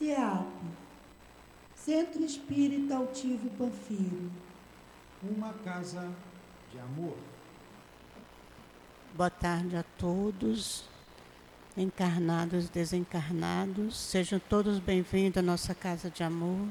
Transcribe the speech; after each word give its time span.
CEAP, 0.00 0.46
Centro 1.74 2.24
Espírita 2.24 2.96
Altivo 2.96 3.50
Panfiro. 3.50 4.32
Uma 5.22 5.52
casa 5.62 6.10
de 6.72 6.78
amor. 6.78 7.18
Boa 9.14 9.28
tarde 9.28 9.76
a 9.76 9.82
todos, 9.98 10.84
encarnados, 11.76 12.70
desencarnados. 12.70 13.94
Sejam 13.98 14.38
todos 14.38 14.78
bem-vindos 14.78 15.36
à 15.36 15.42
nossa 15.42 15.74
casa 15.74 16.08
de 16.08 16.22
amor. 16.22 16.66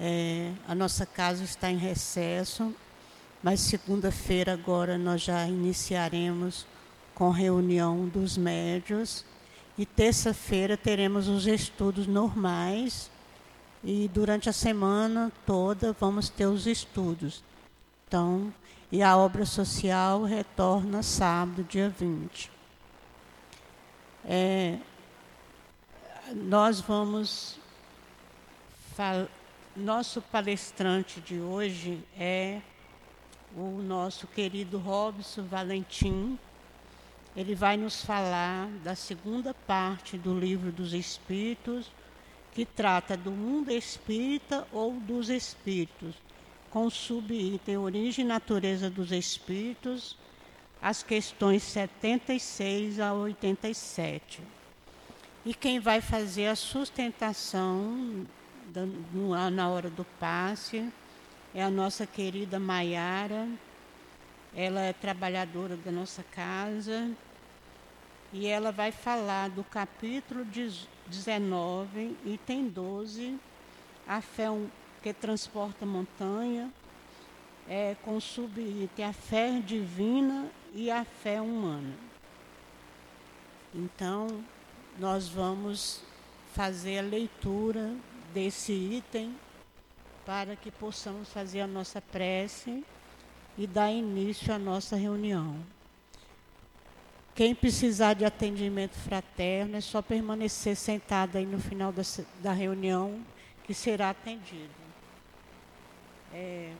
É, 0.00 0.54
a 0.66 0.74
nossa 0.74 1.04
casa 1.04 1.44
está 1.44 1.70
em 1.70 1.76
recesso, 1.76 2.74
mas 3.42 3.60
segunda-feira 3.60 4.54
agora 4.54 4.96
nós 4.96 5.20
já 5.20 5.46
iniciaremos 5.46 6.66
com 7.14 7.28
reunião 7.28 8.08
dos 8.08 8.38
médios 8.38 9.22
e 9.80 9.86
terça-feira 9.86 10.76
teremos 10.76 11.26
os 11.26 11.46
estudos 11.46 12.06
normais 12.06 13.10
e 13.82 14.10
durante 14.12 14.46
a 14.46 14.52
semana 14.52 15.32
toda 15.46 15.96
vamos 15.98 16.28
ter 16.28 16.44
os 16.44 16.66
estudos. 16.66 17.42
Então, 18.06 18.52
e 18.92 19.02
a 19.02 19.16
obra 19.16 19.46
social 19.46 20.22
retorna 20.22 21.02
sábado, 21.02 21.64
dia 21.64 21.88
20. 21.88 22.50
É, 24.26 24.76
nós 26.34 26.82
vamos. 26.82 27.58
Nosso 29.74 30.20
palestrante 30.20 31.22
de 31.22 31.40
hoje 31.40 32.04
é 32.18 32.60
o 33.56 33.80
nosso 33.80 34.26
querido 34.26 34.76
Robson 34.76 35.44
Valentim. 35.44 36.38
Ele 37.36 37.54
vai 37.54 37.76
nos 37.76 38.04
falar 38.04 38.68
da 38.82 38.94
segunda 38.94 39.54
parte 39.54 40.18
do 40.18 40.38
livro 40.38 40.72
dos 40.72 40.92
Espíritos, 40.92 41.90
que 42.52 42.64
trata 42.64 43.16
do 43.16 43.30
mundo 43.30 43.70
espírita 43.70 44.66
ou 44.72 44.92
dos 44.94 45.28
espíritos 45.28 46.16
com 46.70 46.86
o 46.86 46.90
subitem 46.90 47.76
Origem 47.76 48.24
e 48.24 48.28
Natureza 48.28 48.88
dos 48.88 49.10
Espíritos, 49.10 50.16
as 50.80 51.02
questões 51.02 51.62
76 51.64 53.00
a 53.00 53.12
87. 53.12 54.40
E 55.44 55.52
quem 55.52 55.80
vai 55.80 56.00
fazer 56.00 56.46
a 56.46 56.54
sustentação 56.54 58.26
na 59.52 59.68
hora 59.68 59.90
do 59.90 60.04
passe 60.18 60.88
é 61.52 61.62
a 61.62 61.70
nossa 61.70 62.06
querida 62.06 62.60
Maiara. 62.60 63.48
Ela 64.54 64.80
é 64.80 64.92
trabalhadora 64.92 65.76
da 65.76 65.92
nossa 65.92 66.24
casa 66.24 67.10
e 68.32 68.46
ela 68.46 68.72
vai 68.72 68.90
falar 68.90 69.48
do 69.50 69.62
capítulo 69.62 70.44
19, 71.06 72.16
item 72.24 72.68
12, 72.68 73.38
a 74.06 74.20
fé 74.20 74.46
que 75.02 75.12
transporta 75.12 75.86
montanha, 75.86 76.72
é, 77.68 77.96
com 78.02 78.20
subitem 78.20 79.04
a 79.04 79.12
fé 79.12 79.60
divina 79.60 80.50
e 80.74 80.90
a 80.90 81.04
fé 81.04 81.40
humana. 81.40 81.94
Então, 83.72 84.44
nós 84.98 85.28
vamos 85.28 86.02
fazer 86.52 86.98
a 86.98 87.02
leitura 87.02 87.94
desse 88.34 88.72
item 88.72 89.34
para 90.26 90.56
que 90.56 90.70
possamos 90.70 91.32
fazer 91.32 91.60
a 91.60 91.66
nossa 91.66 92.00
prece 92.00 92.84
e 93.56 93.66
dar 93.66 93.90
início 93.90 94.52
à 94.52 94.58
nossa 94.58 94.96
reunião. 94.96 95.56
Quem 97.34 97.54
precisar 97.54 98.14
de 98.14 98.24
atendimento 98.24 98.94
fraterno 98.94 99.76
é 99.76 99.80
só 99.80 100.02
permanecer 100.02 100.76
sentado 100.76 101.36
aí 101.36 101.46
no 101.46 101.58
final 101.58 101.92
da, 101.92 102.02
da 102.42 102.52
reunião 102.52 103.20
que 103.64 103.72
será 103.72 104.10
atendido 104.10 104.80
é, 106.32 106.72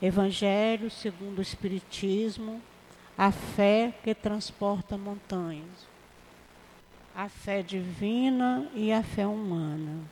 Evangelho 0.00 0.90
segundo 0.90 1.38
o 1.38 1.42
Espiritismo, 1.42 2.62
a 3.16 3.30
fé 3.30 3.92
que 4.02 4.14
transporta 4.14 4.96
montanhas, 4.96 5.88
a 7.14 7.28
fé 7.28 7.62
divina 7.62 8.70
e 8.74 8.92
a 8.92 9.02
fé 9.02 9.26
humana. 9.26 10.04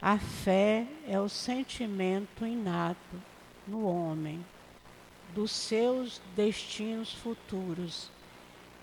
A 0.00 0.18
fé 0.18 0.86
é 1.06 1.18
o 1.20 1.28
sentimento 1.28 2.44
inato 2.44 3.22
no 3.66 3.86
homem 3.86 4.44
dos 5.34 5.50
seus 5.50 6.20
destinos 6.34 7.12
futuros. 7.12 8.10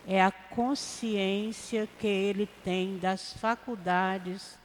É 0.08 0.22
a 0.22 0.32
consciência 0.32 1.88
que 2.00 2.08
ele 2.08 2.48
tem 2.64 2.98
das 2.98 3.34
faculdades 3.34 4.58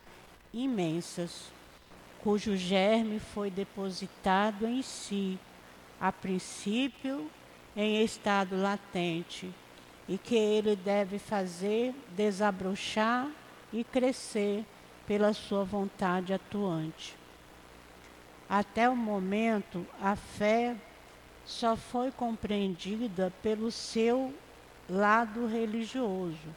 imensas 0.52 1.50
cujo 2.28 2.56
germe 2.56 3.20
foi 3.20 3.50
depositado 3.50 4.66
em 4.66 4.82
si, 4.82 5.38
a 6.00 6.12
princípio 6.12 7.30
em 7.76 8.02
estado 8.02 8.60
latente, 8.60 9.52
e 10.08 10.18
que 10.18 10.34
ele 10.34 10.74
deve 10.74 11.18
fazer 11.18 11.94
desabrochar 12.16 13.30
e 13.72 13.84
crescer 13.84 14.64
pela 15.06 15.32
sua 15.32 15.64
vontade 15.64 16.32
atuante. 16.32 17.16
Até 18.48 18.88
o 18.88 18.96
momento, 18.96 19.86
a 20.00 20.16
fé 20.16 20.74
só 21.48 21.74
foi 21.74 22.10
compreendida 22.10 23.32
pelo 23.42 23.70
seu 23.72 24.34
lado 24.86 25.46
religioso, 25.46 26.54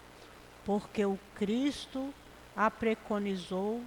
porque 0.65 1.05
o 1.05 1.17
Cristo 1.33 2.13
a 2.53 2.69
preconizou 2.69 3.81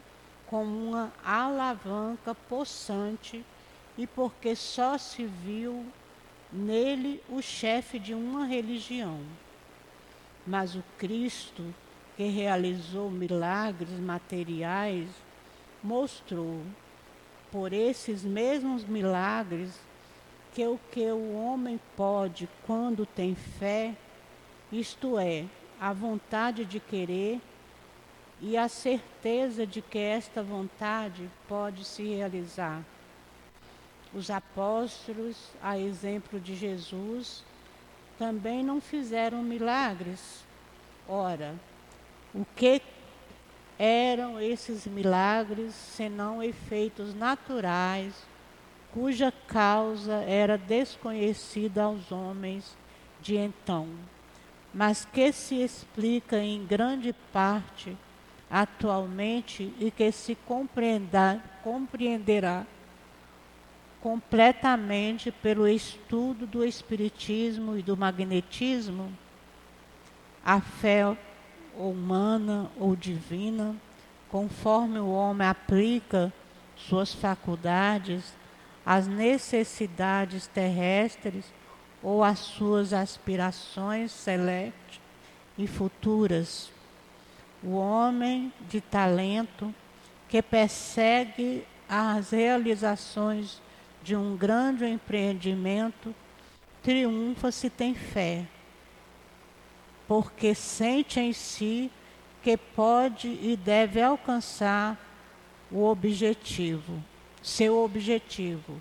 como 0.46 0.88
uma 0.88 1.12
alavanca 1.22 2.34
possante 2.34 3.44
e 3.98 4.06
porque 4.06 4.56
só 4.56 4.96
se 4.96 5.26
viu 5.26 5.84
nele 6.50 7.22
o 7.28 7.42
chefe 7.42 7.98
de 7.98 8.14
uma 8.14 8.46
religião. 8.46 9.20
Mas 10.46 10.74
o 10.74 10.82
Cristo, 10.96 11.74
que 12.16 12.24
realizou 12.28 13.10
milagres 13.10 14.00
materiais, 14.00 15.10
mostrou 15.82 16.62
por 17.52 17.74
esses 17.74 18.24
mesmos 18.24 18.84
milagres 18.84 19.78
que 20.54 20.64
o 20.64 20.78
que 20.92 21.04
o 21.10 21.34
homem 21.34 21.80
pode 21.96 22.48
quando 22.64 23.04
tem 23.04 23.34
fé, 23.34 23.94
isto 24.70 25.18
é, 25.18 25.44
a 25.80 25.92
vontade 25.92 26.64
de 26.64 26.78
querer, 26.78 27.40
e 28.40 28.56
a 28.56 28.68
certeza 28.68 29.66
de 29.66 29.82
que 29.82 29.98
esta 29.98 30.42
vontade 30.42 31.28
pode 31.48 31.84
se 31.84 32.04
realizar. 32.04 32.84
Os 34.12 34.30
apóstolos, 34.30 35.50
a 35.60 35.76
exemplo 35.76 36.38
de 36.38 36.54
Jesus, 36.54 37.42
também 38.16 38.62
não 38.62 38.80
fizeram 38.80 39.42
milagres. 39.42 40.44
Ora, 41.08 41.54
o 42.32 42.44
que 42.54 42.80
eram 43.78 44.40
esses 44.40 44.86
milagres 44.86 45.74
senão 45.74 46.40
efeitos 46.40 47.12
naturais, 47.12 48.14
cuja 48.94 49.32
causa 49.48 50.22
era 50.22 50.56
desconhecida 50.56 51.82
aos 51.82 52.12
homens 52.12 52.76
de 53.20 53.36
então, 53.36 53.88
mas 54.72 55.04
que 55.04 55.32
se 55.32 55.56
explica 55.56 56.38
em 56.38 56.64
grande 56.64 57.12
parte 57.32 57.96
atualmente 58.48 59.74
e 59.80 59.90
que 59.90 60.12
se 60.12 60.38
compreenderá 61.64 62.64
completamente 64.00 65.32
pelo 65.32 65.66
estudo 65.66 66.46
do 66.46 66.64
Espiritismo 66.64 67.76
e 67.76 67.82
do 67.82 67.96
magnetismo, 67.96 69.12
a 70.44 70.60
fé 70.60 71.16
humana 71.76 72.70
ou 72.78 72.94
divina, 72.94 73.74
conforme 74.28 75.00
o 75.00 75.10
homem 75.10 75.48
aplica 75.48 76.32
suas 76.76 77.12
faculdades 77.12 78.43
às 78.84 79.06
necessidades 79.06 80.46
terrestres 80.46 81.44
ou 82.02 82.22
às 82.22 82.38
suas 82.38 82.92
aspirações 82.92 84.12
celestes 84.12 85.00
e 85.56 85.66
futuras. 85.66 86.70
O 87.62 87.76
homem 87.76 88.52
de 88.68 88.80
talento 88.80 89.74
que 90.28 90.42
persegue 90.42 91.66
as 91.88 92.30
realizações 92.30 93.62
de 94.02 94.14
um 94.14 94.36
grande 94.36 94.84
empreendimento 94.84 96.14
triunfa 96.82 97.50
se 97.50 97.70
tem 97.70 97.94
fé, 97.94 98.44
porque 100.06 100.54
sente 100.54 101.18
em 101.18 101.32
si 101.32 101.90
que 102.42 102.58
pode 102.58 103.28
e 103.28 103.56
deve 103.56 104.02
alcançar 104.02 104.98
o 105.72 105.82
objetivo, 105.84 107.02
seu 107.44 107.84
objetivo. 107.84 108.80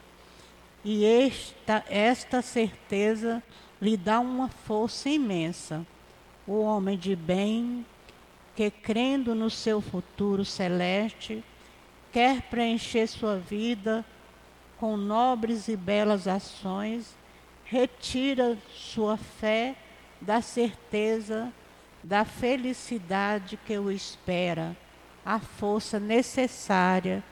E 0.85 1.05
esta, 1.05 1.83
esta 1.89 2.41
certeza 2.41 3.43
lhe 3.81 3.97
dá 3.97 4.21
uma 4.21 4.47
força 4.47 5.09
imensa. 5.09 5.85
O 6.47 6.61
homem 6.61 6.97
de 6.97 7.15
bem 7.15 7.85
que, 8.55 8.71
crendo 8.71 9.35
no 9.35 9.49
seu 9.49 9.81
futuro 9.81 10.45
celeste, 10.45 11.43
quer 12.11 12.43
preencher 12.43 13.07
sua 13.07 13.37
vida 13.37 14.05
com 14.79 14.95
nobres 14.95 15.67
e 15.67 15.75
belas 15.75 16.27
ações, 16.27 17.15
retira 17.65 18.57
sua 18.73 19.17
fé 19.17 19.75
da 20.21 20.41
certeza 20.41 21.51
da 22.01 22.25
felicidade 22.25 23.57
que 23.65 23.77
o 23.77 23.89
espera, 23.89 24.75
a 25.25 25.39
força 25.39 25.99
necessária, 25.99 27.23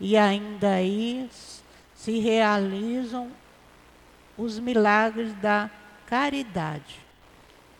e 0.00 0.16
ainda 0.16 0.74
aí 0.74 1.28
se 1.94 2.18
realizam 2.18 3.30
os 4.36 4.58
milagres 4.58 5.34
da 5.40 5.70
caridade, 6.06 7.00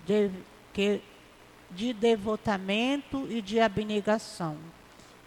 de, 0.04 0.30
que, 0.72 1.00
de 1.70 1.92
devotamento 1.92 3.26
e 3.30 3.40
de 3.40 3.60
abnegação. 3.60 4.56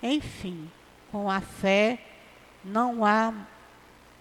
Enfim, 0.04 0.70
com 1.12 1.30
a 1.30 1.40
fé 1.40 2.00
não 2.64 3.06
há 3.06 3.34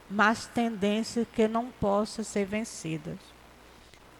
mais 0.08 0.46
tendência 0.46 1.24
que 1.24 1.46
não 1.46 1.70
possa 1.70 2.22
ser 2.24 2.44
vencidas. 2.44 3.18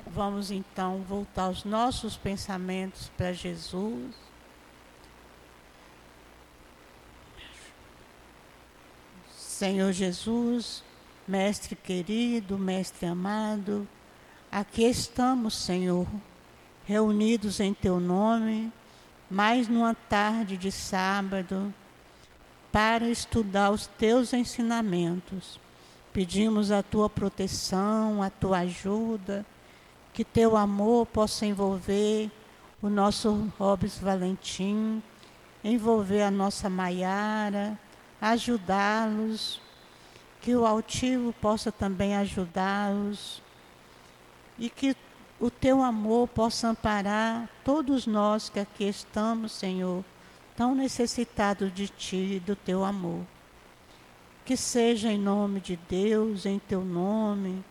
Vamos 0.07 0.51
então 0.51 1.03
voltar 1.03 1.49
os 1.49 1.65
nossos 1.65 2.17
pensamentos 2.17 3.11
para 3.17 3.33
Jesus. 3.33 4.15
Senhor 9.61 9.93
Jesus, 9.93 10.83
Mestre 11.29 11.77
querido, 11.77 12.57
Mestre 12.57 13.05
amado, 13.05 13.87
aqui 14.51 14.85
estamos, 14.85 15.55
Senhor, 15.55 16.07
reunidos 16.87 17.61
em 17.61 17.75
Teu 17.75 18.01
nome, 18.01 18.73
mais 19.31 19.69
numa 19.69 19.93
tarde 19.95 20.57
de 20.57 20.73
sábado, 20.73 21.75
para 22.73 23.07
estudar 23.07 23.71
os 23.71 23.87
Teus 23.87 24.33
ensinamentos. 24.33 25.61
Pedimos 26.11 26.71
a 26.71 26.83
Tua 26.83 27.11
proteção, 27.11 28.23
a 28.23 28.31
Tua 28.31 28.61
ajuda 28.61 29.45
que 30.15 30.25
teu 30.25 30.57
amor 30.57 31.05
possa 31.05 31.45
envolver 31.45 32.31
o 32.81 32.89
nosso 32.89 33.53
Robes 33.59 33.99
Valentim, 33.99 35.03
envolver 35.63 36.23
a 36.23 36.31
nossa 36.31 36.71
Maiara, 36.71 37.79
ajudá-los, 38.21 39.61
que 40.41 40.55
o 40.55 40.67
altivo 40.67 41.33
possa 41.35 41.71
também 41.71 42.17
ajudá-los 42.17 43.43
e 44.59 44.69
que 44.69 44.97
o 45.39 45.51
teu 45.51 45.83
amor 45.83 46.29
possa 46.29 46.69
amparar 46.69 47.49
todos 47.65 48.07
nós 48.07 48.49
que 48.49 48.61
aqui 48.61 48.85
estamos, 48.85 49.53
Senhor, 49.53 50.05
tão 50.55 50.75
necessitados 50.75 51.73
de 51.73 51.89
ti 51.89 52.35
e 52.37 52.41
do 52.41 52.55
teu 52.55 52.85
amor. 52.85 53.25
Que 54.45 54.57
seja 54.57 55.11
em 55.11 55.19
nome 55.19 55.61
de 55.61 55.79
Deus, 55.89 56.45
em 56.45 56.59
teu 56.59 56.85
nome, 56.85 57.65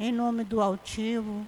em 0.00 0.10
nome 0.10 0.42
do 0.42 0.60
altivo, 0.60 1.46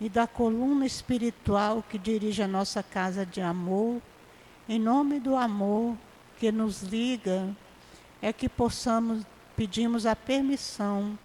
e 0.00 0.08
da 0.08 0.26
coluna 0.26 0.84
espiritual 0.84 1.82
que 1.88 1.98
dirige 1.98 2.42
a 2.42 2.48
nossa 2.48 2.82
casa 2.82 3.24
de 3.24 3.40
amor, 3.40 4.00
em 4.68 4.78
nome 4.78 5.18
do 5.18 5.34
amor 5.34 5.96
que 6.38 6.52
nos 6.52 6.82
liga, 6.82 7.48
é 8.20 8.32
que 8.32 8.48
possamos, 8.48 9.24
pedimos 9.56 10.06
a 10.06 10.16
permissão 10.16 11.18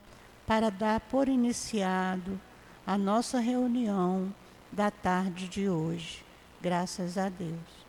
para 0.46 0.70
dar 0.70 1.00
por 1.00 1.28
iniciado 1.28 2.40
a 2.86 2.98
nossa 2.98 3.40
reunião 3.40 4.34
da 4.72 4.92
tarde 4.92 5.48
de 5.48 5.70
hoje. 5.70 6.24
Graças 6.62 7.18
a 7.18 7.30
Deus. 7.30 7.82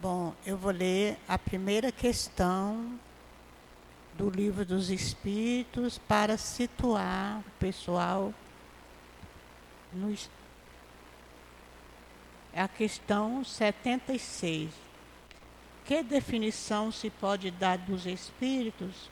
Bom, 0.00 0.34
eu 0.44 0.56
vou 0.56 0.72
ler 0.72 1.16
a 1.28 1.38
primeira 1.38 1.92
questão 1.92 2.98
do 4.14 4.28
livro 4.28 4.64
dos 4.64 4.90
Espíritos 4.90 5.96
para 5.96 6.36
situar 6.36 7.38
o 7.38 7.50
pessoal 7.60 8.34
no, 9.92 10.12
a 12.60 12.68
questão 12.68 13.42
76. 13.44 14.70
Que 15.84 16.02
definição 16.02 16.92
se 16.92 17.10
pode 17.10 17.50
dar 17.50 17.78
dos 17.78 18.06
espíritos? 18.06 19.10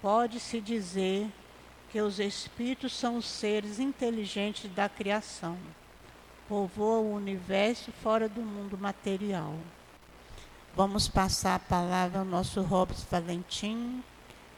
Pode-se 0.00 0.60
dizer 0.60 1.28
que 1.90 2.00
os 2.00 2.18
espíritos 2.18 2.94
são 2.94 3.16
os 3.16 3.26
seres 3.26 3.78
inteligentes 3.78 4.70
da 4.70 4.88
criação, 4.88 5.56
povoam 6.48 7.06
o 7.06 7.14
universo 7.14 7.90
fora 8.02 8.28
do 8.28 8.42
mundo 8.42 8.76
material. 8.76 9.54
Vamos 10.76 11.08
passar 11.08 11.56
a 11.56 11.58
palavra 11.58 12.20
ao 12.20 12.24
nosso 12.24 12.60
Robson 12.62 13.06
Valentim, 13.10 14.04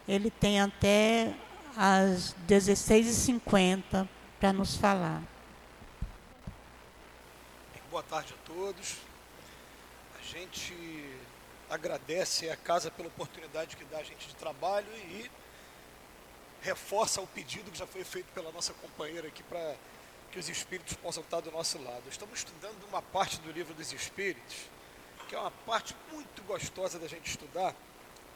ele 0.06 0.30
tem 0.30 0.60
até 0.60 1.32
às 1.76 2.34
16h50 2.48 4.06
para 4.38 4.52
nos 4.52 4.76
falar. 4.76 5.22
Boa 7.90 8.04
tarde 8.04 8.32
a 8.32 8.46
todos. 8.46 8.98
A 10.16 10.22
gente 10.22 11.12
agradece 11.68 12.48
a 12.48 12.56
casa 12.56 12.88
pela 12.88 13.08
oportunidade 13.08 13.76
que 13.76 13.84
dá 13.86 13.98
a 13.98 14.04
gente 14.04 14.28
de 14.28 14.36
trabalho 14.36 14.86
e 14.94 15.28
reforça 16.62 17.20
o 17.20 17.26
pedido 17.26 17.68
que 17.68 17.76
já 17.76 17.88
foi 17.88 18.04
feito 18.04 18.32
pela 18.32 18.52
nossa 18.52 18.72
companheira 18.74 19.26
aqui 19.26 19.42
para 19.42 19.74
que 20.30 20.38
os 20.38 20.48
espíritos 20.48 20.94
possam 20.98 21.24
estar 21.24 21.40
do 21.40 21.50
nosso 21.50 21.82
lado. 21.82 22.04
Estamos 22.08 22.38
estudando 22.38 22.80
uma 22.88 23.02
parte 23.02 23.40
do 23.40 23.50
livro 23.50 23.74
dos 23.74 23.92
espíritos, 23.92 24.70
que 25.28 25.34
é 25.34 25.38
uma 25.40 25.50
parte 25.50 25.96
muito 26.12 26.44
gostosa 26.44 26.96
da 26.96 27.08
gente 27.08 27.28
estudar, 27.28 27.74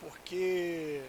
porque 0.01 1.05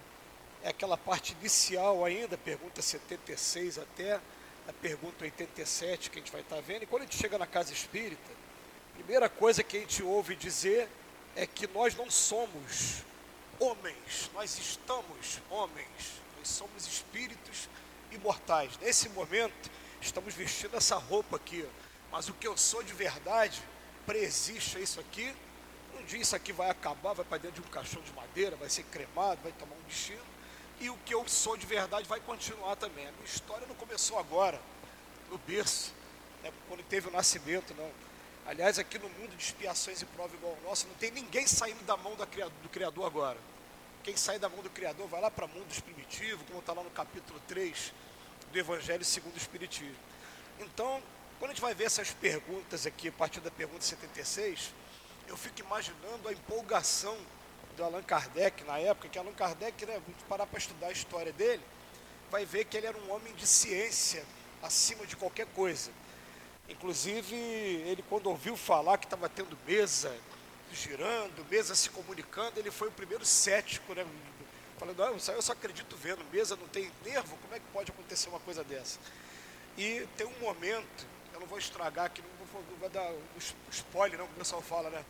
é 0.61 0.69
aquela 0.69 0.97
parte 0.97 1.35
inicial 1.39 2.05
ainda, 2.05 2.37
pergunta 2.37 2.79
76 2.79 3.79
até 3.79 4.21
a 4.67 4.73
pergunta 4.73 5.23
87 5.23 6.09
que 6.09 6.19
a 6.19 6.21
gente 6.21 6.31
vai 6.31 6.41
estar 6.41 6.59
vendo. 6.61 6.83
E 6.83 6.85
quando 6.85 7.03
a 7.03 7.05
gente 7.05 7.17
chega 7.17 7.37
na 7.37 7.45
casa 7.45 7.71
espírita, 7.71 8.31
a 8.91 8.95
primeira 8.95 9.29
coisa 9.29 9.63
que 9.63 9.77
a 9.77 9.79
gente 9.79 10.01
ouve 10.01 10.35
dizer 10.35 10.87
é 11.35 11.45
que 11.45 11.67
nós 11.67 11.95
não 11.95 12.09
somos 12.09 13.03
homens, 13.59 14.29
nós 14.33 14.57
estamos 14.57 15.39
homens, 15.49 16.21
nós 16.37 16.47
somos 16.47 16.87
espíritos 16.87 17.69
imortais. 18.11 18.77
Nesse 18.81 19.09
momento, 19.09 19.69
estamos 20.01 20.33
vestindo 20.33 20.75
essa 20.75 20.95
roupa 20.95 21.35
aqui, 21.37 21.65
mas 22.11 22.29
o 22.29 22.33
que 22.33 22.47
eu 22.47 22.57
sou 22.57 22.81
de 22.83 22.93
verdade, 22.93 23.61
preexiste 24.05 24.81
isso 24.81 24.99
aqui. 24.99 25.33
Um 25.99 26.03
dia 26.05 26.21
isso 26.21 26.35
aqui 26.35 26.51
vai 26.51 26.69
acabar, 26.69 27.13
vai 27.13 27.25
para 27.25 27.37
dentro 27.37 27.61
de 27.61 27.67
um 27.67 27.71
caixão 27.71 28.01
de 28.01 28.11
madeira, 28.13 28.55
vai 28.55 28.69
ser 28.69 28.83
cremado, 28.83 29.41
vai 29.41 29.51
tomar 29.53 29.75
um 29.75 29.87
destino 29.87 30.34
e 30.79 30.89
o 30.89 30.97
que 31.05 31.13
eu 31.13 31.27
sou 31.27 31.55
de 31.55 31.65
verdade 31.65 32.07
vai 32.07 32.19
continuar 32.19 32.75
também. 32.75 33.07
A 33.07 33.11
minha 33.11 33.25
história 33.25 33.65
não 33.67 33.75
começou 33.75 34.19
agora, 34.19 34.59
no 35.29 35.37
berço, 35.39 35.93
né, 36.43 36.51
quando 36.67 36.83
teve 36.83 37.07
o 37.07 37.11
nascimento, 37.11 37.73
não. 37.75 37.91
Aliás, 38.45 38.77
aqui 38.77 38.99
no 38.99 39.09
mundo 39.09 39.35
de 39.35 39.43
expiações 39.43 40.01
e 40.01 40.05
prova 40.05 40.35
igual 40.35 40.55
ao 40.55 40.69
nosso, 40.69 40.87
não 40.87 40.93
tem 40.95 41.09
ninguém 41.11 41.47
saindo 41.47 41.83
da 41.85 41.97
mão 41.97 42.15
do 42.15 42.69
Criador 42.69 43.05
agora. 43.05 43.39
Quem 44.03 44.15
sai 44.15 44.37
da 44.37 44.47
mão 44.47 44.61
do 44.61 44.69
Criador 44.69 45.07
vai 45.07 45.19
lá 45.19 45.31
para 45.31 45.47
mundos 45.47 45.79
primitivos, 45.79 46.45
como 46.47 46.59
está 46.59 46.73
lá 46.73 46.83
no 46.83 46.91
capítulo 46.91 47.41
3 47.47 47.91
do 48.51 48.59
Evangelho 48.59 49.03
segundo 49.03 49.33
o 49.33 49.37
Espiritismo. 49.37 49.95
Então, 50.59 51.01
quando 51.39 51.51
a 51.51 51.53
gente 51.55 51.61
vai 51.61 51.73
ver 51.73 51.85
essas 51.85 52.11
perguntas 52.11 52.85
aqui, 52.85 53.07
a 53.07 53.11
partir 53.11 53.39
da 53.39 53.49
pergunta 53.49 53.83
76, 53.83 54.71
eu 55.27 55.35
fico 55.35 55.61
imaginando 55.61 56.29
a 56.29 56.31
empolgação 56.31 57.17
do 57.75 57.83
Allan 57.83 58.03
Kardec 58.03 58.63
na 58.63 58.79
época, 58.79 59.09
que 59.09 59.19
Allan 59.19 59.33
Kardec, 59.33 59.85
né, 59.85 60.01
parar 60.27 60.45
para 60.45 60.57
estudar 60.59 60.87
a 60.87 60.91
história 60.91 61.31
dele, 61.33 61.61
vai 62.31 62.45
ver 62.45 62.65
que 62.65 62.77
ele 62.77 62.87
era 62.87 62.97
um 62.97 63.11
homem 63.11 63.33
de 63.33 63.45
ciência 63.45 64.23
acima 64.61 65.05
de 65.05 65.15
qualquer 65.15 65.45
coisa. 65.47 65.91
Inclusive, 66.67 67.35
ele 67.35 68.03
quando 68.09 68.27
ouviu 68.27 68.57
falar 68.57 68.97
que 68.97 69.05
estava 69.05 69.29
tendo 69.29 69.57
mesa 69.67 70.15
girando, 70.73 71.45
mesa 71.49 71.75
se 71.75 71.89
comunicando, 71.89 72.59
ele 72.59 72.71
foi 72.71 72.87
o 72.87 72.91
primeiro 72.91 73.25
cético, 73.25 73.93
né? 73.93 74.05
Falando, 74.77 75.03
ah, 75.03 75.11
eu 75.31 75.41
só 75.41 75.53
acredito 75.53 75.95
vendo, 75.95 76.25
mesa 76.31 76.55
não 76.55 76.67
tem 76.67 76.91
nervo, 77.05 77.37
como 77.37 77.55
é 77.55 77.59
que 77.59 77.65
pode 77.71 77.91
acontecer 77.91 78.27
uma 78.27 78.39
coisa 78.39 78.63
dessa? 78.63 78.99
E 79.77 80.05
tem 80.17 80.27
um 80.27 80.39
momento, 80.39 81.05
eu 81.33 81.39
não 81.39 81.47
vou 81.47 81.57
estragar 81.57 82.05
aqui, 82.05 82.21
não 82.21 82.45
vou, 82.47 82.61
não 82.69 82.77
vou 82.77 82.89
dar 82.89 83.09
o 83.09 83.21
spoiler, 83.71 84.19
não, 84.19 84.27
que 84.27 84.33
o 84.33 84.37
pessoal 84.37 84.61
fala, 84.61 84.89
né? 84.89 85.05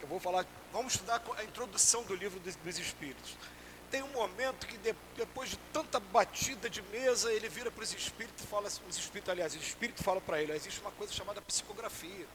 Eu 0.00 0.08
vou 0.08 0.18
falar, 0.18 0.46
vamos 0.72 0.94
estudar 0.94 1.22
a 1.36 1.44
introdução 1.44 2.02
do 2.04 2.14
livro 2.14 2.40
dos, 2.40 2.56
dos 2.56 2.78
Espíritos. 2.78 3.36
Tem 3.90 4.02
um 4.02 4.12
momento 4.12 4.66
que 4.66 4.78
de, 4.78 4.94
depois 5.16 5.50
de 5.50 5.56
tanta 5.72 5.98
batida 5.98 6.70
de 6.70 6.80
mesa, 6.82 7.32
ele 7.32 7.48
vira 7.48 7.70
para 7.70 7.82
os 7.82 7.92
espíritos 7.92 8.44
e 8.44 8.46
fala, 8.46 8.68
os 8.68 8.96
espíritos, 8.96 9.28
aliás, 9.28 9.52
o 9.54 9.58
espírito 9.58 10.02
fala 10.02 10.20
para 10.20 10.40
ele, 10.40 10.52
existe 10.52 10.80
uma 10.80 10.92
coisa 10.92 11.12
chamada 11.12 11.42
psicografia. 11.42 12.26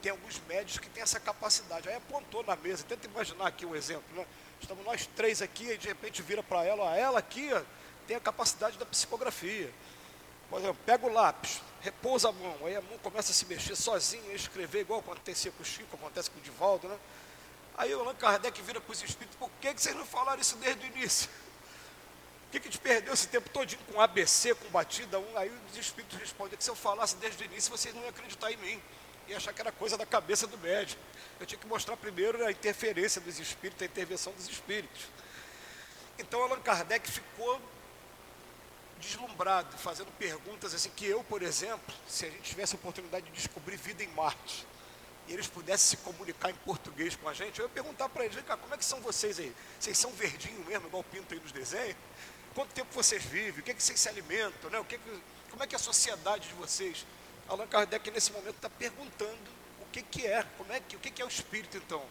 Tem 0.00 0.10
alguns 0.10 0.40
médios 0.48 0.78
que 0.78 0.88
têm 0.88 1.02
essa 1.02 1.20
capacidade. 1.20 1.88
Aí 1.88 1.94
apontou 1.96 2.42
na 2.44 2.56
mesa, 2.56 2.84
tenta 2.84 3.06
imaginar 3.06 3.48
aqui 3.48 3.66
um 3.66 3.76
exemplo, 3.76 4.16
né? 4.16 4.26
Estamos 4.60 4.84
nós 4.84 5.06
três 5.14 5.42
aqui 5.42 5.70
e 5.70 5.76
de 5.76 5.88
repente 5.88 6.22
vira 6.22 6.42
para 6.42 6.64
ela, 6.64 6.84
ó, 6.84 6.94
ela 6.94 7.18
aqui 7.18 7.52
ó, 7.52 7.62
tem 8.06 8.16
a 8.16 8.20
capacidade 8.20 8.78
da 8.78 8.86
psicografia. 8.86 9.70
Por 10.48 10.58
exemplo, 10.58 10.78
pega 10.86 11.06
o 11.06 11.12
lápis, 11.12 11.60
repousa 11.80 12.28
a 12.28 12.32
mão, 12.32 12.56
aí 12.64 12.76
a 12.76 12.80
mão 12.80 12.98
começa 12.98 13.30
a 13.30 13.34
se 13.34 13.46
mexer 13.46 13.76
sozinha, 13.76 14.32
a 14.32 14.34
escrever 14.34 14.80
igual 14.80 15.00
acontecia 15.00 15.52
com 15.52 15.62
o 15.62 15.66
Chico, 15.66 15.94
acontece 15.96 16.30
com 16.30 16.38
o 16.38 16.42
Divaldo, 16.42 16.88
né? 16.88 16.98
Aí 17.76 17.94
o 17.94 18.00
Allan 18.00 18.14
Kardec 18.14 18.60
vira 18.62 18.80
para 18.80 18.92
os 18.92 19.02
espíritos, 19.02 19.36
por 19.38 19.50
que, 19.60 19.72
que 19.72 19.80
vocês 19.80 19.94
não 19.94 20.04
falaram 20.04 20.40
isso 20.40 20.56
desde 20.56 20.84
o 20.84 20.86
início? 20.86 21.28
Por 21.28 22.52
que, 22.52 22.60
que 22.60 22.68
a 22.68 22.70
gente 22.70 22.80
perdeu 22.80 23.12
esse 23.12 23.28
tempo 23.28 23.48
todinho 23.50 23.80
com 23.92 24.00
ABC, 24.00 24.54
com 24.54 24.68
batida 24.70 25.18
um? 25.18 25.36
Aí 25.36 25.52
os 25.70 25.76
espíritos 25.76 26.18
respondem 26.18 26.56
que 26.56 26.64
se 26.64 26.70
eu 26.70 26.74
falasse 26.74 27.14
desde 27.16 27.42
o 27.42 27.44
início, 27.44 27.70
vocês 27.70 27.94
não 27.94 28.00
iam 28.02 28.08
acreditar 28.08 28.50
em 28.50 28.56
mim. 28.56 28.82
E 29.28 29.34
achar 29.34 29.52
que 29.52 29.60
era 29.60 29.70
coisa 29.70 29.98
da 29.98 30.06
cabeça 30.06 30.46
do 30.46 30.56
médico. 30.56 31.00
Eu 31.38 31.46
tinha 31.46 31.58
que 31.58 31.66
mostrar 31.66 31.96
primeiro 31.98 32.44
a 32.44 32.50
interferência 32.50 33.20
dos 33.20 33.38
espíritos, 33.38 33.82
a 33.82 33.84
intervenção 33.84 34.32
dos 34.32 34.48
espíritos. 34.48 35.02
Então 36.18 36.42
Allan 36.42 36.60
Kardec 36.60 37.08
ficou 37.08 37.60
deslumbrado, 38.98 39.76
fazendo 39.78 40.10
perguntas 40.18 40.74
assim 40.74 40.90
que 40.90 41.06
eu, 41.06 41.22
por 41.24 41.42
exemplo, 41.42 41.94
se 42.06 42.26
a 42.26 42.30
gente 42.30 42.42
tivesse 42.42 42.74
a 42.74 42.78
oportunidade 42.78 43.26
de 43.26 43.32
descobrir 43.32 43.76
vida 43.76 44.02
em 44.04 44.08
Marte, 44.08 44.66
e 45.26 45.32
eles 45.32 45.46
pudessem 45.46 45.98
se 45.98 46.04
comunicar 46.04 46.50
em 46.50 46.54
português 46.54 47.14
com 47.14 47.28
a 47.28 47.34
gente, 47.34 47.58
eu 47.58 47.66
ia 47.66 47.68
perguntar 47.68 48.08
para 48.08 48.24
eles, 48.24 48.36
como 48.60 48.74
é 48.74 48.78
que 48.78 48.84
são 48.84 49.00
vocês 49.00 49.38
aí? 49.38 49.54
Vocês 49.78 49.96
são 49.98 50.10
verdinho 50.12 50.64
mesmo, 50.64 50.86
igual 50.86 51.04
pinto 51.04 51.34
aí 51.34 51.40
nos 51.40 51.52
desenhos? 51.52 51.96
Quanto 52.54 52.72
tempo 52.72 52.88
vocês 52.92 53.22
vivem? 53.24 53.60
O 53.60 53.62
que, 53.62 53.70
é 53.70 53.74
que 53.74 53.82
vocês 53.82 54.00
se 54.00 54.08
alimentam? 54.08 54.70
Né? 54.70 54.78
O 54.80 54.84
que 54.84 54.94
é 54.94 54.98
que, 54.98 55.22
como 55.50 55.62
é 55.62 55.66
que 55.66 55.74
é 55.74 55.76
a 55.76 55.78
sociedade 55.78 56.48
de 56.48 56.54
vocês? 56.54 57.06
Allan 57.46 57.66
Kardec, 57.66 58.10
nesse 58.10 58.32
momento, 58.32 58.56
está 58.56 58.70
perguntando 58.70 59.50
o 59.80 59.86
que, 59.92 60.02
que 60.02 60.26
é, 60.26 60.42
como 60.56 60.72
é 60.72 60.80
que, 60.80 60.96
o 60.96 60.98
que, 60.98 61.10
que 61.10 61.20
é 61.20 61.24
o 61.24 61.28
espírito, 61.28 61.76
então. 61.76 62.02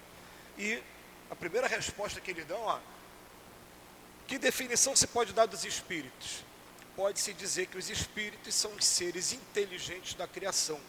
E 0.57 0.81
a 1.29 1.35
primeira 1.35 1.67
resposta 1.67 2.21
que 2.21 2.31
ele 2.31 2.43
dá, 2.43 2.55
ó, 2.55 2.79
que 4.27 4.37
definição 4.37 4.95
se 4.95 5.07
pode 5.07 5.33
dar 5.33 5.47
dos 5.47 5.65
espíritos? 5.65 6.43
Pode-se 6.97 7.31
dizer 7.31 7.67
que 7.67 7.77
os 7.77 7.91
espíritos 7.91 8.55
são 8.55 8.73
os 8.73 8.83
seres 8.83 9.31
inteligentes 9.31 10.15
da 10.15 10.27
criação, 10.27 10.79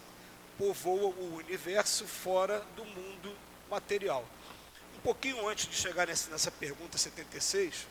povoam 0.57 1.11
o 1.11 1.37
universo 1.37 2.07
fora 2.07 2.61
do 2.75 2.83
mundo 2.83 3.37
material. 3.69 4.27
Um 4.97 5.01
pouquinho 5.01 5.47
antes 5.47 5.69
de 5.69 5.77
chegar 5.77 6.07
nessa, 6.07 6.51
pergunta 6.51 6.97
76, 6.97 7.87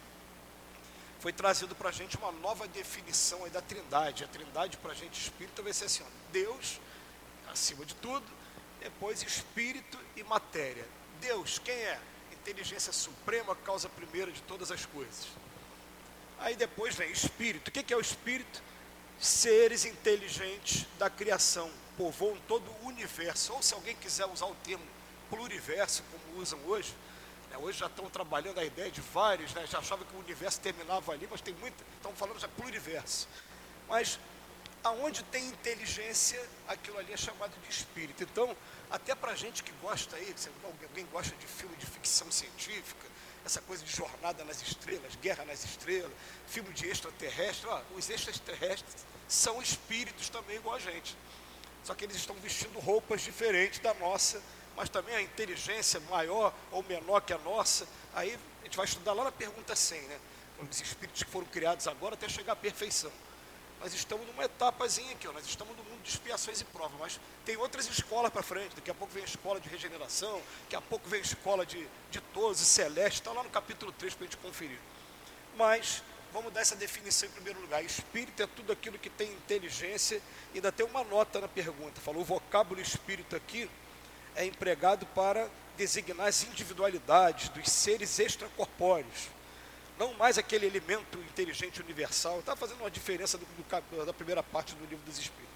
foi 1.20 1.32
trazido 1.32 1.76
para 1.76 1.90
a 1.90 1.92
gente 1.92 2.18
uma 2.18 2.32
nova 2.32 2.68
definição 2.68 3.46
aí 3.46 3.52
da 3.52 3.62
trindade. 3.62 4.24
A 4.24 4.28
trindade 4.28 4.78
para 4.78 4.94
a 4.94 4.96
gente 4.96 5.22
espírita 5.22 5.62
vai 5.62 5.72
ser 5.72 5.86
assim, 5.86 6.02
ó, 6.02 6.08
Deus, 6.32 6.82
acima 7.52 7.86
de 7.86 7.94
tudo, 7.94 8.26
depois 8.82 9.22
espírito 9.22 10.00
e 10.16 10.24
matéria. 10.24 10.88
Deus, 11.22 11.60
quem 11.60 11.76
é? 11.76 12.00
Inteligência 12.32 12.92
suprema, 12.92 13.56
causa 13.58 13.88
primeira 13.88 14.32
de 14.32 14.42
todas 14.42 14.72
as 14.72 14.88
coisas. 14.88 15.28
Aí 16.40 16.56
depois 16.56 16.96
vem 16.96 17.12
espírito. 17.12 17.70
O 17.70 17.72
que 17.72 17.94
é 17.94 17.98
o 17.98 18.02
espírito? 18.02 18.62
Seres 19.20 19.86
inteligentes 19.86 20.86
da 21.00 21.10
criação, 21.10 21.72
povoam 21.98 22.38
todo 22.48 22.70
o 22.82 22.88
universo. 22.88 23.54
Ou 23.54 23.64
se 23.64 23.74
alguém 23.74 23.96
quiser 23.96 24.26
usar 24.26 24.46
o 24.46 24.56
termo 24.56 24.86
pluriverso, 25.30 26.04
como 26.12 26.42
usam 26.42 26.60
hoje, 26.68 26.94
né? 27.50 27.58
Hoje 27.58 27.80
já 27.80 27.88
estão 27.88 28.10
trabalhando 28.10 28.60
a 28.60 28.66
ideia 28.66 28.92
de 28.92 29.02
vários, 29.02 29.54
né? 29.54 29.66
já 29.66 29.80
achava 29.80 30.06
que 30.06 30.16
o 30.16 30.20
universo 30.20 30.60
terminava 30.60 31.12
ali, 31.12 31.28
mas 31.30 31.42
tem 31.42 31.54
muita, 31.56 31.84
estão 31.96 32.14
falando 32.14 32.40
já 32.40 32.48
pluriverso. 32.48 33.28
Mas 33.88 34.20
aonde 34.84 35.24
tem 35.24 35.46
inteligência, 35.48 36.42
aquilo 36.68 36.98
ali 36.98 37.14
é 37.14 37.18
chamado 37.18 37.54
de 37.62 37.70
espírito. 37.70 38.24
Então, 38.24 38.56
até 38.90 39.16
para 39.16 39.36
gente 39.36 39.64
que 39.64 39.72
gosta 39.82 40.16
aí, 40.16 40.34
alguém 40.84 41.06
gosta 41.08 41.36
de 41.36 41.48
filme 41.48 41.76
de 41.78 41.86
ficção 41.86 42.32
científica, 42.32 43.08
essa 43.48 43.62
coisa 43.62 43.84
de 43.84 43.94
jornada 43.94 44.44
nas 44.46 44.62
estrelas, 44.62 45.16
guerra 45.16 45.44
nas 45.46 45.64
estrelas, 45.64 46.12
filme 46.48 46.72
de 46.74 46.88
extraterrestre, 46.88 47.68
ó, 47.68 47.82
os 47.96 48.10
extraterrestres 48.10 49.06
são 49.28 49.62
espíritos 49.62 50.30
também 50.30 50.58
igual 50.58 50.76
a 50.76 50.80
gente. 50.80 51.18
Só 51.84 51.96
que 51.96 52.06
eles 52.06 52.18
estão 52.18 52.36
vestindo 52.36 52.80
roupas 52.80 53.22
diferentes 53.22 53.80
da 53.80 53.94
nossa 53.96 54.42
mas 54.78 54.90
também 54.90 55.16
a 55.16 55.22
inteligência 55.22 56.00
maior 56.02 56.54
ou 56.72 56.84
menor 56.84 57.22
que 57.22 57.34
a 57.34 57.38
nossa. 57.40 57.88
Aí 58.14 58.38
a 58.62 58.64
gente 58.66 58.78
vai 58.78 58.86
estudar 58.86 59.12
lá 59.14 59.24
na 59.24 59.32
pergunta 59.32 59.76
100, 59.76 60.02
né? 60.04 60.20
Os 60.60 60.80
espíritos 60.80 61.24
que 61.24 61.32
foram 61.32 61.48
criados 61.48 61.88
agora 61.88 62.14
até 62.14 62.30
chegar 62.30 62.54
à 62.54 62.56
perfeição. 62.56 63.12
Nós 63.80 63.94
estamos 63.94 64.26
numa 64.28 64.44
etapazinha 64.44 65.12
aqui, 65.12 65.28
ó, 65.28 65.32
nós 65.32 65.46
estamos 65.46 65.76
no 65.78 65.84
mundo 65.84 66.02
de 66.02 66.10
expiações 66.10 66.60
e 66.62 66.66
provas, 66.66 66.98
mas 67.00 67.20
tem 67.46 67.56
outras 67.58 67.88
escolas 67.88 68.32
para 68.32 68.42
frente. 68.42 68.76
Daqui 68.76 68.90
a 68.90 68.94
pouco 68.94 69.14
vem 69.14 69.24
a 69.24 69.26
escola 69.26 69.60
de 69.60 69.70
regeneração, 69.70 70.42
daqui 70.64 70.76
a 70.76 70.82
pouco 70.82 71.08
vem 71.08 71.20
a 71.20 71.24
escola 71.24 71.66
de, 71.66 71.88
de 72.10 72.20
todos 72.34 72.60
e 72.60 72.66
celeste, 72.66 73.20
está 73.20 73.32
lá 73.32 73.44
no 73.44 73.50
capítulo 73.50 73.92
3 73.92 74.16
para 74.16 74.26
a 74.26 74.28
gente 74.28 74.38
conferir. 74.38 74.80
Mas 75.56 76.04
vamos 76.34 76.52
dar 76.52 76.62
essa 76.62 76.76
definição 76.76 77.30
em 77.30 77.32
primeiro 77.32 77.62
lugar. 77.62 77.84
Espírito 77.84 78.42
é 78.42 78.48
tudo 78.48 78.72
aquilo 78.72 78.98
que 78.98 79.10
tem 79.10 79.32
inteligência, 79.32 80.22
ainda 80.54 80.72
tem 80.72 80.86
uma 80.86 81.04
nota 81.04 81.40
na 81.40 81.48
pergunta. 81.48 82.02
Falou 82.02 82.22
o 82.22 82.26
vocábulo 82.26 82.82
espírito 82.82 83.36
aqui 83.36 83.70
é 84.38 84.46
empregado 84.46 85.06
para 85.08 85.50
designar 85.76 86.28
as 86.28 86.44
individualidades 86.44 87.50
dos 87.50 87.70
seres 87.70 88.20
extracorpóreos. 88.20 89.30
Não 89.98 90.14
mais 90.14 90.38
aquele 90.38 90.68
elemento 90.68 91.18
inteligente 91.20 91.82
universal. 91.82 92.40
Está 92.40 92.56
fazendo 92.56 92.82
uma 92.82 92.92
diferença 92.92 93.38
do, 93.38 93.46
do, 93.46 94.06
da 94.06 94.14
primeira 94.14 94.44
parte 94.44 94.76
do 94.76 94.86
livro 94.86 95.04
dos 95.06 95.18
Espíritos. 95.18 95.48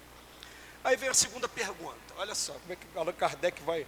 Aí 0.84 0.96
vem 0.96 1.08
a 1.08 1.14
segunda 1.14 1.48
pergunta. 1.48 1.96
Olha 2.16 2.34
só 2.34 2.52
como 2.54 2.72
é 2.72 2.76
que 2.76 2.86
Allan 2.96 3.12
Kardec 3.12 3.62
vai 3.62 3.86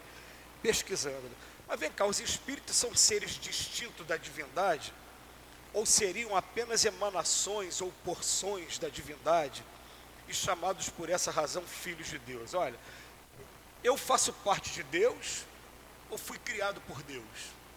pesquisando. 0.62 1.30
Mas 1.66 1.80
vem 1.80 1.90
cá, 1.90 2.06
os 2.06 2.20
espíritos 2.20 2.76
são 2.76 2.94
seres 2.94 3.32
distintos 3.32 4.06
da 4.06 4.16
divindade? 4.16 4.92
Ou 5.72 5.84
seriam 5.84 6.36
apenas 6.36 6.84
emanações 6.84 7.80
ou 7.80 7.92
porções 8.04 8.78
da 8.78 8.88
divindade? 8.88 9.64
E 10.28 10.34
chamados 10.34 10.88
por 10.88 11.10
essa 11.10 11.32
razão 11.32 11.62
filhos 11.62 12.08
de 12.08 12.18
Deus? 12.20 12.54
Olha, 12.54 12.78
eu 13.82 13.96
faço 13.96 14.32
parte 14.32 14.70
de 14.70 14.82
Deus 14.84 15.44
ou 16.10 16.16
fui 16.16 16.38
criado 16.38 16.80
por 16.82 17.02
Deus? 17.02 17.24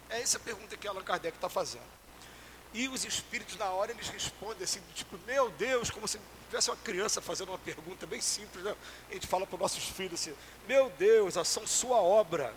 É 0.10 0.22
essa 0.22 0.38
a 0.38 0.39
pergunta 0.39 0.77
que 0.77 0.88
Allan 0.88 1.03
Kardec 1.03 1.36
está 1.36 1.50
fazendo. 1.50 1.97
E 2.77 2.88
os 2.88 3.03
espíritos, 3.03 3.57
na 3.57 3.72
hora, 3.72 3.91
eles 3.91 4.07
respondem 4.07 4.63
assim, 4.63 4.79
tipo, 4.93 5.17
meu 5.25 5.50
Deus, 5.50 5.89
como 5.89 6.07
se 6.07 6.19
tivesse 6.48 6.69
uma 6.69 6.77
criança 6.77 7.19
fazendo 7.19 7.50
uma 7.50 7.57
pergunta 7.57 8.05
bem 8.05 8.22
simples. 8.22 8.63
Né? 8.63 8.75
A 9.10 9.13
gente 9.13 9.25
fala 9.25 9.48
para 9.48 9.55
os 9.55 9.62
nossos 9.62 9.84
filhos 9.86 10.22
assim, 10.22 10.36
meu 10.67 10.88
Deus, 10.91 11.38
a 11.38 11.43
são 11.43 11.65
sua 11.65 11.98
obra. 11.98 12.53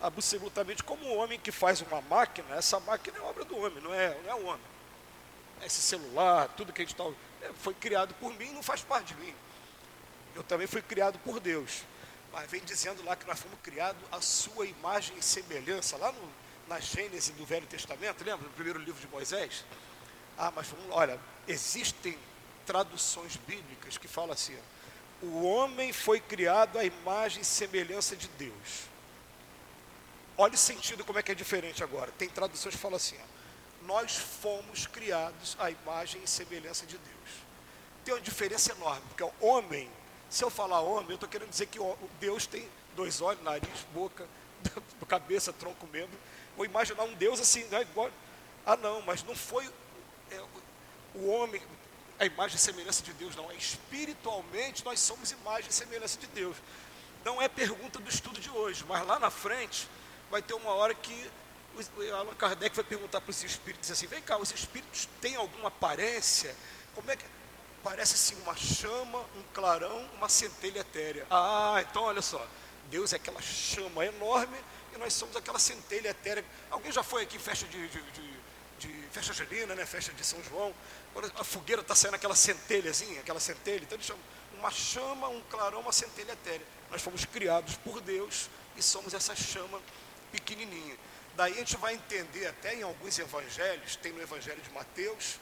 Absolutamente, 0.00 0.84
como 0.84 1.04
o 1.06 1.16
homem 1.16 1.40
que 1.40 1.50
faz 1.50 1.80
uma 1.80 2.00
máquina, 2.02 2.54
essa 2.54 2.78
máquina 2.78 3.18
é 3.18 3.20
obra 3.20 3.44
do 3.44 3.58
homem, 3.58 3.82
não 3.82 3.92
é, 3.92 4.16
não 4.22 4.30
é 4.30 4.34
o 4.36 4.46
homem. 4.46 4.66
Esse 5.66 5.82
celular, 5.82 6.46
tudo 6.56 6.72
que 6.72 6.80
a 6.80 6.84
gente 6.84 6.94
está. 6.94 7.04
É, 7.42 7.50
foi 7.58 7.74
criado 7.74 8.14
por 8.14 8.32
mim, 8.34 8.52
não 8.52 8.62
faz 8.62 8.82
parte 8.82 9.12
de 9.12 9.20
mim. 9.20 9.34
Eu 10.36 10.44
também 10.44 10.68
fui 10.68 10.82
criado 10.82 11.18
por 11.18 11.40
Deus 11.40 11.82
mas 12.32 12.50
vem 12.50 12.62
dizendo 12.62 13.02
lá 13.04 13.16
que 13.16 13.26
nós 13.26 13.40
fomos 13.40 13.58
criados 13.62 14.00
à 14.12 14.20
sua 14.20 14.66
imagem 14.66 15.16
e 15.18 15.22
semelhança, 15.22 15.96
lá 15.96 16.12
no, 16.12 16.20
na 16.68 16.80
Gênesis 16.80 17.34
do 17.34 17.44
Velho 17.44 17.66
Testamento, 17.66 18.24
lembra? 18.24 18.46
No 18.46 18.54
primeiro 18.54 18.78
livro 18.78 19.00
de 19.00 19.08
Moisés. 19.08 19.64
Ah, 20.36 20.52
mas 20.54 20.68
vamos, 20.68 20.86
olha, 20.90 21.18
existem 21.46 22.16
traduções 22.66 23.36
bíblicas 23.36 23.98
que 23.98 24.06
falam 24.06 24.32
assim: 24.32 24.56
o 25.22 25.42
homem 25.44 25.92
foi 25.92 26.20
criado 26.20 26.78
à 26.78 26.84
imagem 26.84 27.42
e 27.42 27.44
semelhança 27.44 28.14
de 28.14 28.28
Deus. 28.28 28.88
Olha 30.36 30.54
o 30.54 30.58
sentido 30.58 31.04
como 31.04 31.18
é 31.18 31.22
que 31.22 31.32
é 31.32 31.34
diferente 31.34 31.82
agora. 31.82 32.12
Tem 32.12 32.28
traduções 32.28 32.74
que 32.74 32.80
falam 32.80 32.96
assim: 32.96 33.16
ó, 33.16 33.86
nós 33.86 34.16
fomos 34.16 34.86
criados 34.86 35.56
à 35.58 35.70
imagem 35.70 36.22
e 36.22 36.28
semelhança 36.28 36.86
de 36.86 36.98
Deus. 36.98 37.48
Tem 38.04 38.14
uma 38.14 38.20
diferença 38.20 38.72
enorme, 38.72 39.02
porque 39.08 39.22
o 39.22 39.32
homem 39.40 39.90
se 40.28 40.44
eu 40.44 40.50
falar 40.50 40.80
homem, 40.80 41.10
eu 41.10 41.14
estou 41.14 41.28
querendo 41.28 41.48
dizer 41.48 41.66
que 41.66 41.78
Deus 42.20 42.46
tem 42.46 42.68
dois 42.94 43.20
olhos, 43.20 43.42
nariz, 43.42 43.86
boca, 43.94 44.26
cabeça, 45.08 45.52
tronco, 45.52 45.86
membro. 45.86 46.18
Vou 46.58 46.66
imaginar 46.66 47.04
um 47.04 47.14
Deus 47.14 47.38
assim, 47.38 47.62
né? 47.68 47.82
Igual, 47.82 48.10
ah 48.66 48.76
não, 48.76 49.00
mas 49.02 49.22
não 49.22 49.34
foi 49.34 49.64
é, 50.32 50.42
o 51.14 51.28
homem, 51.28 51.62
a 52.18 52.26
imagem 52.26 52.56
e 52.56 52.60
semelhança 52.60 53.00
de 53.02 53.12
Deus, 53.12 53.36
não. 53.36 53.48
É 53.50 53.54
espiritualmente 53.54 54.84
nós 54.84 54.98
somos 54.98 55.30
imagem 55.30 55.70
e 55.70 55.72
semelhança 55.72 56.18
de 56.18 56.26
Deus. 56.26 56.56
Não 57.24 57.40
é 57.40 57.48
pergunta 57.48 58.00
do 58.00 58.10
estudo 58.10 58.40
de 58.40 58.50
hoje, 58.50 58.84
mas 58.88 59.06
lá 59.06 59.20
na 59.20 59.30
frente 59.30 59.88
vai 60.32 60.42
ter 60.42 60.54
uma 60.54 60.72
hora 60.72 60.92
que 60.94 61.30
o 61.76 62.14
Allan 62.14 62.34
Kardec 62.34 62.74
vai 62.74 62.84
perguntar 62.84 63.20
para 63.20 63.30
os 63.30 63.44
espíritos 63.44 63.88
assim, 63.88 64.08
vem 64.08 64.20
cá, 64.20 64.36
os 64.36 64.50
espíritos 64.50 65.08
têm 65.20 65.36
alguma 65.36 65.68
aparência? 65.68 66.56
Como 66.92 67.08
é 67.08 67.14
que 67.14 67.24
parece 67.84 68.14
assim 68.14 68.42
uma 68.42 68.56
chama, 68.56 69.20
um 69.36 69.42
clarão, 69.54 70.04
uma 70.16 70.28
centelha 70.28 70.80
etérea. 70.80 71.24
Ah, 71.30 71.76
então 71.88 72.02
olha 72.02 72.20
só, 72.20 72.44
Deus 72.90 73.12
é 73.12 73.16
aquela 73.16 73.40
chama 73.40 74.04
enorme 74.04 74.58
e 74.94 74.98
nós 74.98 75.12
somos 75.12 75.36
aquela 75.36 75.58
centelha 75.58 76.08
etérea. 76.08 76.44
Alguém 76.70 76.92
já 76.92 77.02
foi 77.02 77.22
aqui 77.22 77.36
em 77.36 77.40
festa 77.40 77.66
de, 77.66 77.88
de, 77.88 78.00
de, 78.00 78.40
de 78.78 79.08
festa 79.10 79.32
junina, 79.32 79.74
né? 79.74 79.84
Festa 79.86 80.12
de 80.12 80.24
São 80.24 80.42
João. 80.44 80.74
A 81.36 81.44
fogueira 81.44 81.82
está 81.82 81.94
saindo 81.94 82.14
aquela 82.14 82.36
centelhazinha, 82.36 83.20
aquela 83.20 83.40
centelha, 83.40 83.82
então 83.82 83.96
eles 83.96 84.06
chamam 84.06 84.22
uma 84.58 84.70
chama, 84.70 85.28
um 85.28 85.40
clarão, 85.42 85.80
uma 85.80 85.92
centelha 85.92 86.32
etérea. 86.32 86.66
Nós 86.90 87.02
fomos 87.02 87.24
criados 87.24 87.76
por 87.76 88.00
Deus 88.00 88.48
e 88.76 88.82
somos 88.82 89.14
essa 89.14 89.34
chama 89.34 89.80
pequenininha. 90.32 90.96
Daí 91.36 91.52
a 91.52 91.56
gente 91.56 91.76
vai 91.76 91.94
entender 91.94 92.46
até 92.46 92.74
em 92.74 92.82
alguns 92.82 93.18
evangelhos, 93.18 93.96
tem 93.96 94.12
no 94.12 94.20
evangelho 94.20 94.60
de 94.60 94.70
Mateus, 94.70 95.38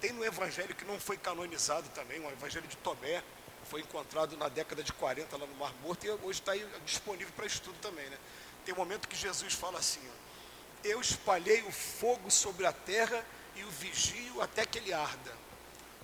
Tem 0.00 0.12
no 0.12 0.24
evangelho 0.24 0.74
que 0.74 0.84
não 0.84 0.98
foi 0.98 1.16
canonizado 1.16 1.88
também, 1.90 2.18
o 2.18 2.28
evangelho 2.28 2.66
de 2.66 2.76
Tomé, 2.78 3.22
foi 3.70 3.82
encontrado 3.82 4.36
na 4.36 4.48
década 4.48 4.82
de 4.82 4.92
40 4.92 5.36
lá 5.36 5.46
no 5.46 5.54
Mar 5.54 5.72
Morto 5.80 6.04
e 6.04 6.10
hoje 6.10 6.40
está 6.40 6.52
disponível 6.84 7.32
para 7.36 7.46
estudo 7.46 7.78
também. 7.80 8.10
Né? 8.10 8.18
Tem 8.64 8.74
um 8.74 8.78
momento 8.78 9.08
que 9.08 9.16
Jesus 9.16 9.54
fala 9.54 9.78
assim: 9.78 10.00
ó, 10.06 10.86
Eu 10.86 11.00
espalhei 11.00 11.62
o 11.62 11.72
fogo 11.72 12.30
sobre 12.30 12.66
a 12.66 12.72
terra 12.72 13.24
e 13.56 13.64
o 13.64 13.70
vigio 13.70 14.40
até 14.40 14.64
que 14.64 14.78
ele 14.78 14.92
arda. 14.92 15.32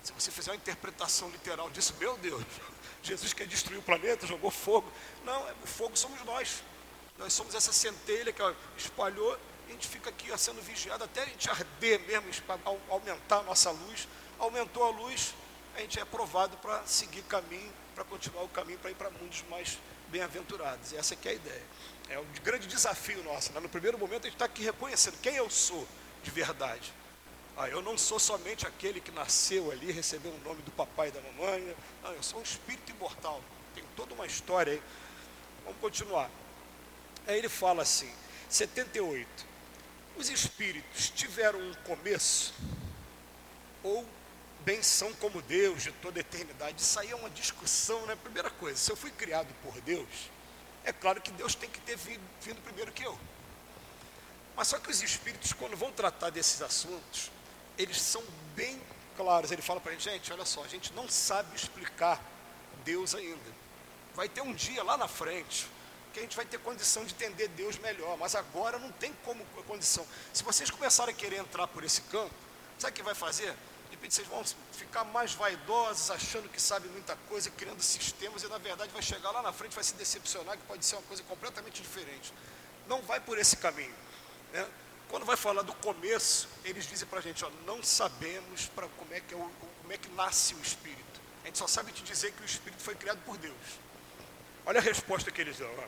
Se 0.03 0.13
você 0.13 0.31
fizer 0.31 0.51
uma 0.51 0.57
interpretação 0.57 1.29
literal 1.29 1.69
disso, 1.69 1.93
meu 1.99 2.17
Deus, 2.17 2.43
Jesus 3.03 3.33
quer 3.33 3.47
destruir 3.47 3.79
o 3.79 3.81
planeta, 3.81 4.25
jogou 4.25 4.51
fogo. 4.51 4.91
Não, 5.25 5.41
o 5.63 5.67
fogo 5.67 5.95
somos 5.97 6.23
nós. 6.23 6.63
Nós 7.17 7.33
somos 7.33 7.53
essa 7.53 7.73
centelha 7.73 8.31
que 8.31 8.41
ó, 8.41 8.53
espalhou, 8.77 9.37
a 9.67 9.71
gente 9.71 9.87
fica 9.87 10.09
aqui 10.09 10.31
ó, 10.31 10.37
sendo 10.37 10.61
vigiado 10.61 11.03
até 11.03 11.23
a 11.23 11.25
gente 11.25 11.49
arder 11.49 11.99
mesmo, 12.01 12.29
aumentar 12.89 13.39
a 13.39 13.43
nossa 13.43 13.71
luz. 13.71 14.07
Aumentou 14.37 14.85
a 14.85 14.89
luz, 14.89 15.33
a 15.75 15.81
gente 15.81 15.99
é 15.99 16.01
aprovado 16.01 16.55
para 16.57 16.85
seguir 16.85 17.23
caminho, 17.23 17.71
para 17.93 18.05
continuar 18.05 18.43
o 18.43 18.47
caminho 18.47 18.79
para 18.79 18.91
ir 18.91 18.95
para 18.95 19.09
mundos 19.09 19.43
mais 19.49 19.77
bem-aventurados. 20.07 20.93
Essa 20.93 21.13
é 21.13 21.29
a 21.29 21.33
ideia. 21.33 21.63
É 22.09 22.17
um 22.17 22.25
grande 22.43 22.67
desafio 22.67 23.23
nosso. 23.23 23.53
Né? 23.53 23.59
No 23.59 23.69
primeiro 23.69 23.97
momento 23.97 24.21
a 24.21 24.25
gente 24.25 24.35
está 24.35 24.45
aqui 24.45 24.63
reconhecendo 24.63 25.17
quem 25.21 25.35
eu 25.35 25.49
sou 25.49 25.87
de 26.23 26.31
verdade. 26.31 26.91
Ah, 27.55 27.67
eu 27.67 27.81
não 27.81 27.97
sou 27.97 28.19
somente 28.19 28.65
aquele 28.65 29.01
que 29.01 29.11
nasceu 29.11 29.69
ali, 29.69 29.91
recebeu 29.91 30.31
o 30.31 30.39
nome 30.39 30.61
do 30.61 30.71
papai 30.71 31.09
e 31.09 31.11
da 31.11 31.21
mamãe. 31.21 31.75
Não, 32.01 32.11
eu 32.13 32.23
sou 32.23 32.39
um 32.39 32.43
espírito 32.43 32.91
imortal. 32.91 33.41
Tem 33.75 33.83
toda 33.95 34.13
uma 34.13 34.25
história 34.25 34.73
aí. 34.73 34.81
Vamos 35.65 35.79
continuar. 35.79 36.29
Aí 37.27 37.37
ele 37.37 37.49
fala 37.49 37.83
assim, 37.83 38.11
78. 38.49 39.45
Os 40.17 40.29
espíritos 40.29 41.09
tiveram 41.09 41.59
um 41.59 41.73
começo 41.83 42.53
ou 43.83 44.05
bem 44.61 44.81
são 44.81 45.13
como 45.13 45.41
Deus 45.41 45.83
de 45.83 45.91
toda 45.91 46.19
a 46.19 46.21
eternidade. 46.21 46.81
Isso 46.81 46.99
aí 46.99 47.11
é 47.11 47.15
uma 47.15 47.29
discussão, 47.29 48.05
né? 48.05 48.15
Primeira 48.15 48.49
coisa, 48.49 48.77
se 48.77 48.91
eu 48.91 48.95
fui 48.95 49.11
criado 49.11 49.53
por 49.63 49.79
Deus, 49.81 50.29
é 50.83 50.93
claro 50.93 51.21
que 51.21 51.31
Deus 51.31 51.55
tem 51.55 51.69
que 51.69 51.79
ter 51.81 51.97
vindo, 51.97 52.21
vindo 52.41 52.61
primeiro 52.61 52.91
que 52.91 53.03
eu. 53.03 53.17
Mas 54.55 54.67
só 54.67 54.77
que 54.77 54.89
os 54.89 55.01
espíritos, 55.01 55.53
quando 55.53 55.77
vão 55.77 55.91
tratar 55.91 56.29
desses 56.29 56.61
assuntos, 56.61 57.31
eles 57.77 58.01
são 58.01 58.23
bem 58.55 58.81
claros. 59.15 59.51
Ele 59.51 59.61
fala 59.61 59.79
para 59.79 59.91
a 59.91 59.95
gente, 59.95 60.03
gente, 60.03 60.33
olha 60.33 60.45
só, 60.45 60.63
a 60.63 60.67
gente 60.67 60.93
não 60.93 61.07
sabe 61.07 61.55
explicar 61.55 62.21
Deus 62.83 63.15
ainda. 63.15 63.59
Vai 64.13 64.27
ter 64.27 64.41
um 64.41 64.53
dia 64.53 64.83
lá 64.83 64.97
na 64.97 65.07
frente 65.07 65.67
que 66.13 66.19
a 66.19 66.23
gente 66.23 66.35
vai 66.35 66.45
ter 66.45 66.59
condição 66.59 67.05
de 67.05 67.13
entender 67.13 67.47
Deus 67.49 67.77
melhor, 67.77 68.17
mas 68.17 68.35
agora 68.35 68.79
não 68.79 68.91
tem 68.91 69.13
como 69.23 69.45
condição. 69.67 70.05
Se 70.33 70.43
vocês 70.43 70.69
começarem 70.69 71.13
a 71.13 71.17
querer 71.17 71.37
entrar 71.37 71.67
por 71.67 71.83
esse 71.83 72.01
campo, 72.01 72.33
sabe 72.77 72.91
o 72.91 72.95
que 72.95 73.03
vai 73.03 73.15
fazer? 73.15 73.55
Repente 73.99 74.15
vocês 74.15 74.27
vão 74.29 74.45
ficar 74.71 75.03
mais 75.03 75.33
vaidosos, 75.33 76.09
achando 76.09 76.47
que 76.47 76.61
sabem 76.61 76.89
muita 76.89 77.17
coisa, 77.27 77.51
criando 77.51 77.81
sistemas, 77.81 78.43
e 78.43 78.47
na 78.47 78.57
verdade 78.57 78.93
vai 78.93 79.01
chegar 79.01 79.29
lá 79.31 79.41
na 79.41 79.51
frente, 79.51 79.75
vai 79.75 79.83
se 79.83 79.93
decepcionar, 79.95 80.57
que 80.57 80.63
pode 80.63 80.85
ser 80.85 80.95
uma 80.95 81.01
coisa 81.01 81.21
completamente 81.23 81.81
diferente. 81.81 82.33
Não 82.87 83.01
vai 83.01 83.19
por 83.19 83.37
esse 83.37 83.57
caminho. 83.57 83.93
Né? 84.53 84.65
Quando 85.09 85.25
vai 85.25 85.35
falar 85.35 85.63
do 85.63 85.73
começo, 85.73 86.47
eles 86.63 86.87
dizem 86.87 87.05
para 87.09 87.19
a 87.19 87.21
gente, 87.21 87.43
ó, 87.43 87.49
não 87.65 87.83
sabemos 87.83 88.67
para 88.67 88.87
como, 88.87 89.13
é 89.13 89.19
que 89.19 89.33
é 89.33 89.37
o, 89.37 89.51
como 89.81 89.91
é 89.91 89.97
que 89.97 90.09
nasce 90.11 90.55
o 90.55 90.61
Espírito. 90.61 91.19
A 91.43 91.47
gente 91.47 91.57
só 91.57 91.67
sabe 91.67 91.91
te 91.91 92.01
dizer 92.01 92.31
que 92.31 92.41
o 92.41 92.45
Espírito 92.45 92.81
foi 92.81 92.95
criado 92.95 93.19
por 93.25 93.37
Deus. 93.37 93.53
Olha 94.65 94.79
a 94.79 94.81
resposta 94.81 95.29
que 95.29 95.41
eles 95.41 95.57
dão. 95.57 95.69
Ó. 95.77 95.83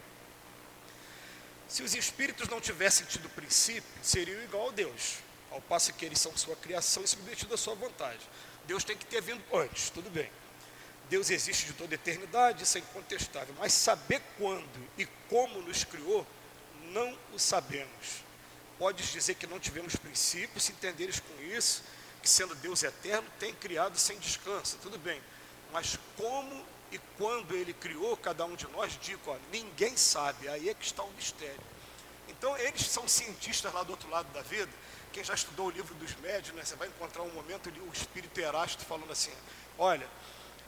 Se 1.69 1.81
os 1.81 1.95
Espíritos 1.95 2.49
não 2.49 2.59
tivessem 2.59 3.05
tido 3.05 3.29
princípio, 3.29 3.89
seriam 4.03 4.43
igual 4.43 4.67
a 4.67 4.71
Deus, 4.73 5.19
ao 5.51 5.62
passo 5.62 5.93
que 5.93 6.05
eles 6.05 6.20
são 6.20 6.36
sua 6.36 6.55
criação 6.55 7.03
e 7.03 7.08
submetidos 7.08 7.53
à 7.53 7.58
sua 7.58 7.75
vontade. 7.75 8.20
Deus 8.65 8.84
tem 8.84 8.98
que 8.98 9.05
ter 9.05 9.22
vindo 9.22 9.43
antes, 9.53 9.89
tudo 9.89 10.10
bem. 10.10 10.29
Deus 11.10 11.29
existe 11.29 11.65
de 11.65 11.74
toda 11.74 11.93
eternidade, 11.93 12.63
isso 12.63 12.77
é 12.77 12.81
incontestável. 12.81 13.53
Mas 13.60 13.74
saber 13.74 14.22
quando 14.38 14.89
e 14.98 15.05
como 15.29 15.62
nos 15.62 15.83
criou, 15.83 16.25
não 16.94 17.18
o 17.33 17.40
sabemos 17.40 18.24
podes 18.81 19.11
dizer 19.11 19.35
que 19.35 19.46
não 19.46 19.59
tivemos 19.59 19.96
princípios, 19.96 20.64
se 20.64 20.72
entenderes 20.72 21.20
com 21.20 21.44
isso, 21.44 21.83
que 22.20 22.27
sendo 22.27 22.55
Deus 22.55 22.81
eterno, 22.81 23.29
tem 23.37 23.53
criado 23.53 23.96
sem 23.96 24.18
descanso, 24.18 24.75
tudo 24.81 24.98
bem. 24.98 25.22
Mas 25.72 26.00
como 26.18 26.66
e 26.92 26.98
quando 27.16 27.55
ele 27.55 27.74
criou 27.74 28.18
cada 28.18 28.44
um 28.44 28.55
de 28.55 28.68
nós, 28.70 28.98
digo, 29.00 29.22
ó, 29.27 29.37
ninguém 29.51 29.96
sabe, 29.96 30.50
aí 30.50 30.68
é 30.68 30.74
que 30.74 30.83
está 30.83 31.03
o 31.03 31.11
mistério. 31.11 31.61
Então, 32.27 32.57
eles 32.57 32.81
são 32.87 33.07
cientistas 33.07 33.72
lá 33.72 33.83
do 33.83 33.92
outro 33.92 34.09
lado 34.09 34.33
da 34.33 34.42
vida. 34.42 34.72
Quem 35.11 35.24
já 35.24 35.33
estudou 35.33 35.67
o 35.67 35.69
livro 35.69 35.93
dos 35.95 36.15
médios, 36.17 36.55
né, 36.55 36.63
você 36.63 36.75
vai 36.75 36.87
encontrar 36.87 37.24
um 37.24 37.31
momento 37.31 37.69
ali 37.69 37.79
o 37.79 37.91
espírito 37.91 38.39
Erasto 38.39 38.85
falando 38.85 39.11
assim: 39.11 39.31
olha, 39.77 40.07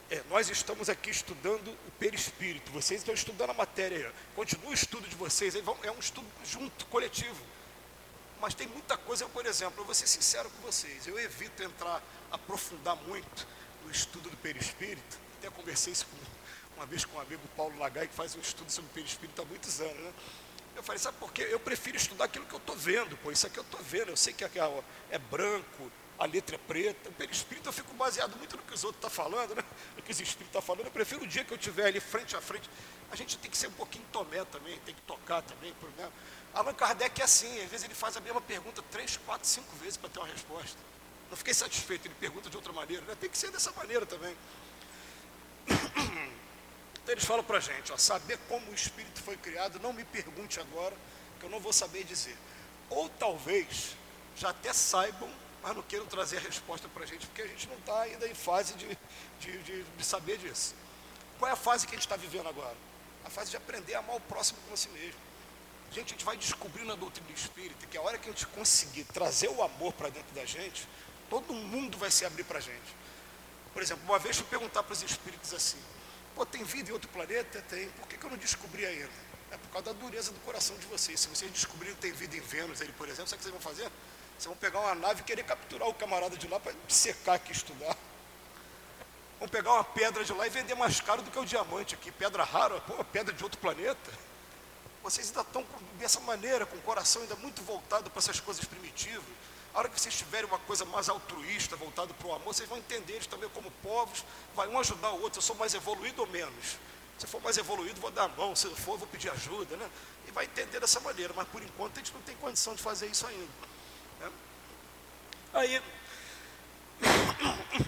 é, 0.10 0.22
nós 0.30 0.50
estamos 0.50 0.90
aqui 0.90 1.10
estudando 1.10 1.70
o 1.70 1.92
perispírito, 1.98 2.72
vocês 2.72 3.02
estão 3.02 3.14
estudando 3.14 3.52
a 3.52 3.54
matéria, 3.54 4.14
continua 4.36 4.72
o 4.72 4.74
estudo 4.74 5.08
de 5.08 5.16
vocês, 5.16 5.56
é 5.56 5.92
um 5.92 6.00
estudo 6.00 6.28
junto, 6.46 6.86
coletivo. 6.88 7.42
Mas 8.42 8.54
tem 8.54 8.68
muita 8.68 8.98
coisa, 8.98 9.24
eu, 9.24 9.30
por 9.30 9.46
exemplo, 9.46 9.82
eu 9.82 9.86
vou 9.86 9.96
ser 9.96 10.06
sincero 10.06 10.50
com 10.50 10.62
vocês, 10.62 11.08
eu 11.08 11.18
evito 11.18 11.64
entrar, 11.64 12.04
aprofundar 12.30 12.96
muito 12.98 13.48
no 13.84 13.90
estudo 13.90 14.30
do 14.30 14.36
perispírito. 14.38 15.18
Até 15.40 15.50
conversei 15.50 15.94
isso 15.94 16.06
com, 16.06 16.76
uma 16.76 16.86
vez 16.86 17.06
com 17.06 17.18
um 17.18 17.22
amigo 17.22 17.42
Paulo 17.56 17.78
Lagai, 17.80 18.06
que 18.06 18.14
faz 18.14 18.36
um 18.36 18.42
estudo 18.42 18.70
sobre 18.70 18.92
o 18.92 18.94
perispírito 18.94 19.42
há 19.42 19.46
muitos 19.46 19.80
anos. 19.80 19.98
Né? 19.98 20.14
Eu 20.76 20.84
falei, 20.84 21.00
sabe 21.00 21.18
por 21.18 21.32
quê? 21.32 21.48
Eu 21.50 21.60
prefiro 21.60 21.98
estudar 21.98 22.26
aquilo 22.26 22.46
que 22.46 22.54
eu 22.54 22.60
estou 22.60 22.76
vendo, 22.76 23.16
pô, 23.18 23.32
isso 23.32 23.46
aqui 23.46 23.58
eu 23.58 23.64
estou 23.64 23.82
vendo, 23.82 24.10
eu 24.10 24.18
sei 24.18 24.34
que 24.34 24.44
é 24.44 25.18
branco, 25.18 25.92
a 26.18 26.26
letra 26.26 26.56
é 26.56 26.60
preta. 26.60 27.10
O 27.10 27.14
perispírito 27.14 27.70
eu 27.70 27.74
fico 27.74 27.94
baseado 27.96 28.36
muito 28.38 28.56
no 28.56 28.64
que 28.64 28.74
os 28.74 28.84
outros 28.84 29.04
estão 29.04 29.10
tá 29.10 29.30
falando, 29.32 29.56
né? 29.56 29.64
no 29.96 30.02
que 30.02 30.12
os 30.12 30.20
espíritos 30.20 30.48
estão 30.48 30.62
tá 30.62 30.66
falando. 30.66 30.86
Eu 30.86 30.92
prefiro 30.92 31.24
o 31.24 31.28
dia 31.28 31.44
que 31.44 31.52
eu 31.52 31.58
estiver 31.58 31.86
ali 31.86 32.00
frente 32.00 32.36
a 32.36 32.42
frente. 32.42 32.70
A 33.12 33.16
gente 33.16 33.38
tem 33.38 33.50
que 33.50 33.58
ser 33.58 33.68
um 33.68 33.74
pouquinho 33.74 34.06
tomé 34.12 34.44
também, 34.46 34.78
tem 34.80 34.96
que 34.96 35.02
tocar 35.02 35.42
também. 35.42 35.74
Por, 35.74 35.90
né? 35.92 36.10
Allan 36.54 36.74
Kardec 36.74 37.20
é 37.20 37.24
assim, 37.24 37.62
às 37.62 37.70
vezes 37.70 37.84
ele 37.84 37.96
faz 37.96 38.16
a 38.16 38.22
mesma 38.22 38.42
pergunta 38.42 38.82
três, 38.92 39.18
quatro, 39.18 39.48
cinco 39.48 39.76
vezes 39.78 39.98
para 39.98 40.10
ter 40.10 40.20
uma 40.20 40.28
resposta. 40.28 40.78
Não 41.30 41.38
fiquei 41.38 41.54
satisfeito, 41.54 42.08
ele 42.08 42.16
pergunta 42.20 42.50
de 42.50 42.56
outra 42.56 42.72
maneira, 42.72 43.04
né? 43.06 43.16
tem 43.20 43.30
que 43.30 43.38
ser 43.38 43.50
dessa 43.52 43.72
maneira 43.72 44.06
também. 44.06 44.36
Então 47.04 47.14
eles 47.14 47.26
falam 47.26 47.44
para 47.44 47.58
a 47.58 47.62
gente, 47.62 47.92
ó, 47.92 47.98
saber 47.98 48.40
como 48.48 48.72
o 48.72 48.74
espírito 48.74 49.22
foi 49.22 49.36
criado, 49.36 49.80
não 49.80 49.92
me 49.92 50.06
pergunte 50.06 50.60
agora, 50.60 50.96
que 51.40 51.46
eu 51.46 51.50
não 51.50 51.60
vou 51.60 51.74
saber 51.74 52.06
dizer. 52.06 52.38
Ou 52.90 53.10
talvez 53.10 53.98
já 54.38 54.50
até 54.50 54.72
saibam, 54.72 55.30
mas 55.62 55.76
não 55.76 55.84
queiram 55.84 56.06
trazer 56.06 56.38
a 56.38 56.40
resposta 56.40 56.88
para 56.88 57.04
a 57.04 57.06
gente, 57.06 57.28
porque 57.28 57.42
a 57.42 57.48
gente 57.48 57.68
não 57.68 57.78
está 57.78 58.02
ainda 58.02 58.28
em 58.28 58.34
fase 58.34 58.74
de, 58.76 58.98
de, 59.40 59.64
de, 59.64 59.84
de 59.84 60.06
saber 60.06 60.38
disso. 60.38 60.74
Qual 61.38 61.50
é 61.50 61.54
a 61.54 61.58
fase 61.58 61.86
que 61.86 61.94
a 61.94 61.98
gente 61.98 62.06
está 62.06 62.16
vivendo 62.16 62.48
agora? 62.48 62.76
A 63.26 63.30
fase 63.30 63.52
de 63.52 63.58
aprender 63.58 63.96
a 63.96 64.00
amar 64.00 64.16
o 64.16 64.22
próximo 64.22 64.60
como 64.62 64.74
a 64.74 64.78
si 64.78 64.90
mesmo. 64.90 65.20
Gente, 65.92 66.08
a 66.08 66.10
gente 66.10 66.26
vai 66.26 66.38
descobrir 66.38 66.86
na 66.86 66.96
doutrina 66.96 67.30
espírita 67.32 67.86
que 67.86 67.98
a 67.98 68.02
hora 68.02 68.18
que 68.18 68.30
a 68.30 68.32
gente 68.32 68.48
conseguir 68.48 69.04
trazer 69.06 69.50
o 69.50 69.62
amor 69.62 69.94
para 69.94 70.10
dentro 70.10 70.34
da 70.34 70.46
gente, 70.46 70.88
todo 71.30 71.54
mundo 71.54 71.98
vai 71.98 72.10
se 72.10 72.26
abrir 72.26 72.44
para 72.46 72.60
a 72.60 72.62
gente. 72.62 72.96
Por 73.74 73.82
exemplo, 73.82 74.04
uma 74.06 74.18
vez 74.18 74.40
eu 74.40 74.46
perguntar 74.46 74.84
para 74.84 74.94
os 74.94 75.04
espíritos 75.04 75.54
assim, 75.54 75.78
pô, 76.36 76.46
tem 76.46 76.64
vida 76.64 76.90
em 76.90 76.94
outro 76.94 77.10
planeta? 77.10 77.62
Tem. 77.70 77.90
Por 77.90 78.08
que, 78.08 78.18
que 78.18 78.26
eu 78.26 78.30
não 78.30 78.38
descobri 78.38 78.86
ainda? 78.86 79.10
É 79.52 79.58
por 79.58 79.70
causa 79.70 79.94
da 79.94 80.00
dureza 80.00 80.32
do 80.32 80.40
coração 80.40 80.76
de 80.78 80.86
vocês. 80.88 81.20
Se 81.20 81.28
vocês 81.28 81.52
descobrirem 81.52 81.96
que 81.96 82.02
tem 82.02 82.12
vida 82.12 82.36
em 82.36 82.42
Vênus, 82.42 82.82
aí, 82.82 82.92
por 82.94 83.08
exemplo, 83.08 83.30
sabe 83.30 83.36
o 83.36 83.38
que 83.38 83.52
vocês 83.52 83.64
vão 83.64 83.74
fazer? 83.74 83.92
Vocês 84.32 84.46
vão 84.46 84.56
pegar 84.56 84.80
uma 84.80 84.96
nave 84.96 85.22
e 85.22 85.24
querer 85.24 85.44
capturar 85.44 85.88
o 85.88 85.94
camarada 85.94 86.36
de 86.36 86.48
lá 86.48 86.60
para 86.60 86.74
secar 86.88 87.36
aqui 87.36 87.52
estudar. 87.52 87.96
Vão 89.40 89.48
pegar 89.48 89.74
uma 89.74 89.84
pedra 89.84 90.24
de 90.24 90.34
lá 90.34 90.48
e 90.48 90.50
vender 90.50 90.76
mais 90.76 91.00
caro 91.02 91.22
do 91.22 91.30
que 91.30 91.38
o 91.38 91.46
diamante 91.46 91.96
aqui. 91.96 92.12
Pedra 92.12 92.44
rara, 92.44 92.82
pô, 92.82 93.04
pedra 93.04 93.34
de 93.34 93.44
outro 93.44 93.60
planeta. 93.60 94.12
Vocês 95.04 95.28
ainda 95.28 95.42
estão 95.42 95.66
dessa 96.00 96.20
maneira, 96.22 96.66
com 96.66 96.78
o 96.78 96.82
coração 96.82 97.22
ainda 97.22 97.36
muito 97.36 97.62
voltado 97.62 98.10
para 98.10 98.20
essas 98.20 98.40
coisas 98.40 98.64
primitivas. 98.64 99.24
A 99.74 99.80
hora 99.80 99.90
que 99.90 100.00
vocês 100.00 100.16
tiverem 100.16 100.46
uma 100.46 100.60
coisa 100.60 100.86
mais 100.86 101.10
altruísta, 101.10 101.76
voltado 101.76 102.14
para 102.14 102.28
o 102.28 102.34
amor, 102.34 102.54
vocês 102.54 102.70
vão 102.70 102.78
entender 102.78 103.14
eles 103.14 103.26
também 103.26 103.50
como 103.50 103.72
povos, 103.82 104.24
vai 104.56 104.68
um 104.68 104.78
ajudar 104.80 105.12
o 105.12 105.22
outro. 105.22 105.40
Eu 105.40 105.42
sou 105.42 105.56
mais 105.56 105.74
evoluído 105.74 106.22
ou 106.22 106.28
menos? 106.28 106.78
Se 107.18 107.26
for 107.26 107.42
mais 107.42 107.58
evoluído, 107.58 108.00
vou 108.00 108.12
dar 108.12 108.26
a 108.26 108.28
mão, 108.28 108.56
se 108.56 108.68
for, 108.76 108.98
vou 108.98 109.08
pedir 109.08 109.32
ajuda, 109.32 109.76
né? 109.76 109.90
E 110.28 110.32
vai 110.32 110.46
entender 110.46 110.80
dessa 110.80 111.00
maneira, 111.00 111.34
mas 111.36 111.48
por 111.48 111.62
enquanto 111.64 111.94
a 111.94 112.00
gente 112.00 112.14
não 112.14 112.22
tem 112.22 112.36
condição 112.36 112.76
de 112.76 112.84
fazer 112.84 113.08
isso 113.08 113.26
ainda. 113.26 113.52
Né? 114.20 114.32
Aí, 115.54 115.82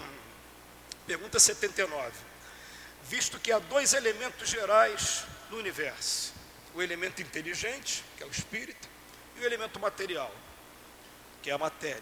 pergunta 1.05 1.39
79. 1.39 2.11
Visto 3.03 3.39
que 3.39 3.51
há 3.51 3.59
dois 3.59 3.93
elementos 3.93 4.49
gerais 4.49 5.23
no 5.51 5.57
universo, 5.57 6.33
o 6.73 6.81
elemento 6.81 7.21
inteligente, 7.21 8.03
que 8.17 8.23
é 8.23 8.25
o 8.25 8.31
espírito, 8.31 8.87
e 9.35 9.41
o 9.41 9.45
elemento 9.45 9.79
material, 9.79 10.33
que 11.45 11.51
é 11.51 11.53
a 11.53 11.59
matéria. 11.59 12.01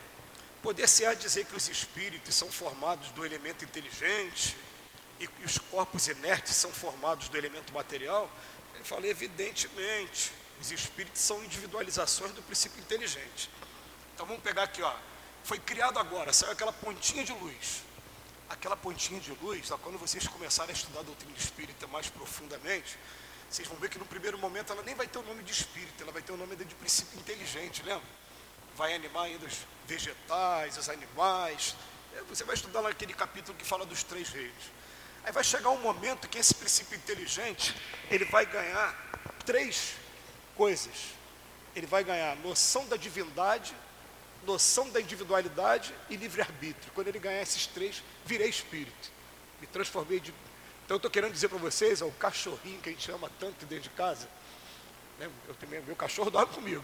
Poder-se-á 0.62 1.14
dizer 1.16 1.44
que 1.44 1.54
os 1.54 1.68
espíritos 1.68 2.34
são 2.34 2.50
formados 2.50 3.10
do 3.10 3.26
elemento 3.26 3.66
inteligente 3.66 4.56
e 5.20 5.28
os 5.44 5.58
corpos 5.58 6.08
inertes 6.08 6.56
são 6.56 6.72
formados 6.72 7.28
do 7.28 7.38
elemento 7.38 7.74
material? 7.74 8.32
Ele 8.74 8.86
fala, 8.86 9.06
evidentemente, 9.06 10.32
os 10.62 10.72
espíritos 10.72 11.22
são 11.22 11.44
individualizações 11.44 12.32
do 12.32 12.42
princípio 12.42 12.80
inteligente. 12.80 13.50
Então 14.16 14.26
vamos 14.26 14.42
pegar 14.42 14.64
aqui, 14.64 14.82
ó, 14.82 14.96
foi 15.44 15.60
criado 15.60 16.00
agora, 16.00 16.32
saiu 16.32 16.54
aquela 16.54 16.72
pontinha 16.72 17.26
de 17.26 17.34
luz. 17.34 17.84
Aquela 18.48 18.78
pontinha 18.78 19.20
de 19.20 19.34
luz, 19.42 19.70
quando 19.82 20.00
vocês 20.00 20.26
começarem 20.26 20.74
a 20.74 20.78
estudar 20.78 21.02
a 21.02 21.04
doutrina 21.04 21.36
espírita 21.38 21.86
mais 21.88 22.08
profundamente, 22.08 22.98
vocês 23.50 23.68
vão 23.68 23.76
ver 23.76 23.90
que 23.90 24.00
no 24.00 24.06
primeiro 24.06 24.38
momento 24.38 24.72
ela 24.72 24.84
nem 24.84 24.96
vai 24.96 25.06
ter 25.06 25.20
o 25.20 25.24
nome 25.24 25.44
de 25.44 25.52
espírito, 25.52 26.02
ela 26.02 26.14
vai 26.14 26.22
ter 26.22 26.32
o 26.32 26.38
nome 26.38 26.56
de 26.56 26.76
princípio 26.76 27.20
inteligente, 27.20 27.84
lembra? 27.84 28.23
Vai 28.76 28.94
animar 28.94 29.24
ainda 29.24 29.46
os 29.46 29.60
vegetais, 29.88 30.78
os 30.78 30.90
animais. 30.90 31.76
É, 32.16 32.22
você 32.24 32.44
vai 32.44 32.56
estudar 32.56 32.82
naquele 32.82 33.14
capítulo 33.14 33.58
que 33.58 33.66
fala 33.66 33.86
dos 33.86 34.04
três 34.04 34.30
reis. 34.30 34.52
Aí 35.24 35.32
vai 35.32 35.44
chegar 35.44 35.70
um 35.70 35.80
momento 35.80 36.28
que 36.28 36.38
esse 36.38 36.54
princípio 36.54 36.98
inteligente, 36.98 37.76
ele 38.10 38.26
vai 38.26 38.46
ganhar 38.46 38.94
três 39.46 39.94
coisas. 40.56 41.14
Ele 41.76 41.88
vai 41.88 42.04
ganhar 42.04 42.36
noção 42.38 42.86
da 42.88 42.98
divindade, 42.98 43.74
noção 44.46 44.90
da 44.90 45.00
individualidade 45.00 45.94
e 46.10 46.16
livre-arbítrio. 46.16 46.92
Quando 46.94 47.08
ele 47.08 47.20
ganhar 47.20 47.42
esses 47.42 47.66
três, 47.68 48.04
virei 48.26 48.50
espírito. 48.50 49.12
Me 49.62 49.68
transformei 49.68 50.20
de. 50.20 50.32
Então 50.84 50.96
eu 50.96 50.98
estou 50.98 51.10
querendo 51.10 51.32
dizer 51.32 51.48
para 51.48 51.58
vocês, 51.58 52.02
ó, 52.02 52.08
o 52.08 52.12
cachorrinho 52.12 52.82
que 52.82 52.90
a 52.90 52.92
gente 52.92 53.10
ama 53.10 53.32
tanto 53.40 53.66
dentro 53.66 53.84
de 53.84 53.90
casa, 53.92 54.28
né, 55.18 55.30
eu 55.48 55.56
também, 55.56 55.82
meu 55.82 55.96
cachorro 55.96 56.30
dorme 56.30 56.54
comigo. 56.54 56.84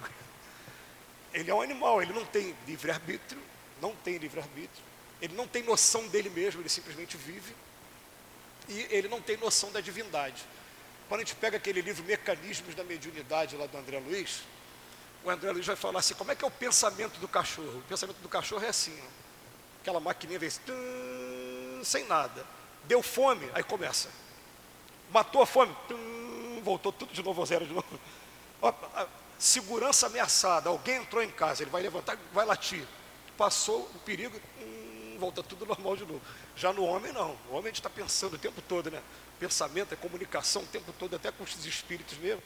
Ele 1.34 1.50
é 1.50 1.54
um 1.54 1.62
animal, 1.62 2.02
ele 2.02 2.14
não 2.14 2.26
tem 2.26 2.56
livre-arbítrio, 2.68 3.42
não 3.82 3.96
tem 3.96 4.18
livre-arbítrio, 4.18 4.84
ele 5.22 5.36
não 5.36 5.48
tem 5.48 5.64
noção 5.64 6.08
dele 6.08 6.30
mesmo, 6.30 6.62
ele 6.62 6.70
simplesmente 6.70 7.18
vive, 7.18 7.56
e 8.68 8.88
ele 8.90 9.08
não 9.08 9.22
tem 9.22 9.38
noção 9.38 9.72
da 9.72 9.82
divindade. 9.82 10.44
Quando 11.08 11.22
a 11.22 11.24
gente 11.24 11.36
pega 11.36 11.58
aquele 11.58 11.82
livro 11.82 12.04
Mecanismos 12.04 12.76
da 12.76 12.84
Mediunidade 12.84 13.56
lá 13.56 13.66
do 13.66 13.78
André 13.78 14.00
Luiz, 14.00 14.42
o 15.24 15.30
André 15.30 15.52
Luiz 15.52 15.66
vai 15.66 15.76
falar 15.76 16.00
assim, 16.00 16.14
como 16.14 16.32
é 16.32 16.36
que 16.36 16.46
é 16.46 16.48
o 16.48 16.52
pensamento 16.52 17.20
do 17.20 17.28
cachorro? 17.28 17.80
O 17.80 17.82
pensamento 17.82 18.18
do 18.18 18.30
cachorro 18.30 18.64
é 18.64 18.70
assim, 18.70 18.98
ó. 19.02 19.08
aquela 19.82 20.00
maquininha 20.00 20.40
vem 20.40 20.50
tum, 20.66 21.84
sem 21.84 22.06
nada. 22.06 22.46
Deu 22.86 23.02
fome, 23.02 23.50
aí 23.54 23.64
começa. 23.64 24.10
Matou 25.12 25.42
a 25.42 25.46
fome, 25.48 25.76
tum, 25.88 26.62
voltou 26.64 26.92
tudo 26.92 27.12
de 27.12 27.24
novo 27.24 27.42
ao 27.42 27.46
zero 27.46 27.66
de 27.66 27.74
novo. 27.74 28.00
Segurança 29.40 30.08
ameaçada, 30.08 30.70
alguém 30.70 30.98
entrou 30.98 31.24
em 31.24 31.32
casa, 31.32 31.64
ele 31.64 31.72
vai 31.72 31.82
levantar, 31.82 32.18
vai 32.34 32.46
latir. 32.46 32.86
Passou 33.38 33.90
o 33.96 34.00
perigo, 34.00 34.40
hum, 34.62 35.16
volta 35.18 35.42
tudo 35.42 35.66
normal 35.66 35.96
de 35.96 36.06
novo. 36.06 36.22
Já 36.58 36.74
no 36.74 36.84
homem 36.84 37.14
não, 37.14 37.38
o 37.50 37.54
homem 37.54 37.68
a 37.68 37.70
gente 37.70 37.80
está 37.80 37.90
pensando 37.90 38.34
o 38.34 38.38
tempo 38.38 38.62
todo, 38.62 38.92
né? 38.92 39.02
Pensamento 39.40 39.94
é 39.94 39.96
comunicação 39.96 40.62
o 40.64 40.66
tempo 40.66 40.94
todo, 41.00 41.16
até 41.16 41.32
com 41.32 41.46
os 41.46 41.66
espíritos 41.66 42.18
mesmo. 42.18 42.44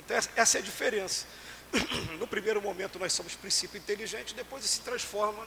Então 0.00 0.16
essa 0.34 0.58
é 0.58 0.60
a 0.60 0.64
diferença. 0.64 1.26
no 2.18 2.26
primeiro 2.26 2.60
momento 2.60 2.98
nós 2.98 3.12
somos 3.12 3.36
princípio 3.36 3.78
inteligente, 3.78 4.34
depois 4.34 4.64
se 4.64 4.80
transforma 4.80 5.46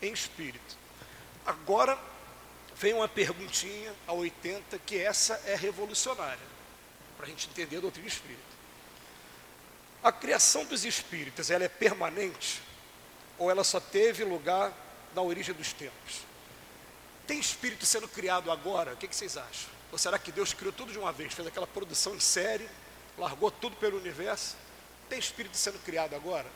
em 0.00 0.10
espírito. 0.10 0.78
Agora 1.44 1.98
vem 2.74 2.94
uma 2.94 3.08
perguntinha 3.08 3.94
a 4.06 4.14
80, 4.14 4.78
que 4.78 4.98
essa 4.98 5.34
é 5.44 5.54
revolucionária, 5.54 6.38
para 7.18 7.26
a 7.26 7.28
gente 7.28 7.46
entender 7.50 7.76
a 7.76 7.80
doutrina 7.80 8.08
espírita. 8.08 8.49
A 10.02 10.10
criação 10.10 10.64
dos 10.64 10.84
espíritos, 10.84 11.50
ela 11.50 11.64
é 11.64 11.68
permanente 11.68 12.62
ou 13.38 13.50
ela 13.50 13.64
só 13.64 13.80
teve 13.80 14.24
lugar 14.24 14.72
na 15.14 15.22
origem 15.22 15.54
dos 15.54 15.72
tempos? 15.72 16.22
Tem 17.26 17.38
espírito 17.38 17.84
sendo 17.86 18.08
criado 18.08 18.50
agora? 18.50 18.94
O 18.94 18.96
que, 18.96 19.06
que 19.06 19.14
vocês 19.14 19.36
acham? 19.36 19.70
Ou 19.92 19.98
será 19.98 20.18
que 20.18 20.32
Deus 20.32 20.52
criou 20.52 20.72
tudo 20.72 20.92
de 20.92 20.98
uma 20.98 21.12
vez, 21.12 21.34
fez 21.34 21.46
aquela 21.46 21.66
produção 21.66 22.14
em 22.14 22.20
série, 22.20 22.68
largou 23.18 23.50
tudo 23.50 23.76
pelo 23.76 23.98
universo 23.98 24.56
tem 25.10 25.18
espírito 25.18 25.56
sendo 25.56 25.78
criado 25.80 26.14
agora? 26.14 26.46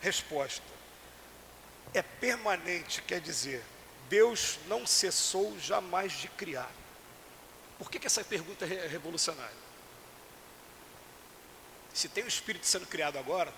Resposta: 0.00 0.66
é 1.94 2.02
permanente, 2.02 3.00
quer 3.02 3.20
dizer, 3.20 3.62
Deus 4.10 4.58
não 4.66 4.84
cessou 4.84 5.56
jamais 5.60 6.12
de 6.12 6.28
criar. 6.28 6.70
Por 7.78 7.90
que, 7.90 8.00
que 8.00 8.06
essa 8.06 8.24
pergunta 8.24 8.66
é 8.66 8.88
revolucionária? 8.88 9.71
Se 11.92 12.08
tem 12.08 12.24
o 12.24 12.28
espírito 12.28 12.66
sendo 12.66 12.86
criado 12.86 13.18
agora, 13.18 13.52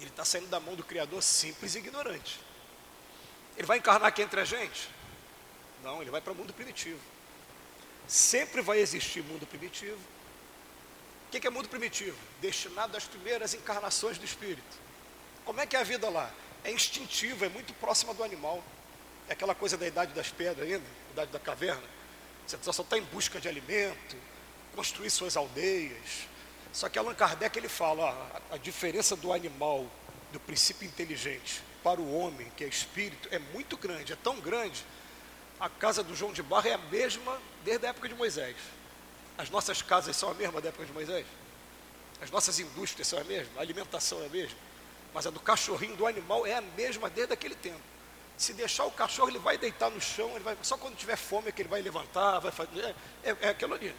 ele 0.00 0.10
está 0.10 0.24
saindo 0.24 0.48
da 0.48 0.58
mão 0.58 0.74
do 0.74 0.82
Criador 0.82 1.22
simples 1.22 1.74
e 1.74 1.78
ignorante. 1.78 2.40
Ele 3.56 3.66
vai 3.66 3.78
encarnar 3.78 4.08
aqui 4.08 4.22
entre 4.22 4.40
a 4.40 4.44
gente? 4.44 4.88
Não, 5.82 6.00
ele 6.00 6.10
vai 6.10 6.20
para 6.20 6.32
o 6.32 6.36
mundo 6.36 6.52
primitivo. 6.52 7.00
Sempre 8.08 8.60
vai 8.60 8.78
existir 8.78 9.22
mundo 9.22 9.46
primitivo, 9.46 9.98
o 11.32 11.40
que 11.40 11.46
é 11.46 11.50
mundo 11.50 11.66
primitivo? 11.66 12.16
Destinado 12.42 12.94
às 12.94 13.04
primeiras 13.04 13.54
encarnações 13.54 14.18
do 14.18 14.24
espírito. 14.24 14.76
Como 15.46 15.58
é 15.62 15.66
que 15.66 15.74
é 15.74 15.80
a 15.80 15.82
vida 15.82 16.10
lá? 16.10 16.30
É 16.62 16.70
instintiva, 16.70 17.46
é 17.46 17.48
muito 17.48 17.72
próxima 17.74 18.12
do 18.12 18.22
animal. 18.22 18.62
É 19.26 19.32
aquela 19.32 19.54
coisa 19.54 19.78
da 19.78 19.86
idade 19.86 20.12
das 20.12 20.30
pedras 20.30 20.68
ainda, 20.68 20.84
idade 21.10 21.30
da 21.30 21.38
caverna. 21.38 21.82
Você 22.46 22.58
só 22.70 22.82
está 22.82 22.98
em 22.98 23.02
busca 23.04 23.40
de 23.40 23.48
alimento, 23.48 24.14
construir 24.76 25.08
suas 25.08 25.34
aldeias. 25.34 26.28
Só 26.72 26.88
que 26.88 26.98
Allan 26.98 27.14
Kardec 27.14 27.58
ele 27.58 27.68
fala, 27.68 28.16
a 28.50 28.56
diferença 28.56 29.14
do 29.14 29.32
animal, 29.32 29.86
do 30.32 30.40
princípio 30.40 30.86
inteligente, 30.86 31.62
para 31.82 32.00
o 32.00 32.16
homem, 32.16 32.50
que 32.56 32.64
é 32.64 32.66
espírito, 32.66 33.28
é 33.30 33.38
muito 33.38 33.76
grande, 33.76 34.12
é 34.12 34.16
tão 34.16 34.40
grande. 34.40 34.84
A 35.60 35.68
casa 35.68 36.02
do 36.02 36.14
João 36.14 36.32
de 36.32 36.42
Barra 36.42 36.70
é 36.70 36.74
a 36.74 36.78
mesma 36.78 37.38
desde 37.62 37.86
a 37.86 37.90
época 37.90 38.08
de 38.08 38.14
Moisés. 38.14 38.56
As 39.36 39.50
nossas 39.50 39.82
casas 39.82 40.16
são 40.16 40.30
a 40.30 40.34
mesma 40.34 40.60
da 40.60 40.70
época 40.70 40.86
de 40.86 40.92
Moisés? 40.92 41.26
As 42.20 42.30
nossas 42.30 42.58
indústrias 42.58 43.06
são 43.06 43.18
a 43.18 43.24
mesma? 43.24 43.52
A 43.58 43.60
alimentação 43.60 44.22
é 44.22 44.26
a 44.26 44.28
mesma? 44.28 44.56
Mas 45.12 45.26
a 45.26 45.30
do 45.30 45.40
cachorrinho, 45.40 45.96
do 45.96 46.06
animal, 46.06 46.46
é 46.46 46.54
a 46.54 46.60
mesma 46.60 47.10
desde 47.10 47.34
aquele 47.34 47.54
tempo. 47.54 47.80
Se 48.38 48.54
deixar 48.54 48.84
o 48.86 48.90
cachorro, 48.90 49.28
ele 49.28 49.38
vai 49.38 49.58
deitar 49.58 49.90
no 49.90 50.00
chão, 50.00 50.30
ele 50.30 50.40
vai, 50.44 50.56
só 50.62 50.76
quando 50.78 50.96
tiver 50.96 51.16
fome 51.16 51.48
é 51.48 51.52
que 51.52 51.62
ele 51.62 51.68
vai 51.68 51.82
levantar, 51.82 52.38
vai 52.38 52.50
fazer. 52.50 52.94
É, 53.22 53.30
é, 53.30 53.36
é 53.42 53.48
aquilo 53.50 53.74
ali. 53.74 53.94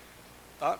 Tá? 0.59 0.79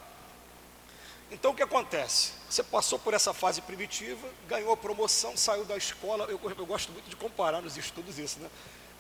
Então 1.32 1.52
o 1.52 1.56
que 1.56 1.64
acontece? 1.64 2.32
Você 2.50 2.62
passou 2.62 3.00
por 3.00 3.14
essa 3.14 3.34
fase 3.34 3.62
primitiva, 3.62 4.28
ganhou 4.48 4.72
a 4.72 4.78
promoção, 4.78 5.36
saiu 5.36 5.66
da 5.66 5.76
escola. 5.76 6.26
Eu, 6.26 6.40
eu 6.58 6.66
gosto 6.66 6.92
muito 6.92 7.10
de 7.10 7.16
comparar 7.16 7.62
nos 7.62 7.76
estudos 7.78 8.20
isso, 8.20 8.40
né? 8.40 8.50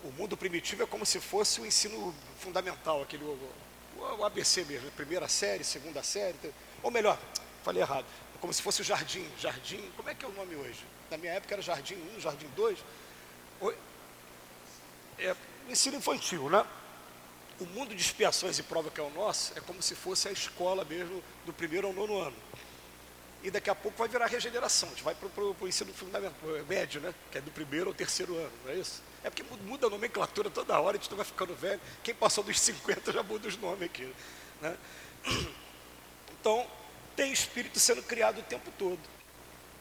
O 0.03 0.11
mundo 0.11 0.35
primitivo 0.35 0.83
é 0.83 0.85
como 0.85 1.05
se 1.05 1.19
fosse 1.19 1.61
o 1.61 1.65
ensino 1.65 2.13
fundamental, 2.39 3.01
aquele 3.01 3.23
o 3.23 4.25
ABC 4.25 4.65
mesmo, 4.65 4.91
primeira 4.91 5.27
série, 5.27 5.63
segunda 5.63 6.03
série, 6.03 6.35
ou 6.81 6.91
melhor, 6.91 7.17
falei 7.63 7.81
errado, 7.81 8.05
como 8.41 8.53
se 8.53 8.61
fosse 8.61 8.81
o 8.81 8.83
jardim, 8.83 9.25
jardim, 9.39 9.81
como 9.95 10.09
é 10.09 10.15
que 10.15 10.25
é 10.25 10.27
o 10.27 10.31
nome 10.33 10.55
hoje? 10.55 10.85
Na 11.09 11.17
minha 11.17 11.33
época 11.33 11.55
era 11.55 11.61
jardim 11.61 11.95
1, 12.17 12.19
jardim 12.19 12.47
2, 12.55 12.79
é 15.19 15.35
ensino 15.69 15.97
infantil, 15.97 16.49
né? 16.49 16.65
O 17.59 17.65
mundo 17.65 17.95
de 17.95 18.01
expiações 18.01 18.57
e 18.57 18.63
prova 18.63 18.89
que 18.89 18.99
é 18.99 19.03
o 19.03 19.09
nosso 19.11 19.57
é 19.57 19.61
como 19.61 19.81
se 19.81 19.95
fosse 19.95 20.27
a 20.27 20.31
escola 20.31 20.83
mesmo 20.85 21.23
do 21.45 21.53
primeiro 21.53 21.87
ao 21.87 21.93
nono 21.93 22.19
ano. 22.19 22.35
E 23.43 23.51
daqui 23.51 23.69
a 23.69 23.75
pouco 23.75 23.97
vai 23.97 24.07
virar 24.07 24.27
regeneração, 24.27 24.87
a 24.87 24.91
gente 24.93 25.03
vai 25.03 25.13
para 25.13 25.43
o 25.43 25.67
ensino 25.67 25.93
fundamental, 25.93 26.33
médio, 26.67 27.01
né? 27.01 27.13
Que 27.29 27.39
é 27.39 27.41
do 27.41 27.51
primeiro 27.51 27.89
ao 27.89 27.93
terceiro 27.93 28.37
ano, 28.37 28.53
não 28.63 28.71
é 28.71 28.75
isso? 28.75 29.03
É 29.21 29.29
porque 29.29 29.43
muda 29.63 29.87
a 29.87 29.89
nomenclatura 29.89 30.49
toda 30.49 30.79
hora, 30.79 30.97
a 30.97 30.99
gente 30.99 31.13
vai 31.13 31.25
ficando 31.25 31.53
velho. 31.53 31.79
Quem 32.01 32.15
passou 32.15 32.43
dos 32.43 32.57
50 32.59 33.11
já 33.11 33.21
muda 33.21 33.47
os 33.47 33.57
nomes 33.57 33.83
aqui. 33.83 34.11
Né? 34.61 34.77
Então, 36.39 36.67
tem 37.15 37.31
espírito 37.31 37.79
sendo 37.79 38.03
criado 38.03 38.39
o 38.39 38.43
tempo 38.43 38.69
todo. 38.77 38.99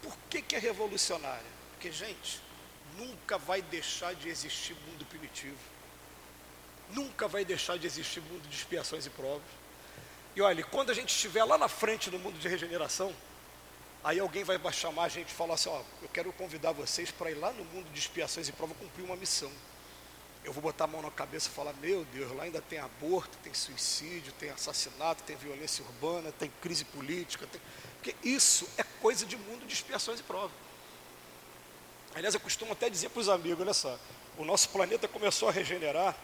Por 0.00 0.16
que, 0.30 0.40
que 0.40 0.54
é 0.54 0.60
revolucionário? 0.60 1.44
Porque, 1.72 1.90
gente, 1.90 2.40
nunca 2.96 3.36
vai 3.36 3.60
deixar 3.62 4.14
de 4.14 4.28
existir 4.28 4.76
mundo 4.86 5.04
primitivo. 5.06 5.58
Nunca 6.92 7.26
vai 7.26 7.44
deixar 7.44 7.78
de 7.78 7.86
existir 7.86 8.20
mundo 8.20 8.48
de 8.48 8.56
expiações 8.56 9.06
e 9.06 9.10
provas. 9.10 9.42
E 10.36 10.40
olha, 10.40 10.64
quando 10.64 10.90
a 10.90 10.94
gente 10.94 11.10
estiver 11.10 11.44
lá 11.44 11.58
na 11.58 11.68
frente 11.68 12.10
no 12.10 12.18
mundo 12.18 12.38
de 12.38 12.48
regeneração, 12.48 13.14
Aí 14.04 14.18
alguém 14.18 14.42
vai 14.42 14.58
chamar 14.72 15.04
a 15.04 15.08
gente 15.08 15.28
e 15.28 15.32
falar 15.32 15.54
assim, 15.54 15.68
ó, 15.68 15.80
eu 16.02 16.08
quero 16.08 16.32
convidar 16.32 16.72
vocês 16.72 17.12
para 17.12 17.30
ir 17.30 17.34
lá 17.34 17.52
no 17.52 17.64
mundo 17.66 17.88
de 17.92 18.00
expiações 18.00 18.48
e 18.48 18.52
prova 18.52 18.74
cumprir 18.74 19.04
uma 19.04 19.14
missão. 19.14 19.50
Eu 20.44 20.52
vou 20.52 20.60
botar 20.60 20.84
a 20.84 20.86
mão 20.88 21.00
na 21.00 21.10
cabeça 21.10 21.48
e 21.48 21.52
falar, 21.52 21.72
meu 21.74 22.04
Deus, 22.06 22.32
lá 22.32 22.42
ainda 22.42 22.60
tem 22.60 22.80
aborto, 22.80 23.38
tem 23.44 23.54
suicídio, 23.54 24.32
tem 24.40 24.50
assassinato, 24.50 25.22
tem 25.22 25.36
violência 25.36 25.84
urbana, 25.84 26.32
tem 26.32 26.50
crise 26.60 26.84
política, 26.84 27.46
tem... 27.46 27.60
porque 27.94 28.16
isso 28.28 28.68
é 28.76 28.82
coisa 29.00 29.24
de 29.24 29.36
mundo 29.36 29.64
de 29.64 29.72
expiações 29.72 30.18
e 30.18 30.24
provas. 30.24 30.50
Aliás, 32.12 32.34
eu 32.34 32.40
costumo 32.40 32.72
até 32.72 32.90
dizer 32.90 33.08
para 33.10 33.20
os 33.20 33.28
amigos, 33.28 33.60
olha 33.60 33.72
só, 33.72 33.96
o 34.36 34.44
nosso 34.44 34.68
planeta 34.70 35.06
começou 35.06 35.48
a 35.48 35.52
regenerar 35.52 36.16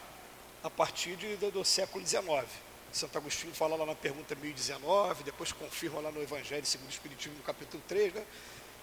a 0.63 0.71
partir 0.71 1.17
de, 1.17 1.37
do, 1.37 1.51
do 1.51 1.65
século 1.65 2.07
XIX. 2.07 2.47
Santo 2.93 3.19
Agostinho 3.19 3.55
fala 3.55 3.77
lá 3.77 3.85
na 3.85 3.95
pergunta 3.95 4.35
1019, 4.35 5.23
depois 5.23 5.53
confirma 5.53 6.01
lá 6.01 6.11
no 6.11 6.23
Evangelho 6.23 6.65
segundo 6.65 6.89
o 6.89 6.93
Espiritismo, 6.93 7.37
no 7.37 7.45
capítulo 7.45 7.83
3, 7.87 8.15
né? 8.15 8.25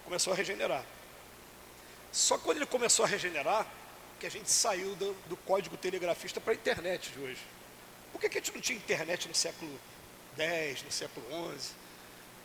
começou 0.04 0.32
a 0.32 0.36
regenerar. 0.36 0.84
Só 2.12 2.38
quando 2.38 2.58
ele 2.58 2.66
começou 2.66 3.04
a 3.04 3.08
regenerar, 3.08 3.66
que 4.18 4.26
a 4.26 4.30
gente 4.30 4.50
saiu 4.50 4.94
do, 4.94 5.12
do 5.28 5.36
código 5.36 5.76
telegrafista 5.76 6.40
para 6.40 6.52
a 6.52 6.56
internet 6.56 7.10
de 7.10 7.18
hoje. 7.18 7.40
Por 8.12 8.20
que, 8.20 8.28
que 8.28 8.38
a 8.38 8.40
gente 8.40 8.54
não 8.54 8.60
tinha 8.60 8.78
internet 8.78 9.28
no 9.28 9.34
século 9.34 9.70
X, 10.38 10.82
no 10.82 10.90
século 10.90 11.26
XI? 11.58 11.74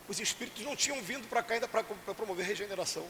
Os 0.10 0.20
espíritos 0.20 0.63
não 0.65 0.76
tinham 0.76 1.02
vindo 1.02 1.28
para 1.30 1.41
cá 1.41 1.54
ainda 1.54 1.67
para 1.67 1.84
promover 2.13 2.46
regeneração. 2.46 3.08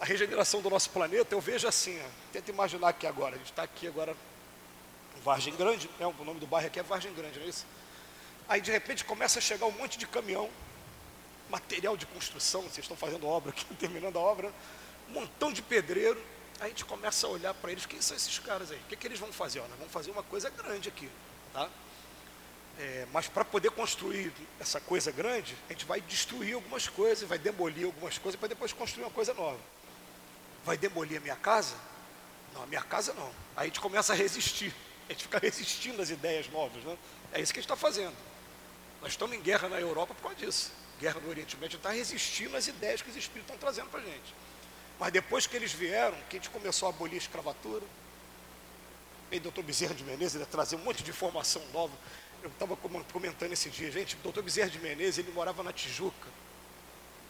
a 0.00 0.04
regeneração 0.04 0.62
do 0.62 0.70
nosso 0.70 0.88
planeta, 0.90 1.34
eu 1.34 1.40
vejo 1.40 1.68
assim, 1.68 2.00
ó, 2.00 2.08
tenta 2.32 2.50
imaginar 2.50 2.88
aqui 2.88 3.06
agora, 3.06 3.34
a 3.34 3.38
gente 3.38 3.50
está 3.50 3.62
aqui 3.62 3.86
agora 3.86 4.16
Vargem 5.26 5.56
Grande, 5.56 5.90
né, 5.98 6.06
o 6.06 6.24
nome 6.24 6.38
do 6.38 6.46
bairro 6.46 6.68
aqui 6.68 6.78
é 6.78 6.84
Vargem 6.84 7.12
Grande, 7.12 7.40
não 7.40 7.46
é 7.46 7.48
isso? 7.48 7.66
Aí 8.48 8.60
de 8.60 8.70
repente 8.70 9.04
começa 9.04 9.40
a 9.40 9.42
chegar 9.42 9.66
um 9.66 9.72
monte 9.72 9.98
de 9.98 10.06
caminhão, 10.06 10.48
material 11.50 11.96
de 11.96 12.06
construção, 12.06 12.62
vocês 12.62 12.78
estão 12.78 12.96
fazendo 12.96 13.26
obra 13.26 13.50
aqui, 13.50 13.64
terminando 13.74 14.16
a 14.18 14.20
obra, 14.20 14.52
um 15.08 15.14
montão 15.14 15.52
de 15.52 15.60
pedreiro, 15.62 16.22
aí 16.60 16.66
a 16.66 16.68
gente 16.68 16.84
começa 16.84 17.26
a 17.26 17.30
olhar 17.30 17.52
para 17.54 17.72
eles, 17.72 17.84
quem 17.86 18.00
são 18.00 18.16
esses 18.16 18.38
caras 18.38 18.70
aí? 18.70 18.78
O 18.78 18.84
que, 18.84 18.94
que 18.94 19.04
eles 19.04 19.18
vão 19.18 19.32
fazer? 19.32 19.58
Ó, 19.58 19.64
vamos 19.76 19.92
fazer 19.92 20.12
uma 20.12 20.22
coisa 20.22 20.48
grande 20.48 20.88
aqui, 20.88 21.10
tá? 21.52 21.68
É, 22.78 23.08
mas 23.12 23.26
para 23.26 23.44
poder 23.44 23.72
construir 23.72 24.32
essa 24.60 24.80
coisa 24.80 25.10
grande, 25.10 25.56
a 25.68 25.72
gente 25.72 25.86
vai 25.86 26.00
destruir 26.02 26.54
algumas 26.54 26.86
coisas, 26.86 27.28
vai 27.28 27.38
demolir 27.38 27.86
algumas 27.86 28.16
coisas 28.16 28.38
para 28.38 28.50
depois 28.50 28.72
construir 28.72 29.02
uma 29.02 29.10
coisa 29.10 29.34
nova. 29.34 29.58
Vai 30.64 30.78
demolir 30.78 31.18
a 31.18 31.20
minha 31.20 31.34
casa? 31.36 31.74
Não, 32.54 32.62
a 32.62 32.66
minha 32.66 32.82
casa 32.82 33.12
não. 33.14 33.32
Aí 33.56 33.62
a 33.62 33.64
gente 33.64 33.80
começa 33.80 34.12
a 34.12 34.16
resistir. 34.16 34.72
A 35.08 35.12
gente 35.12 35.22
fica 35.22 35.38
resistindo 35.38 36.00
às 36.02 36.10
ideias 36.10 36.48
novas. 36.50 36.82
Né? 36.82 36.96
É 37.32 37.40
isso 37.40 37.52
que 37.52 37.58
a 37.58 37.62
gente 37.62 37.70
está 37.70 37.76
fazendo. 37.76 38.14
Nós 39.00 39.12
estamos 39.12 39.36
em 39.36 39.40
guerra 39.40 39.68
na 39.68 39.80
Europa 39.80 40.14
por 40.14 40.22
causa 40.22 40.36
disso. 40.36 40.72
Guerra 40.98 41.20
no 41.20 41.28
Oriente 41.28 41.56
Médio 41.56 41.76
está 41.76 41.90
resistindo 41.90 42.56
às 42.56 42.66
ideias 42.66 43.02
que 43.02 43.10
os 43.10 43.16
espíritos 43.16 43.54
estão 43.54 43.58
trazendo 43.58 43.90
para 43.90 44.00
a 44.00 44.04
gente. 44.04 44.34
Mas 44.98 45.12
depois 45.12 45.46
que 45.46 45.54
eles 45.54 45.72
vieram, 45.72 46.16
que 46.28 46.36
a 46.36 46.38
gente 46.38 46.50
começou 46.50 46.86
a 46.88 46.90
abolir 46.90 47.14
a 47.14 47.18
escravatura, 47.18 47.84
e 49.30 49.36
o 49.36 49.40
doutor 49.40 49.62
Bezerra 49.64 49.94
de 49.94 50.04
Menezes 50.04 50.40
ia 50.40 50.46
trazer 50.46 50.76
um 50.76 50.80
monte 50.80 51.02
de 51.02 51.10
informação 51.10 51.62
nova. 51.72 51.92
Eu 52.42 52.48
estava 52.48 52.76
comentando 52.76 53.52
esse 53.52 53.68
dia, 53.68 53.90
gente, 53.90 54.16
doutor 54.16 54.42
Bezerra 54.42 54.70
de 54.70 54.78
Menezes, 54.78 55.18
ele 55.18 55.32
morava 55.32 55.62
na 55.62 55.72
Tijuca. 55.72 56.28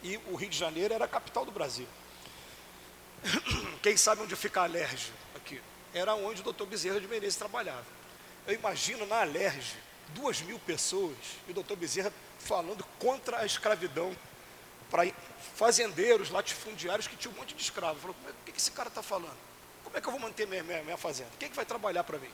E 0.03 0.17
o 0.27 0.35
Rio 0.35 0.49
de 0.49 0.57
Janeiro 0.57 0.93
era 0.93 1.05
a 1.05 1.07
capital 1.07 1.43
do 1.43 1.51
Brasil. 1.51 1.87
Quem 3.81 3.97
sabe 3.97 4.21
onde 4.21 4.35
fica 4.35 4.61
a? 4.61 4.67
Era 5.97 6.15
onde 6.15 6.41
o 6.41 6.43
doutor 6.43 6.67
Bezerra 6.67 6.99
de 6.99 7.07
Menezes 7.07 7.35
trabalhava. 7.35 7.85
Eu 8.45 8.53
imagino 8.53 9.05
na 9.05 9.21
Alerj, 9.21 9.75
duas 10.09 10.41
mil 10.41 10.59
pessoas, 10.59 11.17
e 11.47 11.51
o 11.51 11.53
doutor 11.53 11.75
Bezerra 11.75 12.13
falando 12.39 12.83
contra 12.99 13.39
a 13.39 13.45
escravidão 13.45 14.15
para 14.89 15.11
fazendeiros, 15.55 16.29
latifundiários 16.29 17.07
que 17.07 17.15
tinham 17.15 17.33
um 17.33 17.37
monte 17.37 17.53
de 17.53 17.61
escravos. 17.61 18.01
Falou, 18.01 18.15
o 18.29 18.51
que 18.51 18.57
esse 18.57 18.71
cara 18.71 18.87
está 18.87 19.03
falando? 19.03 19.37
Como 19.83 19.97
é 19.97 20.01
que 20.01 20.07
eu 20.07 20.11
vou 20.11 20.19
manter 20.19 20.47
minha, 20.47 20.63
minha, 20.63 20.83
minha 20.83 20.97
fazenda? 20.97 21.29
Quem 21.39 21.47
é 21.47 21.49
que 21.49 21.55
vai 21.55 21.65
trabalhar 21.65 22.03
para 22.03 22.17
mim? 22.17 22.29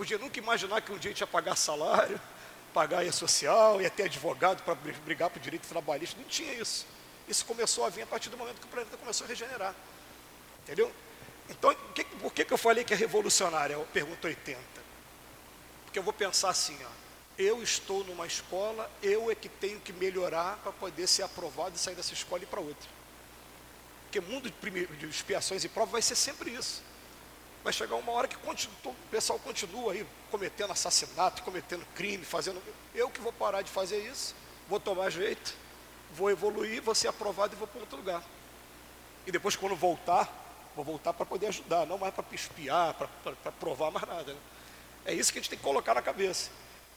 podia 0.00 0.16
nunca 0.16 0.38
imaginar 0.38 0.80
que 0.80 0.90
um 0.90 0.96
dia 0.96 1.10
a 1.10 1.12
gente 1.12 1.20
ia 1.20 1.26
pagar 1.26 1.54
salário, 1.56 2.18
pagar 2.72 3.04
a 3.04 3.12
social, 3.12 3.82
ia 3.82 3.90
ter 3.90 4.04
advogado 4.04 4.62
para 4.62 4.74
brigar 4.74 5.28
por 5.28 5.38
direito 5.38 5.68
trabalhista. 5.68 6.18
Não 6.18 6.26
tinha 6.26 6.54
isso. 6.54 6.86
Isso 7.28 7.44
começou 7.44 7.84
a 7.84 7.90
vir 7.90 8.02
a 8.02 8.06
partir 8.06 8.30
do 8.30 8.36
momento 8.38 8.60
que 8.60 8.66
o 8.66 8.70
planeta 8.70 8.96
começou 8.96 9.26
a 9.26 9.28
regenerar. 9.28 9.74
Entendeu? 10.62 10.90
Então, 11.50 11.74
que, 11.94 12.04
por 12.04 12.32
que, 12.32 12.44
que 12.44 12.52
eu 12.52 12.58
falei 12.58 12.84
que 12.84 12.94
é 12.94 12.96
revolucionária? 12.96 13.74
Eu 13.74 13.86
pergunto 13.92 14.26
80. 14.26 14.58
Porque 15.84 15.98
eu 15.98 16.02
vou 16.02 16.12
pensar 16.12 16.50
assim, 16.50 16.78
ó, 16.84 16.90
eu 17.36 17.62
estou 17.62 18.04
numa 18.04 18.26
escola, 18.26 18.88
eu 19.02 19.30
é 19.30 19.34
que 19.34 19.48
tenho 19.48 19.80
que 19.80 19.92
melhorar 19.92 20.58
para 20.62 20.72
poder 20.72 21.06
ser 21.06 21.24
aprovado 21.24 21.74
e 21.74 21.78
sair 21.78 21.96
dessa 21.96 22.14
escola 22.14 22.40
e 22.42 22.44
ir 22.44 22.46
para 22.46 22.60
outra. 22.60 22.88
Porque 24.04 24.20
mundo 24.20 24.50
de, 24.50 24.86
de 24.86 25.06
expiações 25.06 25.64
e 25.64 25.68
provas 25.68 25.92
vai 25.92 26.02
ser 26.02 26.14
sempre 26.14 26.50
isso. 26.50 26.82
Vai 27.62 27.72
chegar 27.72 27.96
uma 27.96 28.12
hora 28.12 28.26
que 28.26 28.36
o 28.36 28.94
pessoal 29.10 29.38
continua 29.38 29.92
aí 29.92 30.06
cometendo 30.30 30.72
assassinato, 30.72 31.42
cometendo 31.42 31.84
crime, 31.94 32.24
fazendo. 32.24 32.62
Eu 32.94 33.10
que 33.10 33.20
vou 33.20 33.32
parar 33.32 33.62
de 33.62 33.70
fazer 33.70 33.98
isso, 34.08 34.34
vou 34.68 34.80
tomar 34.80 35.10
jeito, 35.10 35.54
vou 36.12 36.30
evoluir, 36.30 36.80
vou 36.80 36.94
ser 36.94 37.08
aprovado 37.08 37.54
e 37.54 37.58
vou 37.58 37.66
para 37.66 37.80
outro 37.80 37.98
lugar. 37.98 38.22
E 39.26 39.32
depois, 39.32 39.56
quando 39.56 39.76
voltar, 39.76 40.49
vou 40.74 40.84
voltar 40.84 41.12
para 41.12 41.26
poder 41.26 41.48
ajudar, 41.48 41.86
não 41.86 41.98
mais 41.98 42.14
para 42.14 42.24
espiar, 42.32 42.94
para 42.94 43.52
provar 43.52 43.90
mais 43.90 44.06
nada. 44.06 44.32
Né? 44.32 44.38
É 45.04 45.14
isso 45.14 45.32
que 45.32 45.38
a 45.38 45.42
gente 45.42 45.50
tem 45.50 45.58
que 45.58 45.64
colocar 45.64 45.94
na 45.94 46.02
cabeça. 46.02 46.50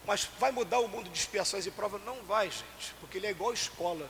Mas 0.06 0.30
vai 0.38 0.52
mudar 0.52 0.80
o 0.80 0.88
mundo 0.88 1.10
de 1.10 1.18
expiações 1.18 1.66
e 1.66 1.72
provas? 1.72 2.02
Não 2.04 2.22
vai, 2.24 2.50
gente, 2.50 2.94
porque 3.00 3.18
ele 3.18 3.28
é 3.28 3.32
igual 3.32 3.54
escola. 3.54 4.10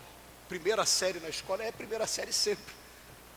Primeira 0.49 0.85
série 0.85 1.19
na 1.19 1.29
escola 1.29 1.63
é 1.63 1.71
primeira 1.71 2.07
série 2.07 2.33
sempre. 2.33 2.73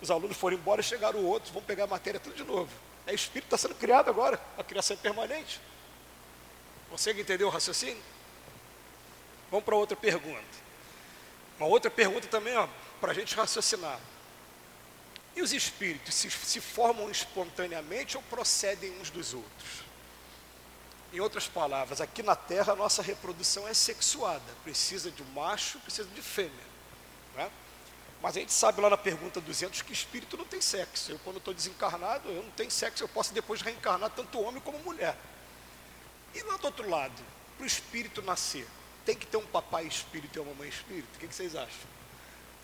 Os 0.00 0.10
alunos 0.10 0.36
foram 0.36 0.56
embora, 0.56 0.82
chegaram 0.82 1.24
outros, 1.24 1.52
vão 1.52 1.62
pegar 1.62 1.84
a 1.84 1.86
matéria 1.86 2.18
tudo 2.18 2.34
de 2.34 2.44
novo. 2.44 2.70
É 3.06 3.14
espírito 3.14 3.46
está 3.46 3.56
sendo 3.56 3.74
criado 3.74 4.08
agora, 4.08 4.40
a 4.58 4.64
criação 4.64 4.96
é 4.96 5.00
permanente. 5.00 5.60
Consegue 6.90 7.20
entender 7.20 7.44
o 7.44 7.48
raciocínio? 7.48 8.02
Vamos 9.50 9.64
para 9.64 9.76
outra 9.76 9.96
pergunta. 9.96 10.66
Uma 11.58 11.68
outra 11.68 11.90
pergunta 11.90 12.26
também, 12.26 12.54
para 13.00 13.12
a 13.12 13.14
gente 13.14 13.34
raciocinar. 13.34 13.98
E 15.36 15.42
os 15.42 15.52
espíritos 15.52 16.14
se, 16.14 16.30
se 16.30 16.60
formam 16.62 17.10
espontaneamente 17.10 18.16
ou 18.16 18.22
procedem 18.22 18.90
uns 18.98 19.10
dos 19.10 19.34
outros? 19.34 19.84
Em 21.12 21.20
outras 21.20 21.46
palavras, 21.46 22.00
aqui 22.00 22.22
na 22.22 22.34
Terra 22.34 22.72
a 22.72 22.76
nossa 22.76 23.02
reprodução 23.02 23.68
é 23.68 23.74
sexuada, 23.74 24.42
precisa 24.64 25.10
de 25.10 25.22
um 25.22 25.26
macho, 25.26 25.78
precisa 25.80 26.08
de 26.08 26.22
fêmea. 26.22 26.50
Não 27.34 27.42
é? 27.42 27.50
Mas 28.22 28.34
a 28.34 28.40
gente 28.40 28.52
sabe 28.52 28.80
lá 28.80 28.88
na 28.88 28.96
pergunta 28.96 29.38
200 29.38 29.82
que 29.82 29.92
espírito 29.92 30.38
não 30.38 30.46
tem 30.46 30.60
sexo. 30.60 31.12
Eu, 31.12 31.18
quando 31.18 31.36
estou 31.36 31.52
desencarnado, 31.52 32.28
eu 32.30 32.42
não 32.42 32.50
tenho 32.52 32.70
sexo, 32.70 33.04
eu 33.04 33.08
posso 33.08 33.34
depois 33.34 33.60
reencarnar 33.60 34.10
tanto 34.10 34.40
homem 34.40 34.60
como 34.62 34.78
mulher. 34.78 35.16
E 36.34 36.42
lá 36.44 36.56
do 36.56 36.64
outro 36.64 36.88
lado, 36.88 37.22
para 37.56 37.64
o 37.64 37.66
espírito 37.66 38.22
nascer, 38.22 38.66
tem 39.04 39.14
que 39.14 39.26
ter 39.26 39.36
um 39.36 39.46
papai 39.46 39.84
espírito 39.86 40.38
e 40.38 40.40
uma 40.40 40.50
mamãe 40.52 40.68
espírito? 40.70 41.14
O 41.14 41.18
que, 41.18 41.28
que 41.28 41.34
vocês 41.34 41.54
acham? 41.54 41.96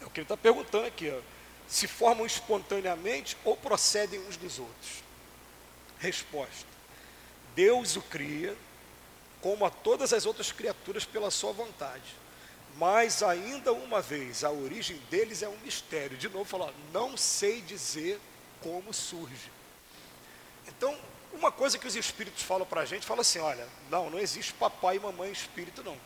É 0.00 0.06
o 0.06 0.10
que 0.10 0.20
ele 0.20 0.24
está 0.24 0.36
perguntando 0.36 0.86
aqui. 0.86 1.10
Ó. 1.10 1.41
Se 1.72 1.86
formam 1.86 2.26
espontaneamente 2.26 3.36
ou 3.44 3.56
procedem 3.56 4.20
uns 4.28 4.36
dos 4.36 4.58
outros? 4.58 5.02
Resposta: 5.98 6.66
Deus 7.54 7.96
o 7.96 8.02
cria, 8.02 8.56
como 9.40 9.64
a 9.64 9.70
todas 9.70 10.12
as 10.12 10.26
outras 10.26 10.52
criaturas, 10.52 11.04
pela 11.04 11.30
sua 11.30 11.52
vontade 11.52 12.22
mas 12.76 13.22
ainda 13.22 13.72
uma 13.72 14.00
vez, 14.00 14.44
a 14.44 14.50
origem 14.50 14.96
deles 15.10 15.42
é 15.42 15.48
um 15.48 15.56
mistério. 15.58 16.16
De 16.16 16.28
novo, 16.28 16.44
falar, 16.44 16.72
não 16.92 17.16
sei 17.16 17.60
dizer 17.60 18.18
como 18.60 18.92
surge. 18.94 19.50
Então, 20.66 20.96
uma 21.32 21.50
coisa 21.52 21.78
que 21.78 21.86
os 21.86 21.96
espíritos 21.96 22.42
falam 22.42 22.66
para 22.66 22.82
a 22.82 22.84
gente, 22.84 23.06
fala 23.06 23.20
assim, 23.20 23.40
olha, 23.40 23.66
não, 23.90 24.08
não 24.08 24.18
existe 24.18 24.52
papai 24.54 24.96
e 24.96 25.00
mamãe 25.00 25.30
espírito, 25.30 25.82
não. 25.82 25.96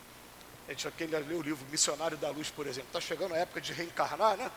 A 0.67 0.73
gente 0.73 0.89
aquele 0.89 1.17
leu 1.19 1.39
o 1.39 1.43
livro 1.43 1.65
Missionário 1.71 2.17
da 2.17 2.31
Luz, 2.31 2.51
por 2.51 2.67
exemplo, 2.67 2.89
está 2.89 3.01
chegando 3.01 3.35
a 3.35 3.39
época 3.39 3.61
de 3.61 3.73
reencarnar, 3.73 4.37
né? 4.37 4.51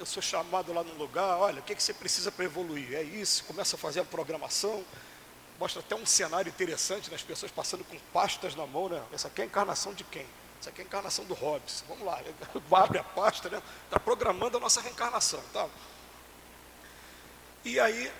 Eu 0.00 0.06
sou 0.06 0.22
chamado 0.22 0.72
lá 0.72 0.82
num 0.82 0.94
lugar, 0.94 1.36
olha, 1.36 1.60
o 1.60 1.62
que, 1.62 1.74
que 1.74 1.82
você 1.82 1.92
precisa 1.92 2.32
para 2.32 2.46
evoluir? 2.46 2.94
É 2.94 3.02
isso, 3.02 3.44
começa 3.44 3.76
a 3.76 3.78
fazer 3.78 4.00
a 4.00 4.04
programação, 4.04 4.82
mostra 5.58 5.80
até 5.80 5.94
um 5.94 6.06
cenário 6.06 6.48
interessante, 6.48 7.10
né? 7.10 7.16
as 7.16 7.22
pessoas 7.22 7.52
passando 7.52 7.84
com 7.84 7.98
pastas 8.10 8.54
na 8.54 8.66
mão, 8.66 8.88
né? 8.88 9.04
Essa 9.12 9.28
aqui 9.28 9.42
é 9.42 9.44
a 9.44 9.46
encarnação 9.46 9.92
de 9.92 10.02
quem? 10.04 10.26
Isso 10.58 10.70
aqui 10.70 10.80
é 10.80 10.84
a 10.84 10.86
encarnação 10.86 11.26
do 11.26 11.34
Hobbes. 11.34 11.84
Vamos 11.86 12.06
lá, 12.06 12.18
abre 12.82 12.98
a 12.98 13.04
pasta, 13.04 13.50
né? 13.50 13.62
Está 13.84 14.00
programando 14.00 14.56
a 14.56 14.60
nossa 14.60 14.80
reencarnação. 14.80 15.42
Tá? 15.52 15.68
E 17.62 17.78
aí, 17.78 18.10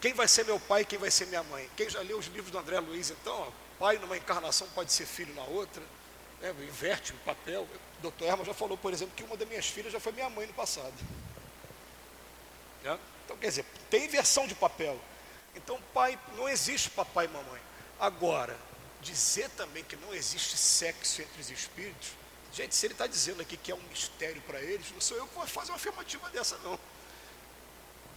quem 0.00 0.14
vai 0.14 0.26
ser 0.26 0.46
meu 0.46 0.58
pai 0.58 0.80
e 0.80 0.86
quem 0.86 0.98
vai 0.98 1.10
ser 1.10 1.26
minha 1.26 1.42
mãe? 1.42 1.68
Quem 1.76 1.90
já 1.90 2.00
leu 2.00 2.16
os 2.16 2.24
livros 2.28 2.50
do 2.50 2.58
André 2.58 2.80
Luiz, 2.80 3.10
então, 3.10 3.38
ó, 3.38 3.48
pai 3.78 3.98
numa 3.98 4.16
encarnação 4.16 4.66
pode 4.74 4.90
ser 4.94 5.04
filho 5.04 5.34
na 5.34 5.44
outra, 5.44 5.82
né? 6.40 6.54
inverte 6.66 7.12
o 7.12 7.16
papel. 7.16 7.68
O 7.98 8.02
doutor 8.02 8.26
Herman 8.26 8.44
já 8.44 8.54
falou, 8.54 8.76
por 8.76 8.92
exemplo, 8.92 9.14
que 9.16 9.24
uma 9.24 9.36
das 9.36 9.48
minhas 9.48 9.66
filhas 9.66 9.92
já 9.92 10.00
foi 10.00 10.12
minha 10.12 10.28
mãe 10.28 10.46
no 10.46 10.52
passado. 10.52 10.94
Né? 12.82 12.98
Então, 13.24 13.36
quer 13.36 13.48
dizer, 13.48 13.64
tem 13.90 14.04
inversão 14.04 14.46
de 14.46 14.54
papel. 14.54 14.98
Então, 15.54 15.80
pai, 15.94 16.18
não 16.36 16.48
existe 16.48 16.90
papai 16.90 17.24
e 17.24 17.28
mamãe. 17.28 17.60
Agora, 17.98 18.56
dizer 19.00 19.48
também 19.50 19.82
que 19.82 19.96
não 19.96 20.14
existe 20.14 20.56
sexo 20.56 21.22
entre 21.22 21.40
os 21.40 21.50
espíritos, 21.50 22.10
gente, 22.52 22.74
se 22.74 22.86
ele 22.86 22.94
está 22.94 23.06
dizendo 23.06 23.40
aqui 23.40 23.56
que 23.56 23.72
é 23.72 23.74
um 23.74 23.82
mistério 23.88 24.40
para 24.42 24.60
eles, 24.60 24.90
não 24.92 25.00
sou 25.00 25.16
eu 25.16 25.26
que 25.26 25.34
vou 25.34 25.46
fazer 25.46 25.70
uma 25.70 25.76
afirmativa 25.76 26.28
dessa, 26.30 26.58
não. 26.58 26.78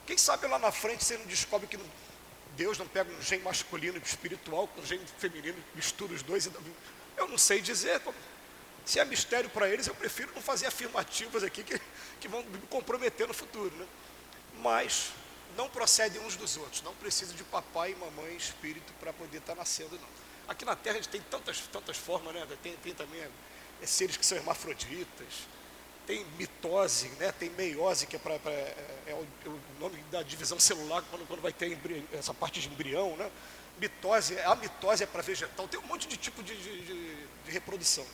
Quem 0.05 0.17
sabe 0.17 0.47
lá 0.47 0.59
na 0.59 0.71
frente 0.71 1.03
você 1.03 1.17
não 1.17 1.25
descobre 1.25 1.67
que 1.67 1.79
Deus 2.55 2.77
não 2.77 2.87
pega 2.87 3.11
um 3.11 3.21
gene 3.21 3.43
masculino 3.43 3.97
e 3.97 4.01
espiritual 4.01 4.67
com 4.67 4.81
um 4.81 4.85
gene 4.85 5.05
feminino, 5.17 5.57
mistura 5.75 6.13
os 6.13 6.23
dois. 6.23 6.49
Eu 7.15 7.27
não 7.27 7.37
sei 7.37 7.61
dizer. 7.61 8.01
Se 8.89 8.99
é 8.99 9.05
mistério 9.05 9.47
para 9.51 9.69
eles, 9.69 9.85
eu 9.85 9.93
prefiro 9.93 10.31
não 10.33 10.41
fazer 10.41 10.65
afirmativas 10.65 11.43
aqui 11.43 11.63
que, 11.63 11.79
que 12.19 12.27
vão 12.27 12.41
me 12.41 12.57
comprometer 12.71 13.27
no 13.27 13.35
futuro. 13.35 13.69
Né? 13.75 13.85
Mas 14.63 15.11
não 15.55 15.69
procedem 15.69 16.19
uns 16.23 16.35
dos 16.35 16.57
outros. 16.57 16.81
Não 16.81 16.95
precisa 16.95 17.31
de 17.35 17.43
papai, 17.43 17.93
mamãe, 17.93 18.35
espírito 18.35 18.91
para 18.99 19.13
poder 19.13 19.37
estar 19.37 19.53
tá 19.53 19.59
nascendo, 19.59 19.91
não. 19.91 20.09
Aqui 20.47 20.65
na 20.65 20.75
Terra 20.75 20.95
a 20.95 21.01
gente 21.01 21.09
tem 21.09 21.21
tantas, 21.21 21.59
tantas 21.71 21.97
formas, 21.97 22.33
né? 22.33 22.47
Tem, 22.63 22.75
tem 22.77 22.95
também 22.95 23.21
é, 23.21 23.29
seres 23.85 24.17
que 24.17 24.25
são 24.25 24.35
hermafroditas, 24.35 25.27
tem 26.07 26.25
mitose, 26.39 27.09
né? 27.19 27.31
tem 27.31 27.51
meiose, 27.51 28.07
que 28.07 28.15
é, 28.15 28.19
pra, 28.19 28.39
pra 28.39 28.51
é, 28.51 28.75
é, 29.05 29.13
o, 29.13 29.49
o, 29.51 29.59
nome 29.79 30.01
da 30.09 30.23
divisão 30.23 30.59
celular, 30.59 31.03
quando, 31.11 31.27
quando 31.27 31.41
vai 31.41 31.53
ter 31.53 31.77
essa 32.11 32.33
parte 32.33 32.59
de 32.59 32.67
embrião, 32.67 33.15
né? 33.17 33.29
Mitose, 33.79 34.39
a 34.39 34.55
mitose 34.55 35.03
é 35.03 35.05
para 35.05 35.21
vegetal, 35.21 35.67
tem 35.67 35.79
um 35.79 35.85
monte 35.85 36.07
de 36.07 36.17
tipo 36.17 36.41
de, 36.41 36.57
de, 36.57 36.81
de, 36.81 37.27
de 37.45 37.51
reprodução. 37.51 38.07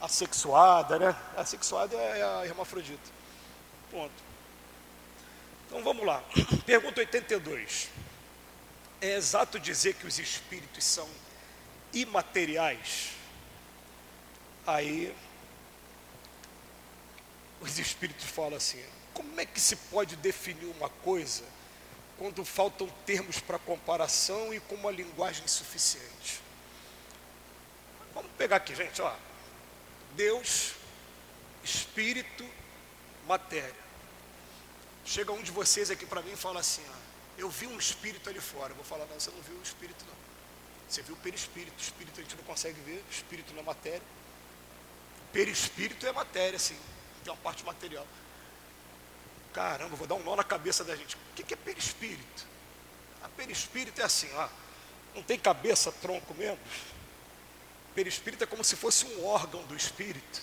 Assexuada, 0.00 0.98
né? 0.98 1.16
A 1.36 1.44
sexuada 1.44 1.96
é 1.96 2.22
a 2.22 2.46
hermafrodita. 2.46 3.10
Ponto. 3.90 4.30
Então 5.66 5.82
vamos 5.82 6.04
lá. 6.04 6.22
Pergunta 6.64 7.00
82. 7.00 7.88
É 9.00 9.14
exato 9.14 9.58
dizer 9.58 9.94
que 9.94 10.06
os 10.06 10.18
espíritos 10.18 10.84
são 10.84 11.08
imateriais? 11.92 13.10
Aí 14.66 15.14
os 17.60 17.78
espíritos 17.78 18.24
falam 18.24 18.56
assim: 18.56 18.82
como 19.12 19.40
é 19.40 19.44
que 19.44 19.60
se 19.60 19.76
pode 19.76 20.16
definir 20.16 20.66
uma 20.76 20.88
coisa 20.88 21.44
quando 22.18 22.44
faltam 22.44 22.88
termos 23.06 23.40
para 23.40 23.58
comparação 23.58 24.52
e 24.52 24.60
com 24.60 24.74
uma 24.74 24.90
linguagem 24.90 25.44
insuficiente? 25.44 26.40
Vamos 28.14 28.30
pegar 28.36 28.56
aqui, 28.56 28.74
gente, 28.74 29.00
ó. 29.00 29.14
Deus, 30.14 30.72
espírito, 31.62 32.48
matéria. 33.26 33.74
Chega 35.04 35.32
um 35.32 35.42
de 35.42 35.50
vocês 35.50 35.90
aqui 35.90 36.06
para 36.06 36.22
mim 36.22 36.32
e 36.32 36.36
fala 36.36 36.60
assim: 36.60 36.84
ó, 36.88 36.94
eu 37.38 37.48
vi 37.48 37.66
um 37.66 37.78
espírito 37.78 38.28
ali 38.28 38.40
fora. 38.40 38.72
Eu 38.72 38.76
vou 38.76 38.84
falar, 38.84 39.06
não, 39.06 39.18
você 39.18 39.30
não 39.30 39.40
viu 39.42 39.56
o 39.56 39.62
espírito, 39.62 40.04
não. 40.06 40.14
Você 40.88 41.02
viu 41.02 41.14
o 41.14 41.18
perispírito. 41.18 41.76
O 41.78 41.80
espírito 41.80 42.20
a 42.20 42.22
gente 42.22 42.36
não 42.36 42.44
consegue 42.44 42.80
ver, 42.80 43.04
o 43.08 43.12
espírito 43.12 43.52
não 43.52 43.60
é 43.60 43.64
matéria. 43.64 44.02
O 45.28 45.32
perispírito 45.32 46.06
é 46.06 46.12
matéria, 46.12 46.58
sim. 46.58 46.78
Tem 47.24 47.32
uma 47.32 47.38
parte 47.40 47.64
material. 47.64 48.06
Caramba, 49.52 49.96
vou 49.96 50.06
dar 50.06 50.14
um 50.14 50.22
nó 50.22 50.36
na 50.36 50.44
cabeça 50.44 50.84
da 50.84 50.94
gente. 50.94 51.16
O 51.16 51.34
que 51.34 51.54
é 51.54 51.56
perispírito? 51.56 52.46
A 53.22 53.28
perispírito 53.28 54.00
é 54.00 54.04
assim, 54.04 54.28
ó. 54.34 54.48
Não 55.14 55.22
tem 55.22 55.38
cabeça, 55.38 55.90
tronco, 55.92 56.34
membros. 56.34 56.72
Perispírito 57.94 58.44
é 58.44 58.46
como 58.46 58.62
se 58.62 58.76
fosse 58.76 59.06
um 59.06 59.26
órgão 59.26 59.62
do 59.64 59.76
espírito. 59.76 60.42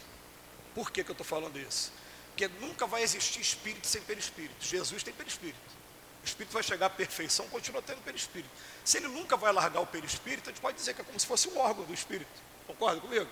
Por 0.75 0.91
que, 0.91 1.03
que 1.03 1.09
eu 1.09 1.13
estou 1.13 1.25
falando 1.25 1.57
isso? 1.57 1.91
Porque 2.27 2.47
nunca 2.59 2.85
vai 2.85 3.01
existir 3.01 3.41
espírito 3.41 3.87
sem 3.87 4.01
perispírito. 4.01 4.63
Jesus 4.63 5.01
tem 5.01 5.13
perispírito. 5.13 5.77
O 6.23 6.25
espírito 6.25 6.53
vai 6.53 6.61
chegar 6.61 6.87
à 6.87 6.89
perfeição, 6.89 7.47
continua 7.47 7.81
tendo 7.81 8.03
perispírito. 8.03 8.49
Se 8.83 8.97
ele 8.97 9.07
nunca 9.07 9.37
vai 9.37 9.51
largar 9.51 9.79
o 9.79 9.87
perispírito, 9.87 10.49
a 10.49 10.53
gente 10.53 10.61
pode 10.61 10.77
dizer 10.77 10.93
que 10.93 11.01
é 11.01 11.03
como 11.03 11.19
se 11.19 11.25
fosse 11.25 11.47
um 11.47 11.57
órgão 11.57 11.85
do 11.85 11.93
espírito. 11.93 12.29
Concorda 12.67 12.99
comigo? 12.99 13.27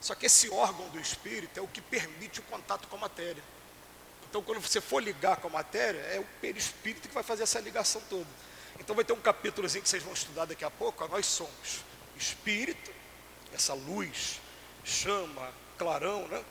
Só 0.00 0.14
que 0.14 0.26
esse 0.26 0.50
órgão 0.50 0.88
do 0.88 0.98
espírito 0.98 1.58
é 1.58 1.62
o 1.62 1.68
que 1.68 1.80
permite 1.80 2.40
o 2.40 2.42
contato 2.42 2.88
com 2.88 2.96
a 2.96 2.98
matéria. 2.98 3.42
Então, 4.28 4.42
quando 4.42 4.60
você 4.60 4.80
for 4.80 5.02
ligar 5.02 5.36
com 5.36 5.46
a 5.46 5.50
matéria, 5.50 5.98
é 5.98 6.18
o 6.18 6.24
perispírito 6.40 7.06
que 7.06 7.14
vai 7.14 7.22
fazer 7.22 7.44
essa 7.44 7.60
ligação 7.60 8.02
toda. 8.10 8.26
Então, 8.80 8.96
vai 8.96 9.04
ter 9.04 9.12
um 9.12 9.20
capítulozinho 9.20 9.82
que 9.82 9.88
vocês 9.88 10.02
vão 10.02 10.12
estudar 10.12 10.46
daqui 10.46 10.64
a 10.64 10.70
pouco. 10.70 11.04
Ó, 11.04 11.08
nós 11.08 11.26
somos 11.26 11.80
espírito, 12.16 12.92
essa 13.52 13.74
luz, 13.74 14.40
chama, 14.84 15.52
clarão, 15.78 16.26
né? 16.28 16.44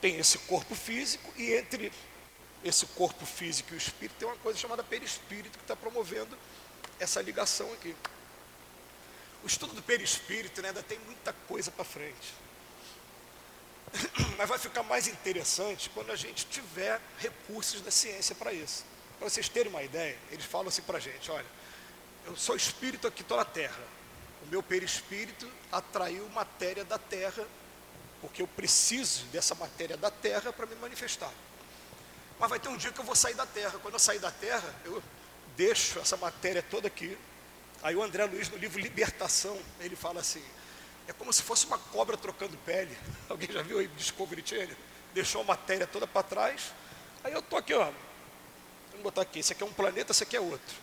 tem 0.00 0.16
esse 0.16 0.38
corpo 0.38 0.74
físico 0.74 1.32
e 1.36 1.52
entre 1.52 1.92
esse 2.64 2.86
corpo 2.86 3.24
físico 3.24 3.72
e 3.72 3.76
o 3.76 3.78
espírito 3.78 4.16
tem 4.18 4.28
uma 4.28 4.36
coisa 4.38 4.58
chamada 4.58 4.82
perispírito 4.82 5.58
que 5.58 5.64
está 5.64 5.76
promovendo 5.76 6.36
essa 6.98 7.20
ligação 7.20 7.72
aqui. 7.72 7.94
O 9.42 9.46
estudo 9.46 9.74
do 9.74 9.82
perispírito 9.82 10.60
né, 10.60 10.68
ainda 10.68 10.82
tem 10.82 10.98
muita 11.00 11.32
coisa 11.48 11.70
para 11.70 11.84
frente. 11.84 12.34
Mas 14.36 14.48
vai 14.48 14.58
ficar 14.58 14.82
mais 14.82 15.08
interessante 15.08 15.88
quando 15.90 16.12
a 16.12 16.16
gente 16.16 16.46
tiver 16.46 17.00
recursos 17.18 17.80
da 17.80 17.90
ciência 17.90 18.34
para 18.34 18.52
isso. 18.52 18.84
Para 19.18 19.28
vocês 19.28 19.48
terem 19.48 19.70
uma 19.70 19.82
ideia, 19.82 20.18
eles 20.30 20.44
falam 20.44 20.68
assim 20.68 20.82
para 20.82 20.98
a 20.98 21.00
gente, 21.00 21.30
olha, 21.30 21.46
eu 22.26 22.36
sou 22.36 22.54
espírito 22.54 23.06
aqui, 23.06 23.22
estou 23.22 23.36
na 23.36 23.44
Terra. 23.44 23.82
O 24.42 24.46
meu 24.46 24.62
perispírito 24.62 25.50
atraiu 25.70 26.28
matéria 26.30 26.84
da 26.84 26.98
Terra 26.98 27.46
porque 28.20 28.42
eu 28.42 28.46
preciso 28.46 29.24
dessa 29.26 29.54
matéria 29.54 29.96
da 29.96 30.10
terra 30.10 30.52
para 30.52 30.66
me 30.66 30.74
manifestar. 30.76 31.32
Mas 32.38 32.50
vai 32.50 32.60
ter 32.60 32.68
um 32.68 32.76
dia 32.76 32.92
que 32.92 33.00
eu 33.00 33.04
vou 33.04 33.16
sair 33.16 33.34
da 33.34 33.46
terra. 33.46 33.78
Quando 33.82 33.94
eu 33.94 34.00
sair 34.00 34.18
da 34.18 34.30
terra, 34.30 34.74
eu 34.84 35.02
deixo 35.56 35.98
essa 35.98 36.16
matéria 36.16 36.62
toda 36.62 36.86
aqui. 36.86 37.16
Aí 37.82 37.96
o 37.96 38.02
André 38.02 38.24
Luiz, 38.26 38.48
no 38.50 38.58
livro 38.58 38.80
Libertação, 38.80 39.58
ele 39.80 39.96
fala 39.96 40.20
assim: 40.20 40.42
é 41.08 41.12
como 41.12 41.32
se 41.32 41.42
fosse 41.42 41.66
uma 41.66 41.78
cobra 41.78 42.16
trocando 42.16 42.56
pele. 42.58 42.96
Alguém 43.28 43.50
já 43.50 43.62
viu 43.62 43.78
aí 43.78 43.88
Discovery 43.88 44.42
Channel? 44.44 44.76
Deixou 45.14 45.40
a 45.40 45.44
matéria 45.44 45.86
toda 45.86 46.06
para 46.06 46.22
trás. 46.22 46.72
Aí 47.24 47.32
eu 47.32 47.40
estou 47.40 47.58
aqui, 47.58 47.74
ó. 47.74 47.90
Vamos 48.90 49.02
botar 49.02 49.22
aqui: 49.22 49.38
esse 49.38 49.52
aqui 49.52 49.62
é 49.62 49.66
um 49.66 49.72
planeta, 49.72 50.12
esse 50.12 50.22
aqui 50.22 50.36
é 50.36 50.40
outro. 50.40 50.76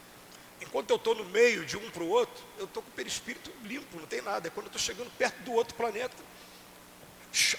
Enquanto 0.62 0.90
eu 0.90 0.96
estou 0.96 1.14
no 1.14 1.26
meio 1.26 1.66
de 1.66 1.78
um 1.78 1.90
para 1.92 2.04
o 2.04 2.10
outro, 2.10 2.44
eu 2.58 2.66
estou 2.66 2.82
com 2.82 2.90
o 2.90 2.94
perispírito 2.94 3.52
limpo, 3.64 4.00
não 4.00 4.08
tem 4.08 4.22
nada. 4.22 4.48
É 4.48 4.52
quando 4.52 4.66
eu 4.66 4.72
estou 4.72 4.82
chegando 4.82 5.10
perto 5.12 5.38
do 5.44 5.54
outro 5.54 5.76
planeta, 5.76 6.16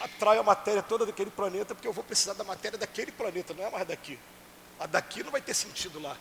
atrai 0.00 0.38
a 0.38 0.42
matéria 0.42 0.82
toda 0.82 1.06
daquele 1.06 1.30
planeta, 1.30 1.74
porque 1.74 1.86
eu 1.86 1.92
vou 1.92 2.02
precisar 2.02 2.34
da 2.34 2.44
matéria 2.44 2.76
daquele 2.76 3.12
planeta, 3.12 3.54
não 3.54 3.64
é 3.64 3.70
mais 3.70 3.86
daqui. 3.86 4.18
A 4.78 4.86
daqui 4.86 5.22
não 5.22 5.30
vai 5.30 5.40
ter 5.40 5.54
sentido 5.54 6.00
lá. 6.00 6.16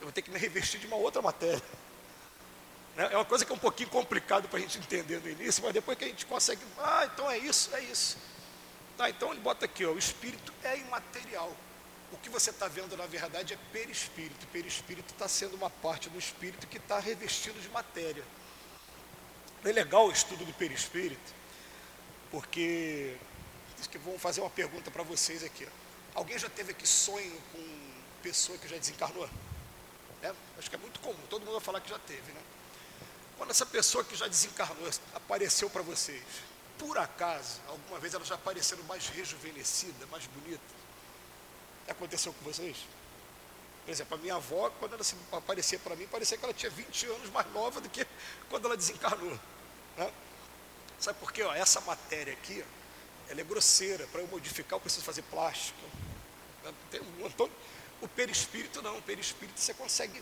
Eu 0.00 0.04
vou 0.04 0.12
ter 0.12 0.22
que 0.22 0.30
me 0.30 0.38
revestir 0.38 0.80
de 0.80 0.86
uma 0.86 0.96
outra 0.96 1.22
matéria. 1.22 1.62
Né? 2.96 3.08
É 3.12 3.14
uma 3.14 3.26
coisa 3.26 3.44
que 3.44 3.52
é 3.52 3.54
um 3.54 3.58
pouquinho 3.58 3.90
complicado 3.90 4.48
para 4.48 4.58
a 4.58 4.62
gente 4.62 4.78
entender 4.78 5.20
no 5.20 5.28
início, 5.28 5.62
mas 5.62 5.74
depois 5.74 5.98
que 5.98 6.04
a 6.04 6.08
gente 6.08 6.24
consegue, 6.24 6.62
ah, 6.78 7.04
então 7.04 7.30
é 7.30 7.36
isso, 7.36 7.68
é 7.76 7.80
isso. 7.82 8.16
Tá, 8.96 9.10
então 9.10 9.32
ele 9.32 9.40
bota 9.42 9.66
aqui, 9.66 9.84
ó, 9.84 9.92
o 9.92 9.98
espírito 9.98 10.50
é 10.64 10.78
imaterial. 10.78 11.54
O 12.12 12.16
que 12.18 12.28
você 12.28 12.50
está 12.50 12.68
vendo, 12.68 12.96
na 12.96 13.06
verdade, 13.06 13.54
é 13.54 13.58
perispírito. 13.72 14.46
Perispírito 14.48 15.12
está 15.12 15.28
sendo 15.28 15.56
uma 15.56 15.70
parte 15.70 16.08
do 16.08 16.18
espírito 16.18 16.66
que 16.66 16.78
está 16.78 16.98
revestido 16.98 17.60
de 17.60 17.68
matéria. 17.68 18.24
É 19.64 19.72
legal 19.72 20.06
o 20.06 20.12
estudo 20.12 20.44
do 20.44 20.52
perispírito, 20.52 21.34
porque 22.30 23.16
diz 23.76 23.86
que 23.88 23.98
vão 23.98 24.18
fazer 24.18 24.40
uma 24.40 24.50
pergunta 24.50 24.90
para 24.90 25.02
vocês 25.02 25.42
aqui. 25.42 25.66
Alguém 26.14 26.38
já 26.38 26.48
teve 26.48 26.70
aqui 26.70 26.86
sonho 26.86 27.36
com 27.52 27.92
pessoa 28.22 28.56
que 28.58 28.68
já 28.68 28.76
desencarnou? 28.76 29.28
É, 30.22 30.32
acho 30.58 30.70
que 30.70 30.76
é 30.76 30.78
muito 30.78 31.00
comum, 31.00 31.18
todo 31.28 31.40
mundo 31.42 31.52
vai 31.54 31.60
falar 31.60 31.80
que 31.80 31.90
já 31.90 31.98
teve, 31.98 32.32
né? 32.32 32.40
Quando 33.36 33.50
essa 33.50 33.66
pessoa 33.66 34.02
que 34.02 34.16
já 34.16 34.26
desencarnou 34.26 34.88
apareceu 35.14 35.68
para 35.68 35.82
vocês, 35.82 36.22
por 36.78 36.96
acaso, 36.96 37.60
alguma 37.68 37.98
vez 37.98 38.14
ela 38.14 38.24
já 38.24 38.34
apareceu 38.34 38.78
mais 38.84 39.08
rejuvenescida, 39.08 40.06
mais 40.06 40.26
bonita? 40.26 40.85
Aconteceu 41.88 42.32
com 42.32 42.44
vocês? 42.44 42.76
Por 43.84 43.92
exemplo, 43.92 44.16
a 44.16 44.20
minha 44.20 44.34
avó, 44.34 44.68
quando 44.80 44.94
ela 44.94 45.04
aparecia 45.32 45.78
para 45.78 45.94
mim, 45.94 46.06
parecia 46.08 46.36
que 46.36 46.44
ela 46.44 46.52
tinha 46.52 46.70
20 46.70 47.06
anos 47.06 47.30
mais 47.30 47.50
nova 47.52 47.80
do 47.80 47.88
que 47.88 48.04
quando 48.50 48.66
ela 48.66 48.76
desencarnou. 48.76 49.38
Né? 49.96 50.12
Sabe 50.98 51.18
por 51.20 51.32
quê? 51.32 51.42
Ó, 51.42 51.54
essa 51.54 51.80
matéria 51.82 52.32
aqui, 52.32 52.64
ela 53.28 53.40
é 53.40 53.44
grosseira. 53.44 54.06
Para 54.08 54.20
eu 54.22 54.26
modificar, 54.26 54.76
eu 54.76 54.80
preciso 54.80 55.04
fazer 55.04 55.22
plástico. 55.22 55.78
Tem 56.90 57.00
um 57.00 57.22
montão. 57.22 57.48
O 58.00 58.08
perispírito 58.08 58.82
não. 58.82 58.98
O 58.98 59.02
perispírito 59.02 59.60
você 59.60 59.72
consegue 59.72 60.20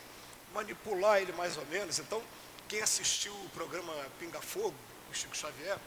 manipular 0.53 1.23
ele 1.23 1.33
mais 1.33 1.57
ou 1.57 1.65
menos. 1.67 1.99
Então, 1.99 2.23
quem 2.69 2.83
assistiu 2.83 3.33
o 3.33 3.49
programa 3.51 3.93
Pinga 4.19 4.43
Fogo, 4.43 4.75
o 5.11 5.15
Chico 5.15 5.35
Xavier, 5.35 5.79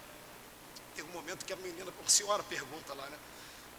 tem 0.95 1.03
um 1.03 1.09
momento 1.09 1.45
que 1.45 1.53
a 1.53 1.55
menina, 1.57 1.93
a 2.03 2.09
senhora 2.09 2.41
pergunta 2.43 2.93
lá, 2.95 3.05
né? 3.07 3.17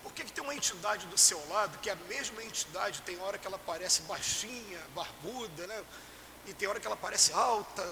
Por 0.02 0.12
que, 0.12 0.24
que 0.24 0.32
tem 0.32 0.42
uma 0.42 0.54
entidade 0.54 1.06
do 1.06 1.18
seu 1.18 1.40
lado, 1.48 1.78
que 1.78 1.90
é 1.90 1.92
a 1.92 1.96
mesma 1.96 2.42
entidade, 2.42 3.02
tem 3.02 3.18
hora 3.20 3.36
que 3.38 3.46
ela 3.46 3.58
parece 3.58 4.02
baixinha, 4.02 4.80
barbuda, 4.94 5.66
né? 5.66 5.84
e 6.48 6.54
tem 6.54 6.66
hora 6.66 6.80
que 6.80 6.86
ela 6.86 6.96
parece 6.96 7.32
alta. 7.32 7.86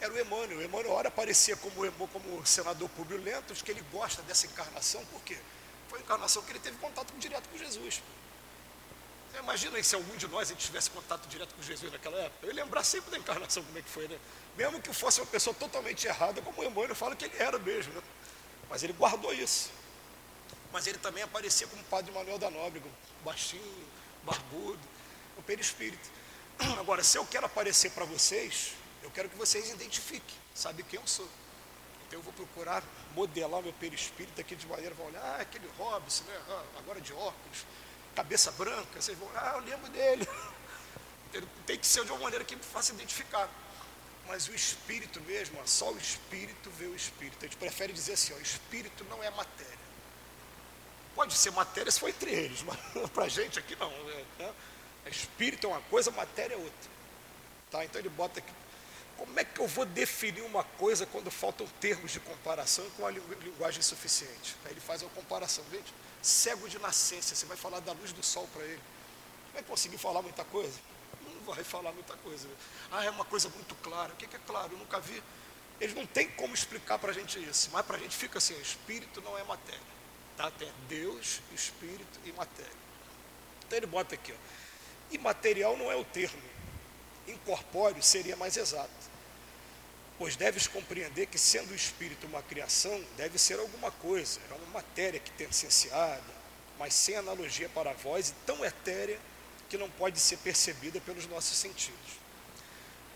Era 0.00 0.12
o 0.12 0.18
Emmanuel. 0.18 0.58
O 0.58 0.62
Emmanuel, 0.62 0.92
hora 0.92 1.08
aparecia 1.08 1.56
como, 1.56 2.08
como 2.08 2.46
senador 2.46 2.88
Publio 2.90 3.20
Lentos, 3.20 3.62
que 3.62 3.70
ele 3.70 3.82
gosta 3.92 4.22
dessa 4.22 4.46
encarnação, 4.46 5.04
por 5.06 5.20
quê? 5.22 5.36
Foi 5.88 5.98
a 5.98 6.02
encarnação 6.02 6.42
que 6.42 6.52
ele 6.52 6.60
teve 6.60 6.76
contato 6.78 7.12
direto 7.18 7.48
com 7.48 7.58
Jesus. 7.58 8.02
Você 9.32 9.38
imagina 9.38 9.82
se 9.82 9.94
algum 9.94 10.16
de 10.16 10.28
nós 10.28 10.52
tivesse 10.56 10.88
contato 10.90 11.26
direto 11.28 11.54
com 11.54 11.62
Jesus 11.62 11.92
naquela 11.92 12.16
época. 12.18 12.46
Eu 12.46 12.54
lembrar 12.54 12.84
sempre 12.84 13.10
da 13.10 13.18
encarnação, 13.18 13.62
como 13.64 13.76
é 13.76 13.82
que 13.82 13.90
foi, 13.90 14.06
né? 14.08 14.18
Mesmo 14.56 14.80
que 14.80 14.92
fosse 14.94 15.20
uma 15.20 15.26
pessoa 15.26 15.54
totalmente 15.54 16.06
errada, 16.06 16.40
como 16.42 16.60
o 16.60 16.64
Emmanuel 16.64 16.94
fala 16.94 17.16
que 17.16 17.24
ele 17.24 17.36
era 17.38 17.58
mesmo, 17.58 17.92
né? 17.92 18.02
Mas 18.70 18.82
ele 18.82 18.92
guardou 18.92 19.32
isso. 19.34 19.70
Mas 20.72 20.86
ele 20.86 20.98
também 20.98 21.22
aparecia 21.22 21.66
como 21.66 21.82
Padre 21.84 22.12
Manuel 22.12 22.38
da 22.38 22.50
Nóbrega, 22.50 22.88
baixinho, 23.24 23.86
barbudo, 24.24 24.80
o 25.36 25.42
perispírito. 25.42 26.10
Agora, 26.78 27.02
se 27.02 27.18
eu 27.18 27.26
quero 27.26 27.46
aparecer 27.46 27.90
para 27.90 28.04
vocês, 28.04 28.72
eu 29.02 29.10
quero 29.10 29.28
que 29.28 29.36
vocês 29.36 29.70
identifiquem, 29.70 30.36
sabe 30.54 30.82
quem 30.82 31.00
eu 31.00 31.06
sou. 31.06 31.28
Então 32.06 32.18
eu 32.18 32.22
vou 32.22 32.32
procurar 32.32 32.82
modelar 33.14 33.62
meu 33.62 33.72
perispírito 33.72 34.40
aqui 34.40 34.54
de 34.54 34.66
maneira, 34.66 34.94
vão 34.94 35.06
olhar, 35.06 35.22
ah, 35.22 35.40
aquele 35.40 35.68
Robson, 35.78 36.24
né? 36.24 36.40
Ah, 36.48 36.64
agora 36.78 37.00
de 37.00 37.12
óculos, 37.12 37.66
cabeça 38.14 38.50
branca, 38.52 39.00
vocês 39.00 39.18
vão, 39.18 39.28
ah, 39.34 39.52
eu 39.54 39.60
lembro 39.60 39.90
dele. 39.90 40.26
Tem 41.66 41.78
que 41.78 41.86
ser 41.86 42.04
de 42.04 42.12
uma 42.12 42.20
maneira 42.20 42.44
que 42.44 42.54
me 42.54 42.62
faça 42.62 42.92
identificar. 42.92 43.48
Mas 44.26 44.48
o 44.48 44.54
espírito 44.54 45.20
mesmo, 45.22 45.60
só 45.66 45.92
o 45.92 45.98
espírito 45.98 46.70
vê 46.70 46.86
o 46.86 46.96
espírito. 46.96 47.38
A 47.40 47.46
gente 47.46 47.56
prefere 47.56 47.92
dizer 47.92 48.14
assim, 48.14 48.32
ó, 48.32 48.36
o 48.36 48.42
espírito 48.42 49.04
não 49.04 49.22
é 49.22 49.30
matéria. 49.30 49.85
Pode 51.16 51.32
ser 51.32 51.50
matéria 51.50 51.90
se 51.90 51.98
for 51.98 52.10
entre 52.10 52.30
eles, 52.30 52.62
mas 52.62 52.78
para 53.10 53.24
a 53.24 53.28
gente 53.28 53.58
aqui 53.58 53.74
não. 53.74 53.90
Né? 53.90 54.52
Espírito 55.06 55.66
é 55.66 55.70
uma 55.70 55.80
coisa, 55.80 56.10
matéria 56.10 56.54
é 56.54 56.58
outra. 56.58 56.90
Tá? 57.70 57.84
Então 57.84 57.98
ele 57.98 58.10
bota 58.10 58.38
aqui. 58.38 58.52
Como 59.16 59.40
é 59.40 59.44
que 59.44 59.58
eu 59.58 59.66
vou 59.66 59.86
definir 59.86 60.42
uma 60.42 60.62
coisa 60.62 61.06
quando 61.06 61.30
faltam 61.30 61.66
termos 61.80 62.12
de 62.12 62.20
comparação 62.20 62.84
com 62.90 63.02
uma 63.02 63.10
linguagem 63.10 63.80
suficiente? 63.80 64.54
Aí 64.66 64.72
ele 64.72 64.80
faz 64.80 65.00
uma 65.00 65.10
comparação, 65.10 65.64
gente. 65.72 65.92
Cego 66.20 66.68
de 66.68 66.78
nascença, 66.78 67.34
você 67.34 67.46
vai 67.46 67.56
falar 67.56 67.80
da 67.80 67.92
luz 67.92 68.12
do 68.12 68.22
sol 68.22 68.46
para 68.52 68.62
ele. 68.64 68.82
vai 69.54 69.62
conseguir 69.62 69.96
falar 69.96 70.20
muita 70.20 70.44
coisa? 70.44 70.78
Não 71.22 71.54
vai 71.54 71.64
falar 71.64 71.92
muita 71.92 72.14
coisa. 72.18 72.46
Ah, 72.92 73.06
é 73.06 73.10
uma 73.10 73.24
coisa 73.24 73.48
muito 73.48 73.74
clara. 73.76 74.12
O 74.12 74.16
que 74.16 74.26
é 74.26 74.40
claro? 74.46 74.72
Eu 74.72 74.78
nunca 74.78 75.00
vi. 75.00 75.22
Eles 75.80 75.94
não 75.94 76.04
têm 76.04 76.28
como 76.32 76.52
explicar 76.52 76.98
para 76.98 77.10
a 77.10 77.14
gente 77.14 77.42
isso, 77.42 77.70
mas 77.72 77.86
para 77.86 77.96
a 77.96 78.00
gente 78.00 78.14
fica 78.14 78.36
assim: 78.36 78.54
espírito 78.60 79.22
não 79.22 79.38
é 79.38 79.44
matéria. 79.44 79.95
Tá? 80.36 80.50
Tem 80.50 80.70
Deus, 80.88 81.40
espírito 81.54 82.20
e 82.24 82.32
matéria. 82.32 82.72
Então 83.66 83.78
ele 83.78 83.86
bota 83.86 84.14
aqui, 84.14 84.32
ó. 84.32 84.36
Imaterial 85.10 85.76
não 85.76 85.90
é 85.90 85.96
o 85.96 86.04
termo. 86.04 86.42
Incorpóreo 87.26 88.02
seria 88.02 88.36
mais 88.36 88.56
exato. 88.56 88.90
Pois 90.18 90.36
deves 90.36 90.66
compreender 90.66 91.26
que, 91.26 91.38
sendo 91.38 91.72
o 91.72 91.74
espírito 91.74 92.26
uma 92.26 92.42
criação, 92.42 93.04
deve 93.16 93.38
ser 93.38 93.58
alguma 93.58 93.90
coisa, 93.90 94.40
é 94.50 94.54
uma 94.54 94.66
matéria 94.74 95.20
que 95.20 95.30
tem 95.32 95.48
essenciada, 95.48 96.22
mas 96.78 96.94
sem 96.94 97.16
analogia 97.16 97.68
para 97.68 97.92
voz 97.92 98.30
e 98.30 98.32
tão 98.46 98.64
etérea 98.64 99.18
que 99.68 99.76
não 99.76 99.90
pode 99.90 100.18
ser 100.18 100.38
percebida 100.38 101.00
pelos 101.00 101.26
nossos 101.26 101.56
sentidos. 101.56 102.18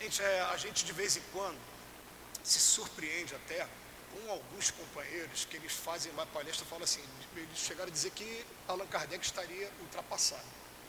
Gente, 0.00 0.22
é, 0.22 0.40
a 0.42 0.56
gente 0.56 0.84
de 0.84 0.92
vez 0.92 1.16
em 1.16 1.22
quando 1.32 1.58
se 2.42 2.58
surpreende 2.58 3.34
até 3.34 3.66
com 4.12 4.30
alguns 4.30 4.70
companheiros 4.70 5.44
que 5.44 5.56
eles 5.56 5.72
fazem 5.72 6.10
uma 6.12 6.26
palestra 6.26 6.64
falam 6.66 6.84
assim, 6.84 7.02
eles 7.36 7.58
chegaram 7.58 7.88
a 7.88 7.92
dizer 7.92 8.10
que 8.10 8.44
Allan 8.68 8.86
Kardec 8.86 9.24
estaria 9.24 9.70
ultrapassado. 9.80 10.44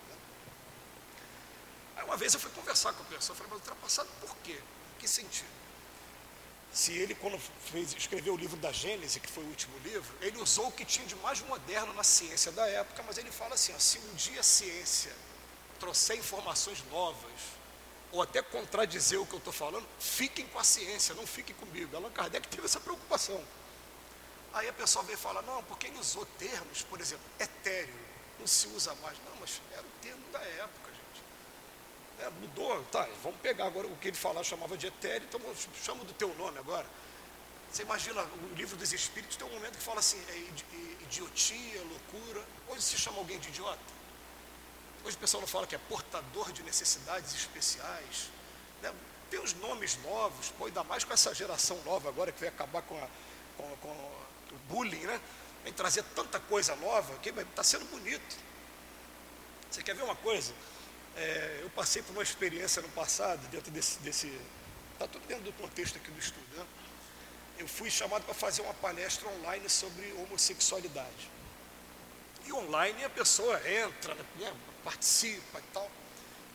Né? 0.09 0.15
Aí 1.97 2.03
uma 2.05 2.17
vez 2.17 2.34
eu 2.34 2.39
fui 2.39 2.51
conversar 2.51 2.93
com 2.93 3.03
a 3.03 3.05
pessoa, 3.05 3.36
falei, 3.36 3.51
mas 3.51 3.59
ultrapassado 3.59 4.09
por 4.19 4.36
quê? 4.38 4.59
Em 4.95 4.99
que 4.99 5.07
sentido? 5.07 5.61
Se 6.74 6.93
ele, 6.93 7.13
quando 7.15 7.38
fez, 7.39 7.93
escreveu 7.93 8.34
o 8.34 8.38
livro 8.38 8.55
da 8.57 8.72
Gênese, 8.72 9.19
que 9.19 9.30
foi 9.30 9.43
o 9.43 9.47
último 9.47 9.78
livro, 9.80 10.15
ele 10.22 10.38
usou 10.38 10.67
o 10.67 10.72
que 10.72 10.86
tinha 10.86 11.05
de 11.05 11.15
mais 11.17 11.41
moderno 11.41 11.93
na 11.93 12.03
ciência 12.03 12.49
da 12.53 12.65
época, 12.65 13.03
mas 13.03 13.17
ele 13.17 13.30
fala 13.30 13.55
assim, 13.55 13.74
ó, 13.76 13.80
se 13.80 13.99
um 13.99 14.13
dia 14.15 14.39
a 14.39 14.43
ciência 14.43 15.11
trouxer 15.80 16.17
informações 16.17 16.82
novas, 16.89 17.61
ou 18.12 18.22
até 18.22 18.41
contradizer 18.41 19.20
o 19.20 19.26
que 19.26 19.34
eu 19.34 19.39
estou 19.39 19.53
falando, 19.53 19.88
fiquem 19.99 20.45
com 20.47 20.59
a 20.59 20.64
ciência, 20.64 21.16
não 21.16 21.26
fiquem 21.26 21.55
comigo. 21.55 21.95
Allan 21.95 22.12
Kardec 22.12 22.47
teve 22.47 22.66
essa 22.66 22.80
preocupação. 22.80 23.41
Aí 24.53 24.68
a 24.68 24.74
pessoa 24.74 25.03
veio 25.05 25.18
falar, 25.18 25.41
não, 25.43 25.64
porque 25.64 25.88
ele 25.88 25.97
usou 25.97 26.26
termos, 26.38 26.82
por 26.84 26.99
exemplo, 26.99 27.24
etéreo, 27.39 27.95
não 28.38 28.45
se 28.45 28.68
usa 28.68 28.93
mais. 28.95 29.18
Não, 29.20 29.36
mas 29.39 29.62
era 29.72 29.82
o 29.82 29.91
termo 30.01 30.24
da 30.32 30.39
época, 30.39 30.91
gente. 30.91 31.24
É, 32.20 32.30
mudou, 32.41 32.84
tá, 32.91 33.07
vamos 33.24 33.39
pegar 33.39 33.66
agora 33.66 33.88
o 33.88 33.95
que 33.97 34.09
ele 34.09 34.18
falava, 34.18 34.43
chamava 34.43 34.78
de 34.78 34.88
etéreo, 34.88 35.26
então 35.28 35.39
chama 35.82 36.03
do 36.03 36.14
teu 36.14 36.36
nome 36.36 36.57
agora. 36.59 36.86
Você 37.72 37.84
imagina, 37.84 38.22
o 38.22 38.55
livro 38.55 38.76
dos 38.76 38.91
Espíritos 38.91 39.38
tem 39.38 39.47
um 39.47 39.51
momento 39.51 39.78
que 39.78 39.84
fala 39.84 39.99
assim, 39.99 40.22
é 40.28 41.03
idiotia, 41.03 41.82
loucura. 41.84 42.45
Hoje 42.68 42.82
se 42.82 42.97
chama 42.97 43.20
alguém 43.20 43.39
de 43.39 43.47
idiota. 43.47 44.00
Hoje 45.03 45.15
o 45.15 45.19
pessoal 45.19 45.41
não 45.41 45.47
fala 45.47 45.65
que 45.65 45.75
é 45.75 45.79
portador 45.89 46.51
de 46.51 46.61
necessidades 46.63 47.33
especiais. 47.33 48.29
Né? 48.81 48.93
Tem 49.29 49.39
os 49.39 49.53
nomes 49.55 49.97
novos, 50.03 50.49
pô, 50.49 50.65
ainda 50.65 50.83
mais 50.83 51.03
com 51.03 51.13
essa 51.13 51.33
geração 51.33 51.81
nova 51.83 52.09
agora 52.09 52.31
que 52.31 52.39
vai 52.39 52.49
acabar 52.49 52.81
com, 52.83 52.97
a, 52.97 53.07
com, 53.57 53.77
com 53.77 53.89
o 53.89 54.57
bullying, 54.69 55.05
né? 55.05 55.19
Vem 55.63 55.73
trazer 55.73 56.03
tanta 56.15 56.39
coisa 56.39 56.75
nova 56.75 57.17
que 57.19 57.29
está 57.29 57.63
sendo 57.63 57.85
bonito. 57.85 58.37
Você 59.69 59.81
quer 59.81 59.95
ver 59.95 60.03
uma 60.03 60.15
coisa? 60.15 60.53
É, 61.15 61.59
eu 61.61 61.69
passei 61.69 62.01
por 62.01 62.11
uma 62.13 62.23
experiência 62.23 62.81
no 62.81 62.89
passado, 62.89 63.39
dentro 63.49 63.71
desse. 63.71 64.27
Está 64.93 65.07
tudo 65.07 65.25
dentro 65.27 65.43
do 65.43 65.53
contexto 65.53 65.97
aqui 65.97 66.11
do 66.11 66.19
estudo. 66.19 66.57
Né? 66.57 66.65
Eu 67.57 67.67
fui 67.67 67.89
chamado 67.89 68.23
para 68.23 68.33
fazer 68.33 68.61
uma 68.63 68.73
palestra 68.73 69.27
online 69.29 69.69
sobre 69.69 70.11
homossexualidade. 70.13 71.29
E 72.45 72.53
online 72.53 73.03
a 73.03 73.09
pessoa 73.09 73.55
entra, 73.69 74.15
né, 74.35 74.53
participa 74.84 75.59
e 75.59 75.73
tal. 75.73 75.89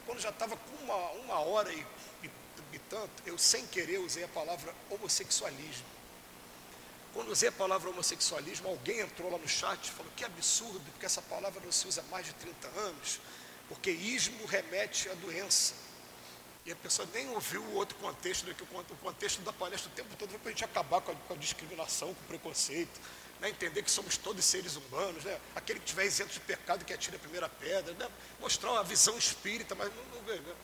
Quando 0.04 0.20
já 0.20 0.30
estava 0.30 0.56
com 0.56 0.84
uma, 0.84 1.10
uma 1.12 1.40
hora 1.40 1.72
e, 1.72 1.86
e, 2.22 2.30
e 2.72 2.78
tanto, 2.90 3.10
eu 3.24 3.36
sem 3.38 3.66
querer 3.66 3.98
usei 3.98 4.24
a 4.24 4.28
palavra 4.28 4.74
homossexualismo. 4.90 5.96
Quando 7.12 7.30
usei 7.30 7.48
a 7.48 7.52
palavra 7.52 7.88
homossexualismo, 7.88 8.68
alguém 8.68 9.00
entrou 9.00 9.30
lá 9.30 9.38
no 9.38 9.48
chat 9.48 9.86
e 9.86 9.90
falou 9.90 10.12
que 10.14 10.24
absurdo, 10.24 10.80
porque 10.92 11.06
essa 11.06 11.22
palavra 11.22 11.62
não 11.64 11.72
se 11.72 11.88
usa 11.88 12.02
há 12.02 12.04
mais 12.10 12.26
de 12.26 12.34
30 12.34 12.68
anos, 12.80 13.20
porque 13.68 13.90
ismo 13.90 14.44
remete 14.46 15.08
à 15.08 15.14
doença. 15.14 15.74
E 16.66 16.72
a 16.72 16.76
pessoa 16.76 17.08
nem 17.14 17.30
ouviu 17.30 17.62
o 17.62 17.74
outro 17.74 17.96
contexto, 17.98 18.44
né, 18.46 18.52
que 18.52 18.62
o 18.62 18.96
contexto 18.96 19.40
da 19.42 19.52
palestra 19.52 19.90
o 19.90 19.94
tempo 19.94 20.14
todo 20.16 20.38
para 20.40 20.48
a 20.48 20.52
gente 20.52 20.64
acabar 20.64 21.00
com 21.00 21.12
a, 21.12 21.14
com 21.14 21.34
a 21.34 21.36
discriminação, 21.36 22.12
com 22.12 22.20
o 22.20 22.26
preconceito, 22.26 23.00
né, 23.40 23.50
entender 23.50 23.82
que 23.82 23.90
somos 23.90 24.16
todos 24.16 24.44
seres 24.44 24.76
humanos, 24.76 25.24
né, 25.24 25.40
aquele 25.54 25.80
que 25.80 25.86
tiver 25.86 26.04
isento 26.04 26.32
de 26.32 26.40
pecado 26.40 26.84
que 26.84 26.92
atire 26.92 27.16
a 27.16 27.18
primeira 27.18 27.48
pedra, 27.48 27.92
né, 27.94 28.08
mostrar 28.40 28.72
uma 28.72 28.84
visão 28.84 29.16
espírita, 29.18 29.74
mas 29.74 29.90
não, 29.94 30.04
não 30.04 30.22
né. 30.22 30.54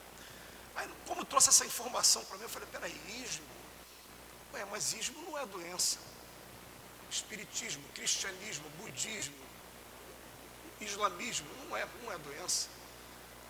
Aí, 0.74 0.88
como 1.06 1.24
trouxe 1.24 1.50
essa 1.50 1.66
informação 1.66 2.24
para 2.24 2.36
mim, 2.38 2.44
eu 2.44 2.48
falei, 2.48 2.68
peraí, 2.72 3.00
ismo? 3.22 3.44
Ué, 4.54 4.64
mas 4.70 4.92
ismo 4.94 5.20
não 5.22 5.38
é 5.38 5.46
doença. 5.46 5.98
Espiritismo, 7.10 7.82
cristianismo, 7.94 8.68
budismo, 8.78 9.34
islamismo, 10.80 11.46
não 11.64 11.76
é, 11.76 11.86
não 12.02 12.12
é 12.12 12.18
doença. 12.18 12.68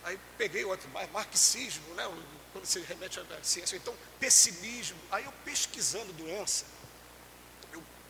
Aí 0.05 0.19
peguei 0.37 0.65
outro, 0.65 0.89
marxismo, 1.13 1.95
né, 1.95 2.05
quando 2.53 2.67
se 2.67 2.81
remete 2.81 3.21
à 3.21 3.25
ciência, 3.43 3.77
então 3.77 3.97
pessimismo. 4.19 4.99
Aí 5.11 5.25
eu 5.25 5.33
pesquisando 5.45 6.13
doença, 6.13 6.65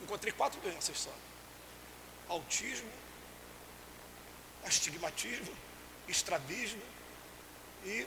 Encontrei 0.03 0.33
quatro 0.33 0.61
doenças 0.61 0.99
só: 0.99 1.15
autismo, 2.29 2.91
astigmatismo, 4.65 5.55
estrabismo 6.09 6.83
e. 7.85 8.07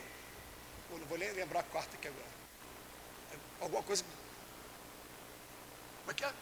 Eu 0.88 0.98
não 0.98 1.06
vou 1.06 1.18
nem 1.18 1.32
lembrar 1.32 1.60
a 1.60 1.64
quarta 1.64 1.96
aqui 1.96 2.06
agora. 2.06 2.36
Alguma 3.60 3.82
coisa. 3.82 4.04
Como 6.00 6.10
é 6.12 6.14
que 6.14 6.24
é? 6.24 6.32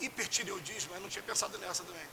Hipertireoidismo, 0.00 0.94
eu 0.94 1.00
não 1.00 1.08
tinha 1.08 1.22
pensado 1.22 1.56
nessa 1.58 1.82
também. 1.84 2.06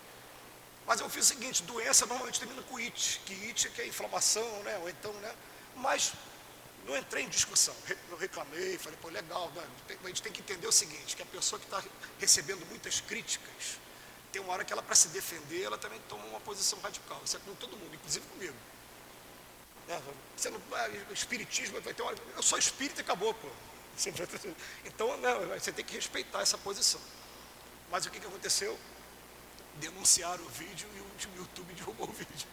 Mas 0.85 0.99
eu 1.01 1.09
fiz 1.09 1.25
o 1.25 1.27
seguinte, 1.27 1.63
doença 1.63 2.05
normalmente 2.05 2.39
termina 2.39 2.61
com 2.63 2.77
it, 2.77 3.19
que 3.25 3.33
it 3.47 3.67
é 3.67 3.69
que 3.71 3.81
é 3.81 3.87
inflamação, 3.87 4.63
né? 4.63 4.77
Ou 4.77 4.89
então, 4.89 5.11
né? 5.13 5.35
Mas 5.75 6.13
não 6.85 6.95
entrei 6.95 7.23
em 7.23 7.29
discussão, 7.29 7.75
não 8.09 8.17
reclamei, 8.17 8.77
falei, 8.77 8.97
pô, 9.01 9.09
legal, 9.09 9.51
né? 9.55 9.63
a 10.03 10.07
gente 10.07 10.21
tem 10.21 10.31
que 10.31 10.41
entender 10.41 10.67
o 10.67 10.71
seguinte, 10.71 11.15
que 11.15 11.21
a 11.23 11.25
pessoa 11.25 11.59
que 11.59 11.65
está 11.65 11.83
recebendo 12.19 12.65
muitas 12.67 13.01
críticas, 13.01 13.79
tem 14.31 14.41
uma 14.41 14.53
hora 14.53 14.65
que 14.65 14.73
ela, 14.73 14.83
para 14.83 14.95
se 14.95 15.07
defender, 15.09 15.63
ela 15.63 15.77
também 15.77 15.99
toma 16.09 16.25
uma 16.25 16.41
posição 16.41 16.77
radical. 16.79 17.21
Isso 17.23 17.37
é 17.37 17.39
com 17.39 17.55
todo 17.55 17.77
mundo, 17.77 17.95
inclusive 17.95 18.25
comigo. 18.27 18.53
Né? 19.87 20.01
Você 20.35 20.49
não, 20.49 20.61
ah, 20.73 20.89
espiritismo 21.13 21.79
vai 21.79 21.93
ter 21.93 22.01
uma 22.01 22.11
hora. 22.11 22.21
Eu 22.35 22.43
sou 22.43 22.59
espírita 22.59 22.99
e 22.99 23.03
acabou, 23.03 23.33
pô. 23.33 23.47
Então, 24.83 25.15
né, 25.17 25.33
você 25.57 25.71
tem 25.71 25.85
que 25.85 25.95
respeitar 25.95 26.41
essa 26.41 26.57
posição. 26.57 26.99
Mas 27.89 28.05
o 28.05 28.11
que, 28.11 28.19
que 28.19 28.27
aconteceu? 28.27 28.77
Denunciaram 29.75 30.43
o 30.43 30.49
vídeo 30.49 30.89
e 30.95 30.99
o 30.99 31.37
YouTube 31.37 31.71
derrubou 31.75 32.09
o 32.09 32.11
vídeo. 32.11 32.47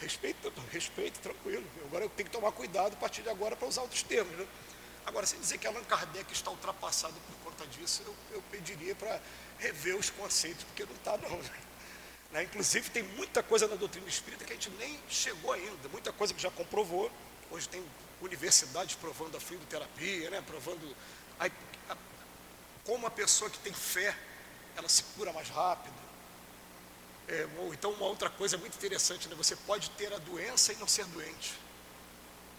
Respeito, 0.00 0.52
respeito, 0.72 1.20
tranquilo. 1.20 1.64
Agora 1.84 2.04
eu 2.04 2.08
tenho 2.10 2.28
que 2.28 2.34
tomar 2.34 2.52
cuidado 2.52 2.94
a 2.94 2.96
partir 2.96 3.22
de 3.22 3.28
agora 3.28 3.54
para 3.54 3.68
usar 3.68 3.82
outros 3.82 4.02
termos. 4.02 4.34
Né? 4.36 4.46
Agora, 5.04 5.26
se 5.26 5.36
dizer 5.36 5.58
que 5.58 5.66
Allan 5.66 5.84
Kardec 5.84 6.32
está 6.32 6.50
ultrapassado 6.50 7.14
por 7.14 7.50
conta 7.50 7.66
disso, 7.66 8.02
eu, 8.06 8.14
eu 8.32 8.42
pediria 8.50 8.94
para 8.94 9.20
rever 9.58 9.96
os 9.96 10.08
conceitos, 10.08 10.64
porque 10.64 10.84
não 10.84 10.94
está 10.94 11.18
não. 11.18 11.36
Né? 11.36 11.50
né? 12.32 12.42
Inclusive 12.44 12.88
tem 12.90 13.02
muita 13.02 13.42
coisa 13.42 13.68
na 13.68 13.76
doutrina 13.76 14.08
espírita 14.08 14.44
que 14.44 14.52
a 14.52 14.56
gente 14.56 14.70
nem 14.70 14.98
chegou 15.08 15.52
ainda, 15.52 15.88
muita 15.90 16.12
coisa 16.12 16.32
que 16.32 16.40
já 16.40 16.50
comprovou. 16.50 17.10
Hoje 17.50 17.68
tem 17.68 17.84
universidades 18.22 18.94
provando 18.94 19.36
a 19.36 19.40
fluidoterapia, 19.40 20.30
né? 20.30 20.42
provando 20.46 20.96
a, 21.38 21.46
a, 21.92 21.96
como 22.84 23.06
a 23.06 23.10
pessoa 23.10 23.50
que 23.50 23.58
tem 23.58 23.72
fé, 23.72 24.16
ela 24.76 24.88
se 24.88 25.02
cura 25.16 25.32
mais 25.32 25.48
rápido. 25.48 26.09
É, 27.30 27.48
ou 27.58 27.72
então 27.72 27.92
uma 27.92 28.06
outra 28.06 28.28
coisa 28.28 28.58
muito 28.58 28.76
interessante, 28.76 29.28
né? 29.28 29.36
você 29.36 29.54
pode 29.54 29.88
ter 29.90 30.12
a 30.12 30.18
doença 30.18 30.72
e 30.72 30.76
não 30.76 30.88
ser 30.88 31.04
doente. 31.06 31.54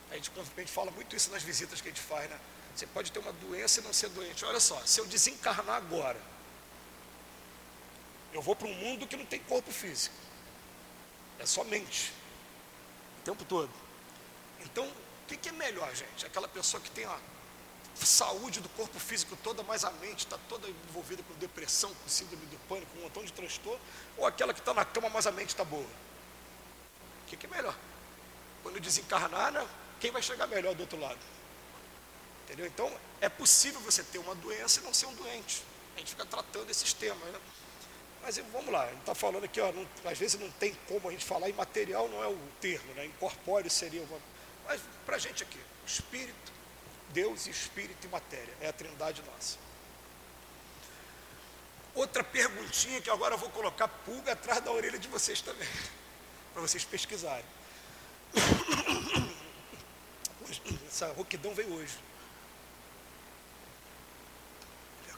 A 0.10 0.16
gente, 0.16 0.32
a 0.38 0.60
gente 0.60 0.72
fala 0.72 0.90
muito 0.92 1.14
isso 1.14 1.30
nas 1.30 1.44
visitas 1.44 1.82
que 1.82 1.90
a 1.90 1.92
gente 1.92 2.02
faz, 2.02 2.30
né? 2.30 2.40
Você 2.74 2.88
pode 2.88 3.12
ter 3.12 3.20
uma 3.20 3.34
doença 3.34 3.82
e 3.82 3.84
não 3.84 3.92
ser 3.92 4.08
doente. 4.10 4.46
Olha 4.46 4.62
só, 4.62 4.82
se 4.86 5.02
eu 5.02 5.06
desencarnar 5.06 5.76
agora, 5.76 6.20
eu 8.32 8.42
vou 8.42 8.56
para 8.56 8.68
um 8.68 8.74
mundo 8.74 9.06
que 9.06 9.18
não 9.18 9.26
tem 9.26 9.42
corpo 9.42 9.72
físico. 9.74 10.16
É 11.38 11.46
só 11.46 11.66
mente. 11.66 12.14
O 13.20 13.24
tempo 13.26 13.44
todo. 13.44 13.70
Então, 14.62 14.88
o 14.88 15.28
que, 15.28 15.36
que 15.36 15.50
é 15.50 15.52
melhor, 15.52 15.94
gente? 15.94 16.26
Aquela 16.26 16.48
pessoa 16.48 16.80
que 16.82 16.90
tem 16.92 17.04
a 17.04 17.20
saúde 17.96 18.60
do 18.60 18.70
corpo 18.70 19.00
físico 19.00 19.38
toda, 19.44 19.64
mas 19.64 19.84
a 19.84 19.92
mente 19.92 20.20
está 20.20 20.38
toda 20.50 20.68
envolvida 20.68 21.22
com 21.24 21.34
depressão, 21.36 21.94
com 21.94 22.10
síndrome 22.10 22.46
do 22.46 22.58
pânico, 22.68 22.92
com 22.94 23.00
um 23.00 23.04
montão 23.04 23.24
de 23.24 23.32
transtorno, 23.34 23.80
ou 24.18 24.26
aquela 24.26 24.54
que 24.54 24.60
está 24.60 24.74
na 24.74 24.86
cama, 24.86 25.10
mas 25.10 25.28
a 25.28 25.32
mente 25.32 25.50
está 25.50 25.64
boa? 25.64 25.84
O 25.84 27.28
que, 27.28 27.38
que 27.38 27.46
é 27.46 27.50
melhor? 27.50 27.76
Quando 28.64 28.80
desencarnar, 28.80 29.52
né, 29.52 29.68
quem 30.00 30.12
vai 30.12 30.22
chegar 30.22 30.48
melhor 30.48 30.74
do 30.74 30.82
outro 30.82 31.00
lado? 31.00 31.20
Entendeu? 32.46 32.66
Então, 32.66 32.92
é 33.20 33.30
possível 33.30 33.80
você 33.82 34.04
ter 34.04 34.18
uma 34.18 34.36
doença 34.36 34.80
e 34.80 34.84
não 34.84 34.94
ser 34.94 35.06
um 35.06 35.14
doente. 35.16 35.64
A 35.96 36.00
gente 36.00 36.10
fica 36.12 36.26
tratando 36.26 36.70
esses 36.70 36.94
temas, 36.94 37.24
né? 37.32 37.40
Mas 38.22 38.38
vamos 38.38 38.72
lá, 38.72 38.88
ele 38.88 38.98
está 38.98 39.16
falando 39.16 39.46
aqui, 39.46 39.60
ó, 39.60 39.72
não, 39.72 39.88
às 40.06 40.18
vezes 40.18 40.40
não 40.40 40.50
tem 40.52 40.78
como 40.88 41.08
a 41.08 41.12
gente 41.12 41.26
falar, 41.26 41.50
imaterial 41.50 42.08
não 42.08 42.24
é 42.24 42.28
o 42.28 42.38
termo, 42.60 42.94
né? 42.94 43.06
incorpóreo 43.06 43.70
seria 43.70 44.04
uma. 44.04 44.20
Mas 44.66 44.80
para 45.06 45.16
a 45.16 45.20
gente 45.20 45.42
aqui, 45.42 45.58
espírito, 45.88 46.52
Deus, 47.12 47.48
espírito 47.48 48.06
e 48.06 48.10
matéria, 48.10 48.54
é 48.62 48.68
a 48.70 48.74
trindade 48.74 49.22
nossa. 49.24 49.58
Outra 51.94 52.24
perguntinha 52.24 53.02
que 53.02 53.10
agora 53.10 53.36
eu 53.36 53.38
vou 53.38 53.50
colocar 53.50 53.88
pulga 53.88 54.34
atrás 54.34 54.62
da 54.62 54.72
orelha 54.72 54.98
de 54.98 55.08
vocês 55.08 55.42
também, 55.42 55.68
para 56.54 56.62
vocês 56.62 56.84
pesquisarem. 56.86 57.46
Essa 60.88 61.12
roquidão 61.14 61.54
veio 61.54 61.74
hoje. 61.74 61.98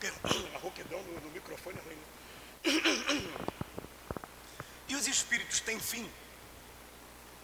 A 0.54 0.58
roquidão 0.58 1.02
no, 1.04 1.22
no 1.22 1.30
microfone 1.32 1.78
é 1.80 1.82
ruim. 1.82 1.96
Né? 1.96 2.04
E 4.88 4.96
os 4.96 5.08
espíritos 5.08 5.60
têm 5.60 5.80
fim? 5.80 6.08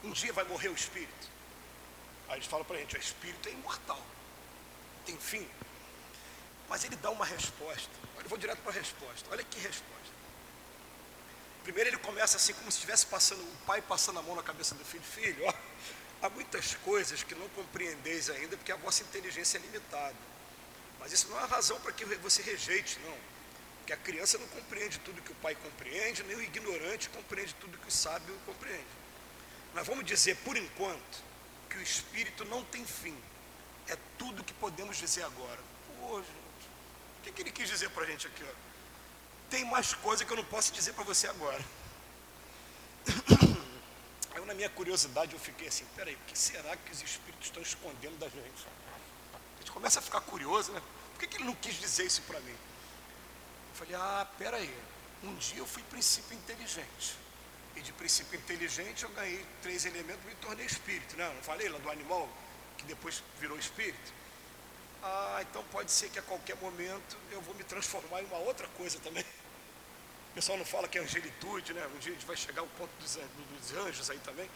Um 0.04 0.12
dia 0.12 0.32
vai 0.32 0.44
morrer 0.46 0.70
o 0.70 0.74
espírito. 0.74 1.30
Aí 2.28 2.36
eles 2.36 2.46
falam 2.48 2.66
para 2.66 2.78
a 2.78 2.80
gente: 2.80 2.96
o 2.96 3.00
espírito 3.00 3.50
é 3.50 3.52
imortal, 3.52 4.02
tem 5.10 5.18
fim. 5.18 5.48
Mas 6.68 6.84
ele 6.84 6.96
dá 6.98 7.10
uma 7.10 7.26
resposta. 7.26 7.90
Eu 8.22 8.30
vou 8.30 8.38
direto 8.38 8.60
para 8.60 8.72
a 8.72 8.76
resposta. 8.76 9.28
Olha 9.32 9.44
que 9.44 9.60
resposta. 9.60 10.20
Primeiro 11.64 11.90
ele 11.90 11.98
começa 11.98 12.38
assim, 12.38 12.54
como 12.54 12.72
se 12.72 12.78
estivesse 12.78 13.06
passando, 13.08 13.42
o 13.42 13.58
pai 13.66 13.82
passando 13.82 14.20
a 14.20 14.22
mão 14.22 14.36
na 14.36 14.44
cabeça 14.44 14.76
do 14.76 14.86
filho. 14.86 15.04
Filho, 15.04 15.46
ó, 15.46 15.54
há 16.22 16.30
muitas 16.30 16.76
coisas 16.76 17.24
que 17.24 17.34
não 17.36 17.50
compreendeis 17.50 18.30
ainda, 18.30 18.56
porque 18.56 18.72
a 18.72 18.76
vossa 18.76 19.04
inteligência 19.04 19.58
é 19.58 19.62
limitada. 19.62 20.16
Mas 21.00 21.12
isso 21.12 21.28
não 21.30 21.40
é 21.40 21.46
razão 21.46 21.80
para 21.82 21.92
que 21.92 22.06
você 22.06 22.42
rejeite, 22.42 23.00
não. 23.00 23.18
Porque 23.80 23.94
a 23.94 23.98
criança 23.98 24.38
não 24.38 24.48
compreende 24.48 25.00
tudo 25.00 25.22
que 25.22 25.32
o 25.32 25.36
pai 25.36 25.56
compreende, 25.56 26.24
nem 26.24 26.36
o 26.36 26.44
ignorante 26.44 27.10
compreende 27.10 27.56
tudo 27.56 27.78
que 27.78 27.88
o 27.88 27.92
sábio 27.92 28.38
compreende. 28.46 29.00
Mas 29.74 29.88
vamos 29.88 30.06
dizer, 30.06 30.36
por 30.38 30.58
enquanto, 30.58 31.24
que 31.70 31.78
o 31.78 31.82
espírito 31.82 32.46
não 32.46 32.64
tem 32.66 32.86
fim. 32.86 33.18
É 33.90 33.98
tudo 34.18 34.44
que 34.44 34.54
podemos 34.54 34.98
dizer 34.98 35.24
agora. 35.24 35.60
Pô, 36.00 36.18
gente, 36.18 36.30
o 36.30 37.24
que, 37.24 37.32
que 37.32 37.42
ele 37.42 37.52
quis 37.52 37.68
dizer 37.68 37.90
para 37.90 38.04
a 38.04 38.06
gente 38.06 38.28
aqui? 38.28 38.44
Ó? 38.44 38.54
Tem 39.50 39.66
mais 39.66 39.94
coisa 39.94 40.24
que 40.24 40.32
eu 40.32 40.38
não 40.38 40.46
posso 40.46 40.72
dizer 40.72 40.94
para 40.94 41.04
você 41.04 41.28
agora. 41.28 41.64
Aí, 44.34 44.46
na 44.46 44.54
minha 44.54 44.70
curiosidade, 44.70 45.34
eu 45.34 45.40
fiquei 45.40 45.68
assim: 45.68 45.86
peraí, 45.96 46.16
o 46.16 46.20
que 46.28 46.38
será 46.38 46.76
que 46.78 46.92
os 46.92 47.02
espíritos 47.02 47.48
estão 47.48 47.62
escondendo 47.62 48.18
da 48.18 48.30
gente? 48.30 48.68
A 49.34 49.60
gente 49.60 49.72
começa 49.72 50.00
a 50.00 50.02
ficar 50.02 50.22
curioso, 50.22 50.72
né? 50.72 50.82
Por 51.14 51.20
que, 51.20 51.28
que 51.28 51.38
ele 51.38 51.46
não 51.46 51.56
quis 51.56 51.76
dizer 51.76 52.06
isso 52.06 52.22
para 52.24 52.40
mim? 52.42 52.56
falei, 53.80 53.96
ah, 53.96 54.28
peraí, 54.38 54.74
um 55.24 55.34
dia 55.36 55.60
eu 55.60 55.66
fui 55.66 55.82
princípio 55.84 56.36
inteligente. 56.36 57.16
E 57.76 57.82
de 57.82 57.94
princípio 57.94 58.38
inteligente 58.38 59.04
eu 59.04 59.10
ganhei 59.12 59.46
três 59.62 59.86
elementos 59.86 60.22
e 60.26 60.28
me 60.28 60.36
tornei 60.36 60.66
espírito. 60.66 61.16
Não, 61.16 61.34
não 61.34 61.42
falei 61.42 61.70
lá 61.70 61.78
do 61.78 61.90
animal, 61.90 62.28
que 62.80 62.86
depois 62.86 63.22
virou 63.40 63.58
espírito? 63.58 64.14
Ah, 65.04 65.40
então 65.42 65.64
pode 65.72 65.92
ser 65.92 66.10
que 66.10 66.20
a 66.20 66.22
qualquer 66.22 66.56
momento 66.58 67.18
eu 67.32 67.42
vou 67.42 67.54
me 67.56 67.64
transformar 67.64 68.22
em 68.22 68.26
uma 68.26 68.40
outra 68.40 68.68
coisa 68.70 69.00
também. 69.00 69.24
O 70.32 70.34
pessoal 70.36 70.58
não 70.58 70.66
fala 70.66 70.88
que 70.88 70.98
é 70.98 71.02
angelitude, 71.02 71.74
né? 71.74 71.86
Um 71.96 72.00
dia 72.00 72.12
a 72.12 72.16
gente 72.16 72.26
vai 72.26 72.36
chegar 72.36 72.62
ao 72.62 72.68
ponto 72.68 72.92
dos, 73.00 73.16
dos 73.16 73.78
anjos 73.78 74.10
aí 74.10 74.20
também. 74.20 74.50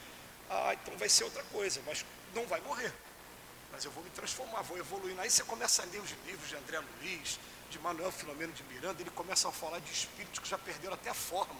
Ah, 0.49 0.73
então 0.73 0.95
vai 0.97 1.09
ser 1.09 1.23
outra 1.23 1.43
coisa, 1.45 1.81
mas 1.85 2.05
não 2.33 2.45
vai 2.45 2.61
morrer. 2.61 2.93
Mas 3.71 3.85
eu 3.85 3.91
vou 3.91 4.03
me 4.03 4.09
transformar, 4.11 4.61
vou 4.61 4.77
evoluir. 4.77 5.19
Aí 5.19 5.29
você 5.29 5.43
começa 5.43 5.81
a 5.81 5.85
ler 5.85 5.99
os 5.99 6.11
livros 6.25 6.47
de 6.47 6.55
André 6.55 6.79
Luiz, 6.79 7.39
de 7.69 7.79
Manuel 7.79 8.11
Filomeno 8.11 8.53
de 8.53 8.63
Miranda, 8.65 9.01
ele 9.01 9.09
começa 9.09 9.49
a 9.49 9.51
falar 9.51 9.79
de 9.79 9.91
espíritos 9.91 10.39
que 10.39 10.47
já 10.47 10.59
perderam 10.59 10.93
até 10.93 11.09
a 11.09 11.13
forma, 11.13 11.59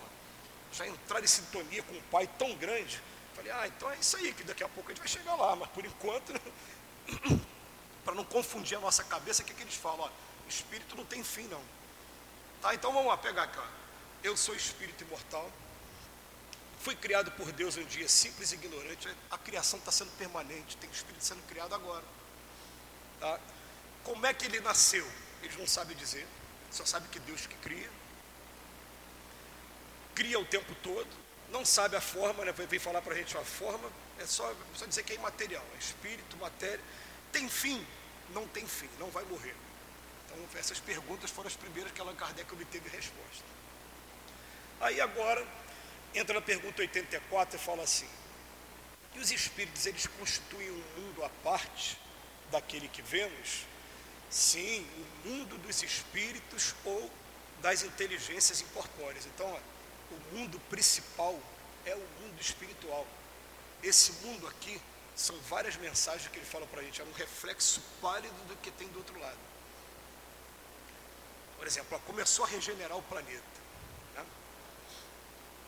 já 0.71 0.87
entraram 0.87 1.23
em 1.23 1.27
sintonia 1.27 1.81
com 1.83 1.93
um 1.95 2.01
pai 2.03 2.29
tão 2.37 2.55
grande. 2.55 3.01
Falei, 3.43 3.51
ah, 3.51 3.67
então 3.67 3.91
é 3.91 3.97
isso 3.97 4.15
aí, 4.15 4.31
que 4.33 4.43
daqui 4.45 4.63
a 4.63 4.69
pouco 4.69 4.89
a 4.89 4.93
gente 4.93 4.99
vai 4.99 5.07
chegar 5.07 5.35
lá, 5.35 5.53
mas 5.53 5.69
por 5.71 5.85
enquanto, 5.85 6.31
para 8.05 8.15
não 8.15 8.23
confundir 8.23 8.77
a 8.77 8.79
nossa 8.79 9.03
cabeça, 9.03 9.41
o 9.41 9.45
que, 9.45 9.53
que 9.53 9.63
eles 9.63 9.75
falam? 9.75 9.99
Ó, 9.99 10.09
espírito 10.47 10.95
não 10.95 11.03
tem 11.03 11.21
fim, 11.21 11.43
não. 11.47 11.61
Tá, 12.61 12.73
então 12.73 12.93
vamos 12.93 13.09
lá, 13.09 13.17
pegar 13.17 13.43
aqui. 13.43 13.59
Ó. 13.59 13.65
Eu 14.23 14.37
sou 14.37 14.55
espírito 14.55 15.03
imortal, 15.03 15.51
fui 16.79 16.95
criado 16.95 17.31
por 17.31 17.51
Deus 17.51 17.75
um 17.75 17.83
dia 17.83 18.07
simples 18.07 18.53
e 18.53 18.55
ignorante. 18.55 19.13
A 19.29 19.37
criação 19.37 19.77
está 19.77 19.91
sendo 19.91 20.15
permanente, 20.17 20.77
tem 20.77 20.89
espírito 20.89 21.25
sendo 21.25 21.45
criado 21.45 21.75
agora. 21.75 22.05
Tá? 23.19 23.39
Como 24.05 24.25
é 24.25 24.33
que 24.33 24.45
ele 24.45 24.61
nasceu? 24.61 25.05
eles 25.41 25.57
não 25.57 25.67
sabem 25.67 25.97
dizer, 25.97 26.25
só 26.71 26.85
sabem 26.85 27.09
que 27.09 27.19
Deus 27.19 27.45
que 27.45 27.55
cria. 27.55 27.89
Cria 30.15 30.39
o 30.39 30.45
tempo 30.45 30.73
todo, 30.75 31.22
não 31.53 31.63
sabe 31.63 31.95
a 31.95 32.01
forma, 32.01 32.43
né? 32.43 32.51
vem 32.51 32.79
falar 32.79 33.01
para 33.01 33.13
a 33.13 33.17
gente 33.17 33.37
a 33.37 33.45
forma, 33.45 33.87
é 34.19 34.25
só, 34.25 34.53
só 34.75 34.85
dizer 34.87 35.03
que 35.03 35.13
é 35.13 35.15
imaterial, 35.15 35.63
é 35.75 35.77
espírito, 35.77 36.35
matéria. 36.37 36.83
Tem 37.31 37.47
fim? 37.47 37.85
Não 38.31 38.47
tem 38.47 38.67
fim, 38.67 38.89
não 38.99 39.09
vai 39.11 39.23
morrer. 39.25 39.55
Então, 40.25 40.59
essas 40.59 40.79
perguntas 40.79 41.29
foram 41.29 41.47
as 41.47 41.55
primeiras 41.55 41.91
que 41.91 42.01
Allan 42.01 42.15
Kardec 42.15 42.51
obteve 42.51 42.89
resposta. 42.89 43.45
Aí 44.81 44.99
agora, 44.99 45.45
entra 46.15 46.33
na 46.33 46.41
pergunta 46.41 46.81
84 46.81 47.55
e 47.55 47.59
fala 47.59 47.83
assim: 47.83 48.09
e 49.15 49.19
os 49.19 49.31
espíritos, 49.31 49.85
eles 49.85 50.07
constituem 50.07 50.71
um 50.71 50.83
mundo 50.97 51.23
à 51.23 51.29
parte 51.43 51.99
daquele 52.51 52.87
que 52.87 53.01
vemos? 53.01 53.65
Sim, 54.29 54.87
o 54.97 55.29
mundo 55.29 55.57
dos 55.59 55.83
espíritos 55.83 56.73
ou 56.83 57.11
das 57.61 57.83
inteligências 57.83 58.61
incorpóreas. 58.61 59.27
Então, 59.27 59.47
ó, 59.47 59.72
o 60.13 60.35
mundo 60.35 60.59
principal 60.69 61.37
é 61.85 61.95
o 61.95 62.07
mundo 62.21 62.39
espiritual. 62.39 63.05
Esse 63.81 64.13
mundo 64.25 64.47
aqui 64.47 64.81
são 65.15 65.37
várias 65.41 65.75
mensagens 65.75 66.27
que 66.29 66.37
ele 66.37 66.45
fala 66.45 66.65
para 66.67 66.81
a 66.81 66.83
gente, 66.83 67.01
é 67.01 67.03
um 67.03 67.11
reflexo 67.13 67.81
pálido 68.01 68.33
do 68.47 68.55
que 68.57 68.71
tem 68.71 68.87
do 68.87 68.97
outro 68.97 69.19
lado. 69.19 69.37
Por 71.57 71.67
exemplo, 71.67 71.99
começou 72.01 72.45
a 72.45 72.47
regenerar 72.47 72.97
o 72.97 73.03
planeta. 73.03 73.43
Né? 74.15 74.25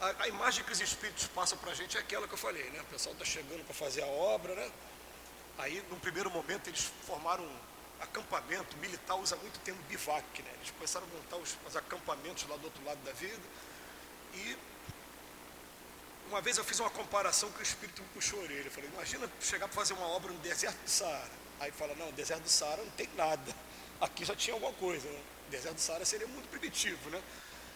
A, 0.02 0.24
a, 0.24 0.28
imagem 0.28 0.64
que 0.64 0.72
os 0.72 0.82
espíritos 0.82 1.28
passam 1.28 1.58
para 1.58 1.72
a 1.72 1.76
gente 1.76 1.98
é 1.98 2.00
aquela 2.00 2.28
que 2.28 2.34
eu 2.34 2.38
falei, 2.38 2.70
né? 2.72 2.82
O 2.82 2.86
pessoal 2.86 3.14
está 3.14 3.26
chegando 3.26 3.64
para 3.64 3.74
fazer 3.74 4.04
a 4.04 4.08
obra, 4.08 4.54
né? 4.56 4.72
Aí, 5.58 5.82
no 5.90 5.98
primeiro 5.98 6.30
momento, 6.30 6.70
eles 6.70 6.92
formaram 7.06 7.50
acampamento, 8.02 8.76
militar 8.78 9.16
usa 9.16 9.36
muito 9.38 9.58
termo 9.60 9.82
bivac, 9.84 10.42
né? 10.42 10.52
Eles 10.56 10.72
começaram 10.72 11.08
a 11.08 11.10
montar 11.16 11.38
os, 11.38 11.58
os 11.66 11.76
acampamentos 11.76 12.48
lá 12.50 12.58
do 12.58 12.66
outro 12.66 12.84
lado 12.84 13.00
da 13.04 13.14
vida. 13.14 13.42
E 14.36 14.58
uma 16.30 16.42
vez 16.42 16.58
eu 16.58 16.64
fiz 16.64 16.80
uma 16.80 16.90
comparação 16.90 17.52
que 17.52 17.60
o 17.60 17.64
Espírito 17.64 18.02
me 18.02 18.08
puxou 18.10 18.40
a 18.40 18.44
orelha. 18.44 18.66
Eu 18.66 18.72
falei, 18.72 18.90
imagina 18.94 19.30
chegar 19.40 19.68
para 19.68 19.76
fazer 19.76 19.94
uma 19.94 20.08
obra 20.08 20.32
no 20.32 20.40
deserto 20.40 20.78
do 20.84 20.90
Saara. 20.90 21.32
Aí 21.60 21.72
fala, 21.72 21.96
não, 21.96 22.12
deserto 22.12 22.44
do 22.44 22.50
Saara 22.50 22.84
não 22.84 22.92
tem 22.92 23.10
nada. 23.16 23.56
Aqui 24.02 24.26
já 24.26 24.36
tinha 24.36 24.54
alguma 24.54 24.74
coisa, 24.74 25.08
né? 25.08 25.22
Deserto 25.50 25.76
do 25.76 25.82
Saara 25.82 26.04
seria 26.04 26.28
muito 26.28 26.50
primitivo, 26.50 27.10
né? 27.10 27.22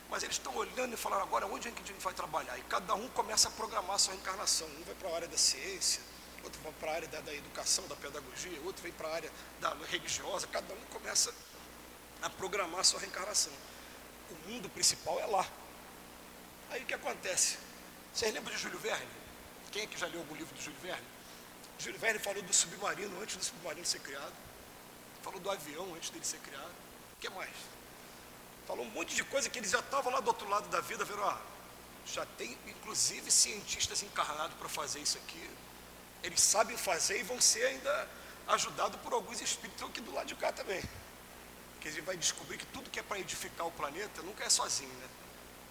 Mas 0.10 0.24
eles 0.24 0.36
estão 0.36 0.56
olhando 0.56 0.94
e 0.94 0.98
falando, 0.98 1.22
agora 1.22 1.46
onde 1.46 1.68
é 1.68 1.72
que 1.72 1.82
a 1.82 1.86
gente 1.86 2.02
vai 2.02 2.14
trabalhar? 2.14 2.58
E 2.58 2.64
cada 2.64 2.96
um 2.96 3.08
começa 3.10 3.48
a 3.48 3.52
programar 3.52 3.96
a 3.96 4.00
sua 4.00 4.14
reencarnação. 4.14 4.68
Um 4.68 4.84
vai 4.84 4.96
para 4.96 5.10
a 5.10 5.16
área 5.16 5.28
da 5.28 5.38
ciência, 5.38 6.02
outro 6.44 6.60
vai 6.62 6.74
para 6.74 6.92
a 6.92 6.96
área 6.96 7.08
da, 7.08 7.22
da, 7.22 7.34
educação, 7.34 7.88
da 7.88 7.96
pedagogia, 7.96 8.60
outro 8.66 8.82
vem 8.82 8.92
para 8.92 9.08
a 9.08 9.14
área 9.14 9.32
da 9.62 9.76
religiosa, 9.90 10.48
cada 10.48 10.74
um 10.74 10.82
começa 10.92 11.34
a 12.22 12.30
programar 12.30 12.80
a 12.80 12.84
sua 12.84 13.00
reencarnação. 13.00 13.54
O 14.32 14.50
mundo 14.50 14.68
principal 14.70 15.20
é 15.20 15.26
lá. 15.28 15.48
Aí 16.70 16.84
o 16.84 16.86
que 16.86 16.94
acontece? 16.94 17.58
Vocês 18.14 18.34
lembram 18.34 18.56
de 18.56 18.62
Júlio 18.62 18.80
Verne? 18.80 19.08
Quem 19.72 19.84
é 19.84 19.88
que 19.88 20.00
já 20.00 20.08
leu 20.08 20.20
algum 20.20 20.36
livro 20.36 20.54
do 20.56 20.62
Júlio 20.62 20.80
Verne? 20.82 21.06
Júlio 21.78 22.00
Verne 22.00 22.20
falou 22.20 22.42
do 22.42 22.54
submarino 22.54 23.22
antes 23.22 23.38
do 23.38 23.44
submarino 23.44 23.86
ser 23.86 24.00
criado. 24.00 24.34
Falou 25.22 25.40
do 25.40 25.50
avião 25.50 25.94
antes 25.96 26.10
dele 26.10 26.26
ser 26.26 26.40
criado. 26.40 26.74
O 27.14 27.20
que 27.20 27.30
mais? 27.30 27.56
Falou 28.68 28.86
um 28.86 28.90
monte 28.90 29.16
de 29.16 29.24
coisa 29.24 29.50
que 29.50 29.60
eles 29.60 29.72
já 29.72 29.80
estavam 29.80 30.12
lá 30.12 30.20
do 30.20 30.28
outro 30.28 30.48
lado 30.48 30.68
da 30.70 30.80
vida, 30.82 31.04
viram, 31.04 31.28
ah, 31.28 31.42
já 32.06 32.26
tem 32.38 32.58
inclusive 32.68 33.32
cientistas 33.32 34.04
encarnados 34.04 34.56
para 34.58 34.70
fazer 34.70 35.00
isso 35.00 35.18
aqui 35.18 35.50
eles 36.24 36.42
sabem 36.42 36.76
fazer 36.78 37.20
e 37.20 37.24
vão 37.24 37.40
ser 37.40 37.66
ainda 37.66 38.08
ajudados 38.48 39.00
por 39.02 39.14
alguns 39.14 39.42
espíritos 39.42 39.84
aqui 39.84 40.02
do 40.02 40.12
lado 40.12 40.28
de 40.28 40.36
cá 40.36 40.52
também. 40.52 40.82
Que 41.80 41.88
a 41.88 41.92
gente 41.92 42.02
vai 42.02 42.18
descobrir 42.18 42.58
que 42.58 42.66
tudo 42.68 42.90
que 42.90 43.00
é 43.00 43.04
para 43.04 43.20
edificar 43.20 43.66
o 43.66 43.72
planeta 43.72 44.22
nunca 44.22 44.44
é 44.44 44.50
sozinho, 44.50 44.94
né? 44.94 45.08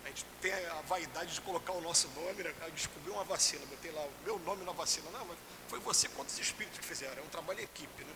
A 0.09 0.11
gente 0.11 0.25
tem 0.41 0.53
a 0.53 0.81
vaidade 0.87 1.35
de 1.35 1.41
colocar 1.43 1.75
o 1.75 1.83
nosso 1.83 2.09
nome, 2.17 2.43
né? 2.43 2.55
Eu 2.63 2.71
descobri 2.71 3.11
uma 3.11 3.25
vacina, 3.25 3.65
botei 3.67 3.91
lá 3.91 4.01
o 4.01 4.11
meu 4.25 4.39
nome 4.39 4.65
na 4.65 4.73
vacina. 4.73 5.11
Não, 5.11 5.23
mas 5.27 5.37
foi 5.69 5.79
você 5.81 6.09
quanto 6.09 6.31
os 6.31 6.39
espíritos 6.39 6.79
que 6.79 6.87
fizeram, 6.87 7.23
é 7.23 7.27
um 7.27 7.29
trabalho 7.29 7.61
em 7.61 7.65
equipe, 7.65 8.05
né? 8.05 8.13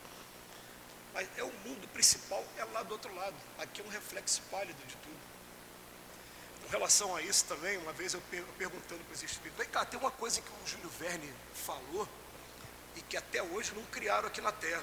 Mas 1.13 1.29
é 1.37 1.45
o 1.45 1.53
mundo 1.67 1.87
principal, 1.89 2.43
é 2.57 2.65
lá 2.65 2.83
do 2.83 2.93
outro 2.93 3.15
lado. 3.15 3.37
Aqui 3.59 3.83
é 3.83 3.85
um 3.85 3.89
reflexo 3.89 4.41
pálido 4.51 4.83
de 4.87 4.97
tudo. 4.97 5.21
Com 6.65 6.71
relação 6.71 7.15
a 7.15 7.21
isso 7.21 7.45
também, 7.45 7.77
uma 7.77 7.93
vez 7.93 8.15
eu 8.15 8.23
perguntando 8.57 9.05
para 9.05 9.13
os 9.13 9.23
espíritos, 9.23 9.59
vem 9.59 9.69
cá, 9.69 9.85
tem 9.85 10.01
uma 10.01 10.11
coisa 10.11 10.41
que 10.41 10.49
o 10.49 10.67
Júlio 10.67 10.89
Verne 10.99 11.31
falou, 11.53 12.09
e 12.97 13.03
que 13.03 13.19
até 13.19 13.43
hoje 13.43 13.75
não 13.75 13.85
criaram 13.85 14.29
aqui 14.29 14.41
na 14.41 14.53
Terra 14.53 14.83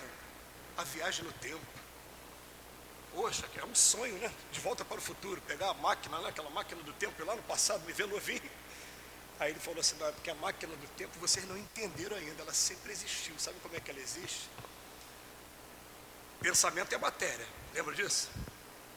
a 0.78 0.84
viagem 0.84 1.26
no 1.26 1.34
tempo. 1.34 1.66
Poxa, 3.14 3.46
é 3.56 3.66
um 3.66 3.76
sonho, 3.76 4.16
né? 4.18 4.32
De 4.52 4.60
volta 4.60 4.86
para 4.86 4.98
o 4.98 5.02
futuro, 5.02 5.42
pegar 5.42 5.70
a 5.70 5.74
máquina, 5.74 6.20
né? 6.20 6.30
aquela 6.30 6.50
máquina 6.50 6.82
do 6.84 6.94
tempo 6.94 7.24
lá 7.26 7.36
no 7.36 7.44
passado, 7.44 7.84
me 7.86 7.94
ver 7.94 8.08
novinho. 8.08 8.50
Aí 9.40 9.52
ele 9.52 9.60
falou 9.60 9.80
assim, 9.80 9.96
não, 9.98 10.08
é 10.08 10.12
porque 10.12 10.30
a 10.30 10.36
máquina 10.36 10.76
do 10.76 10.88
tempo 10.96 11.18
vocês 11.20 11.48
não 11.48 11.58
entenderam 11.58 12.18
ainda, 12.18 12.42
ela 12.42 12.54
sempre 12.54 12.92
existiu. 12.92 13.34
Sabe 13.40 13.58
como 13.62 13.76
é 13.76 13.80
que 13.80 13.90
ela 13.90 14.00
existe? 14.00 14.50
Pensamento 16.42 16.94
é 16.94 16.98
matéria, 16.98 17.48
lembra 17.74 17.96
disso? 17.96 18.30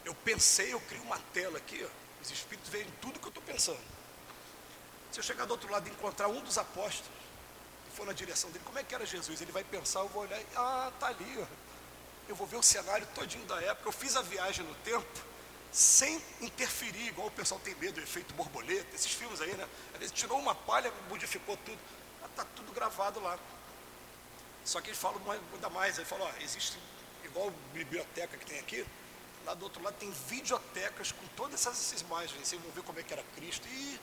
Eu 0.05 0.15
pensei, 0.15 0.73
eu 0.73 0.81
crio 0.81 1.03
uma 1.03 1.19
tela 1.33 1.59
aqui, 1.59 1.85
ó. 1.85 2.23
os 2.23 2.31
espíritos 2.31 2.71
veem 2.71 2.87
tudo 3.01 3.21
que 3.21 3.27
eu 3.27 3.31
estou 3.31 3.43
pensando. 3.43 3.81
Se 5.13 5.21
eu 5.21 5.25
chegar 5.25 5.45
do 5.45 5.53
outro 5.53 5.71
lado 5.71 5.89
e 5.89 5.91
encontrar 5.91 6.29
um 6.29 6.41
dos 6.41 6.59
apóstolos, 6.59 7.11
e 7.87 7.97
for 7.97 8.07
na 8.07 8.13
direção 8.13 8.51
dele, 8.51 8.65
como 8.65 8.79
é 8.79 8.83
que 8.83 8.95
era 8.95 9.07
Jesus? 9.07 9.41
Ele 9.41 9.53
vai 9.53 9.63
pensar, 9.63 10.01
eu 10.01 10.09
vou 10.09 10.23
olhar 10.23 10.41
e, 10.41 10.47
ah, 10.57 10.93
tá 10.99 11.09
ali, 11.09 11.39
ó. 11.39 11.72
Eu 12.33 12.37
vou 12.37 12.47
ver 12.47 12.57
o 12.57 12.63
cenário 12.63 13.07
todinho 13.15 13.45
da 13.45 13.61
época. 13.61 13.87
Eu 13.87 13.93
fiz 13.93 14.17
a 14.17 14.23
viagem 14.23 14.65
no 14.65 14.75
tempo 14.77 15.07
sem 15.71 16.19
interferir, 16.41 17.09
igual 17.09 17.29
o 17.29 17.31
pessoal 17.31 17.61
tem 17.61 17.75
medo, 17.75 18.01
o 18.01 18.03
efeito 18.03 18.33
borboleta, 18.33 18.87
esses 18.95 19.13
filmes 19.13 19.39
aí, 19.43 19.55
né? 19.55 19.69
Às 19.93 19.99
vezes 19.99 20.15
tirou 20.15 20.39
uma 20.39 20.55
palha, 20.55 20.91
modificou 21.11 21.59
tudo. 21.59 21.79
Está 22.25 22.47
tudo 22.57 22.73
gravado 22.73 23.21
lá. 23.21 23.39
Só 24.65 24.81
que 24.81 24.89
eles 24.89 24.99
falam 24.99 25.21
ainda 25.31 25.69
mais, 25.69 25.99
ele 25.99 26.07
fala, 26.07 26.25
ó, 26.25 26.43
existe, 26.43 26.79
igual 27.23 27.53
biblioteca 27.75 28.35
que 28.39 28.47
tem 28.47 28.59
aqui, 28.61 28.87
lá 29.45 29.53
do 29.53 29.65
outro 29.65 29.83
lado 29.83 29.97
tem 29.99 30.11
videotecas 30.27 31.13
com 31.13 31.27
todas 31.37 31.67
essas 31.67 32.01
imagens. 32.01 32.49
Vocês 32.49 32.63
vão 32.63 32.71
ver 32.71 32.83
como 32.83 32.99
é 32.99 33.03
que 33.03 33.13
era 33.13 33.23
Cristo. 33.37 33.69
E 33.69 34.01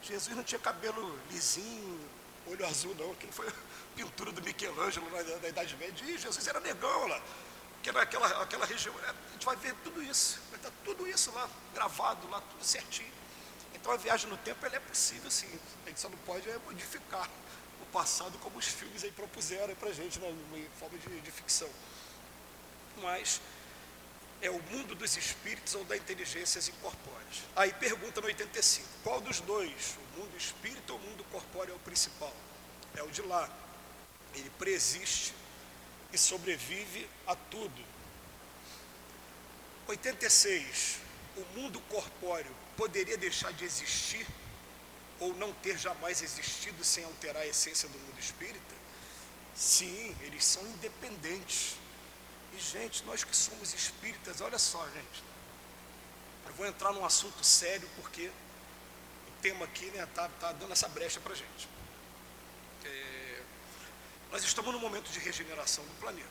Jesus 0.00 0.34
não 0.34 0.42
tinha 0.42 0.58
cabelo 0.58 1.20
lisinho, 1.30 2.00
olho 2.46 2.66
azul, 2.66 2.94
não, 2.94 3.08
não 3.08 3.32
foi 3.32 3.52
pintura 3.94 4.32
do 4.32 4.40
Michelangelo 4.40 5.10
na, 5.10 5.22
na 5.40 5.48
Idade 5.48 5.76
Média. 5.76 6.06
E 6.06 6.16
Jesus 6.16 6.46
era 6.46 6.58
negão 6.58 7.06
lá 7.06 7.22
que 7.86 7.92
naquela 7.92 8.42
aquela 8.42 8.66
região, 8.66 8.92
é, 9.04 9.10
a 9.10 9.32
gente 9.32 9.46
vai 9.46 9.54
ver 9.56 9.72
tudo 9.84 10.02
isso, 10.02 10.40
vai 10.50 10.58
estar 10.58 10.72
tudo 10.84 11.06
isso 11.06 11.30
lá, 11.30 11.48
gravado 11.72 12.28
lá, 12.28 12.40
tudo 12.40 12.64
certinho. 12.64 13.12
Então 13.74 13.92
a 13.92 13.96
viagem 13.96 14.28
no 14.28 14.36
tempo 14.38 14.66
ela 14.66 14.74
é 14.74 14.80
possível 14.80 15.30
sim, 15.30 15.48
a 15.84 15.88
gente 15.88 16.00
só 16.00 16.08
não 16.08 16.18
pode 16.18 16.50
é, 16.50 16.58
modificar 16.66 17.30
o 17.80 17.86
passado 17.92 18.36
como 18.38 18.58
os 18.58 18.66
filmes 18.66 19.04
aí 19.04 19.12
propuseram 19.12 19.72
para 19.76 19.90
a 19.90 19.92
gente, 19.92 20.18
né, 20.18 20.34
em 20.56 20.68
forma 20.80 20.98
de, 20.98 21.20
de 21.20 21.30
ficção. 21.30 21.68
Mas 23.00 23.40
é 24.42 24.50
o 24.50 24.60
mundo 24.72 24.96
dos 24.96 25.16
espíritos 25.16 25.76
ou 25.76 25.84
da 25.84 25.96
inteligências 25.96 26.68
incorpóreas. 26.68 27.44
Aí 27.54 27.72
pergunta 27.74 28.20
no 28.20 28.26
85, 28.26 28.88
qual 29.04 29.20
dos 29.20 29.38
dois, 29.40 29.96
o 29.96 30.18
mundo 30.18 30.36
espírito 30.36 30.92
ou 30.92 30.98
o 30.98 31.02
mundo 31.02 31.24
corpóreo 31.30 31.72
é 31.72 31.76
o 31.76 31.80
principal? 31.80 32.34
É 32.96 33.02
o 33.04 33.10
de 33.10 33.22
lá. 33.22 33.48
Ele 34.34 34.50
preexiste 34.58 35.32
e 36.16 36.18
sobrevive 36.18 37.06
a 37.26 37.36
tudo. 37.36 37.84
86. 39.86 40.98
O 41.36 41.44
mundo 41.58 41.78
corpóreo 41.90 42.56
poderia 42.74 43.18
deixar 43.18 43.52
de 43.52 43.66
existir 43.66 44.26
ou 45.20 45.34
não 45.34 45.52
ter 45.52 45.78
jamais 45.78 46.22
existido 46.22 46.82
sem 46.82 47.04
alterar 47.04 47.42
a 47.42 47.46
essência 47.46 47.86
do 47.90 47.98
mundo 47.98 48.18
espírita? 48.18 48.74
Sim, 49.54 50.16
eles 50.22 50.42
são 50.42 50.66
independentes. 50.66 51.76
E, 52.54 52.60
gente, 52.60 53.04
nós 53.04 53.22
que 53.22 53.36
somos 53.36 53.74
espíritas, 53.74 54.40
olha 54.40 54.58
só, 54.58 54.82
gente. 54.88 55.22
Eu 56.46 56.54
vou 56.54 56.66
entrar 56.66 56.92
num 56.94 57.04
assunto 57.04 57.44
sério 57.44 57.88
porque 57.96 58.28
o 59.28 59.42
tema 59.42 59.66
aqui 59.66 59.84
está 59.84 59.98
né, 59.98 60.08
tá, 60.14 60.28
tá 60.40 60.52
dando 60.52 60.72
essa 60.72 60.88
brecha 60.88 61.20
para 61.20 61.34
gente. 61.34 61.68
Nós 64.36 64.44
estamos 64.44 64.70
no 64.70 64.78
momento 64.78 65.10
de 65.10 65.18
regeneração 65.18 65.82
do 65.82 65.94
planeta. 65.94 66.28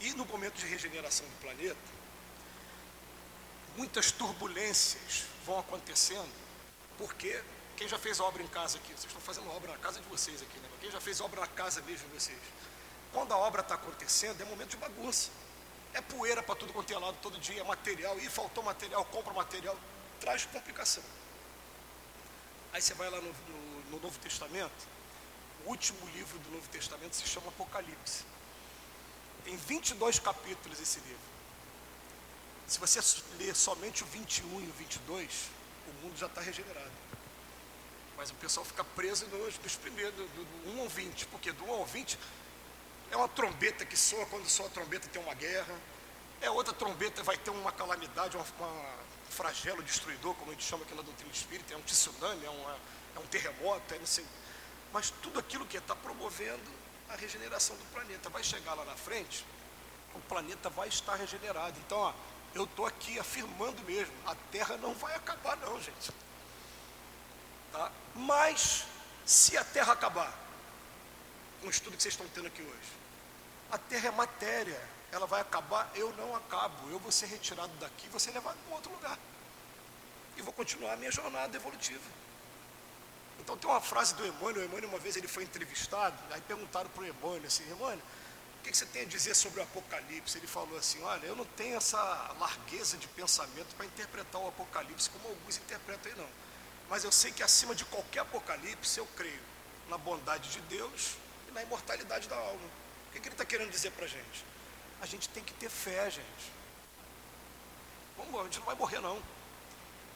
E 0.00 0.12
no 0.12 0.26
momento 0.26 0.56
de 0.56 0.66
regeneração 0.66 1.26
do 1.26 1.40
planeta, 1.40 1.74
muitas 3.74 4.10
turbulências 4.10 5.24
vão 5.46 5.58
acontecendo, 5.58 6.30
porque 6.98 7.42
quem 7.74 7.88
já 7.88 7.98
fez 7.98 8.20
obra 8.20 8.42
em 8.42 8.46
casa 8.48 8.76
aqui, 8.76 8.88
vocês 8.88 9.06
estão 9.06 9.22
fazendo 9.22 9.50
obra 9.50 9.72
na 9.72 9.78
casa 9.78 9.98
de 9.98 10.06
vocês 10.08 10.42
aqui, 10.42 10.58
né? 10.58 10.68
Quem 10.78 10.90
já 10.90 11.00
fez 11.00 11.18
obra 11.22 11.40
na 11.40 11.46
casa 11.46 11.80
mesmo 11.86 12.06
de 12.06 12.16
vocês? 12.16 12.38
Quando 13.14 13.32
a 13.32 13.38
obra 13.38 13.62
está 13.62 13.76
acontecendo, 13.76 14.38
é 14.42 14.44
momento 14.44 14.72
de 14.72 14.76
bagunça. 14.76 15.30
É 15.94 16.02
poeira 16.02 16.42
para 16.42 16.54
tudo 16.54 16.70
quanto 16.74 16.92
é 16.92 16.98
lado 16.98 17.16
todo 17.22 17.38
dia, 17.38 17.62
é 17.62 17.64
material, 17.64 18.18
e 18.18 18.28
faltou 18.28 18.62
material, 18.62 19.02
compra 19.06 19.32
material, 19.32 19.74
traz 20.20 20.44
complicação. 20.44 21.02
Aí 22.74 22.82
você 22.82 22.92
vai 22.92 23.08
lá 23.08 23.22
no, 23.22 23.32
no, 23.32 23.80
no 23.92 24.00
Novo 24.00 24.18
Testamento, 24.18 24.95
último 25.66 25.98
livro 26.14 26.38
do 26.38 26.50
Novo 26.50 26.68
Testamento 26.68 27.14
se 27.14 27.26
chama 27.26 27.48
Apocalipse. 27.48 28.24
Tem 29.44 29.56
22 29.56 30.18
capítulos 30.18 30.80
esse 30.80 30.98
livro. 31.00 31.36
Se 32.66 32.78
você 32.78 33.00
ler 33.38 33.54
somente 33.54 34.02
o 34.02 34.06
21 34.06 34.60
e 34.60 34.68
o 34.68 34.72
22, 34.72 35.50
o 35.88 36.04
mundo 36.04 36.16
já 36.16 36.26
está 36.26 36.40
regenerado. 36.40 36.90
Mas 38.16 38.30
o 38.30 38.34
pessoal 38.34 38.64
fica 38.64 38.82
preso 38.82 39.26
nos, 39.26 39.58
nos 39.58 39.76
primeiros, 39.76 40.14
do, 40.14 40.26
do 40.26 40.70
1 40.70 40.80
ao 40.80 40.88
20, 40.88 41.26
porque 41.26 41.52
do 41.52 41.64
1 41.64 41.70
ao 41.70 41.86
20 41.86 42.18
é 43.10 43.16
uma 43.16 43.28
trombeta 43.28 43.84
que 43.84 43.96
soa, 43.96 44.26
quando 44.26 44.48
soa 44.48 44.66
a 44.66 44.70
trombeta 44.70 45.08
tem 45.08 45.22
uma 45.22 45.34
guerra, 45.34 45.78
é 46.40 46.50
outra 46.50 46.72
trombeta 46.72 47.22
vai 47.22 47.36
ter 47.36 47.50
uma 47.50 47.70
calamidade, 47.72 48.36
uma, 48.36 48.46
uma 48.58 49.06
um 49.26 49.30
flagelo 49.30 49.82
destruidor, 49.82 50.34
como 50.34 50.50
a 50.50 50.54
gente 50.54 50.64
chama 50.64 50.84
aqui 50.84 50.94
na 50.94 51.02
doutrina 51.02 51.30
espírita, 51.32 51.74
é 51.74 51.76
um 51.76 51.82
tsunami, 51.82 52.44
é, 52.44 52.50
uma, 52.50 52.76
é 53.16 53.18
um 53.18 53.26
terremoto, 53.26 53.94
é 53.94 53.98
não 53.98 54.06
sei 54.06 54.24
mas 54.92 55.10
tudo 55.22 55.38
aquilo 55.38 55.66
que 55.66 55.76
está 55.76 55.94
promovendo 55.94 56.76
a 57.08 57.16
regeneração 57.16 57.76
do 57.76 57.84
planeta. 57.86 58.28
Vai 58.28 58.42
chegar 58.42 58.74
lá 58.74 58.84
na 58.84 58.96
frente, 58.96 59.44
o 60.14 60.20
planeta 60.20 60.68
vai 60.70 60.88
estar 60.88 61.14
regenerado. 61.14 61.78
Então, 61.80 61.98
ó, 61.98 62.14
eu 62.54 62.64
estou 62.64 62.86
aqui 62.86 63.18
afirmando 63.18 63.82
mesmo, 63.82 64.14
a 64.26 64.34
Terra 64.50 64.76
não 64.76 64.94
vai 64.94 65.14
acabar 65.14 65.56
não, 65.58 65.80
gente. 65.80 66.10
Tá? 67.72 67.90
Mas, 68.14 68.84
se 69.24 69.56
a 69.56 69.64
Terra 69.64 69.92
acabar, 69.92 70.32
o 71.62 71.70
estudo 71.70 71.96
que 71.96 72.02
vocês 72.02 72.14
estão 72.14 72.28
tendo 72.28 72.46
aqui 72.46 72.62
hoje, 72.62 72.92
a 73.70 73.78
Terra 73.78 74.08
é 74.08 74.10
matéria, 74.10 74.80
ela 75.12 75.26
vai 75.26 75.40
acabar, 75.40 75.90
eu 75.94 76.12
não 76.14 76.34
acabo, 76.34 76.88
eu 76.90 76.98
vou 76.98 77.12
ser 77.12 77.26
retirado 77.26 77.72
daqui, 77.78 78.08
vou 78.08 78.20
ser 78.20 78.32
levado 78.32 78.56
para 78.66 78.74
outro 78.74 78.92
lugar. 78.92 79.18
E 80.36 80.42
vou 80.42 80.52
continuar 80.52 80.92
a 80.92 80.96
minha 80.96 81.10
jornada 81.10 81.56
evolutiva. 81.56 82.25
Então 83.46 83.56
tem 83.56 83.70
uma 83.70 83.80
frase 83.80 84.12
do 84.16 84.26
Emmanuel, 84.26 84.62
o 84.62 84.64
Emmanuel 84.64 84.88
uma 84.88 84.98
vez 84.98 85.16
ele 85.16 85.28
foi 85.28 85.44
entrevistado, 85.44 86.16
aí 86.32 86.40
perguntaram 86.40 86.90
para 86.90 87.04
o 87.04 87.06
Emmanuel 87.06 87.46
assim, 87.46 87.62
Emmanuel, 87.70 87.96
o 88.58 88.62
que, 88.64 88.76
você 88.76 88.84
tem 88.86 89.02
a 89.02 89.04
dizer 89.04 89.36
sobre 89.36 89.60
o 89.60 89.62
Apocalipse? 89.62 90.36
Ele 90.36 90.48
falou 90.48 90.76
assim, 90.76 91.00
olha, 91.04 91.24
eu 91.26 91.36
não 91.36 91.44
tenho 91.44 91.76
essa 91.76 91.96
largueza 92.40 92.96
de 92.96 93.06
pensamento 93.06 93.72
para 93.76 93.86
interpretar 93.86 94.40
o 94.40 94.48
Apocalipse 94.48 95.08
como 95.10 95.28
alguns 95.28 95.58
interpretam 95.58 96.10
aí 96.10 96.18
não. 96.18 96.28
Mas 96.90 97.04
eu 97.04 97.12
sei 97.12 97.30
que 97.30 97.40
acima 97.40 97.72
de 97.72 97.84
qualquer 97.84 98.18
Apocalipse 98.18 98.98
eu 98.98 99.06
creio 99.14 99.40
na 99.88 99.96
bondade 99.96 100.50
de 100.50 100.60
Deus 100.62 101.14
e 101.48 101.52
na 101.52 101.62
imortalidade 101.62 102.26
da 102.26 102.34
alma. 102.34 102.66
O 103.08 103.12
que, 103.12 103.20
que 103.20 103.28
ele 103.28 103.34
está 103.34 103.44
querendo 103.44 103.70
dizer 103.70 103.92
para 103.92 104.06
a 104.06 104.08
gente? 104.08 104.44
A 105.00 105.06
gente 105.06 105.28
tem 105.28 105.44
que 105.44 105.54
ter 105.54 105.70
fé, 105.70 106.10
gente. 106.10 106.52
Vamos, 108.16 108.40
a 108.40 108.42
gente 108.42 108.58
não 108.58 108.66
vai 108.66 108.74
morrer 108.74 108.98
não. 108.98 109.22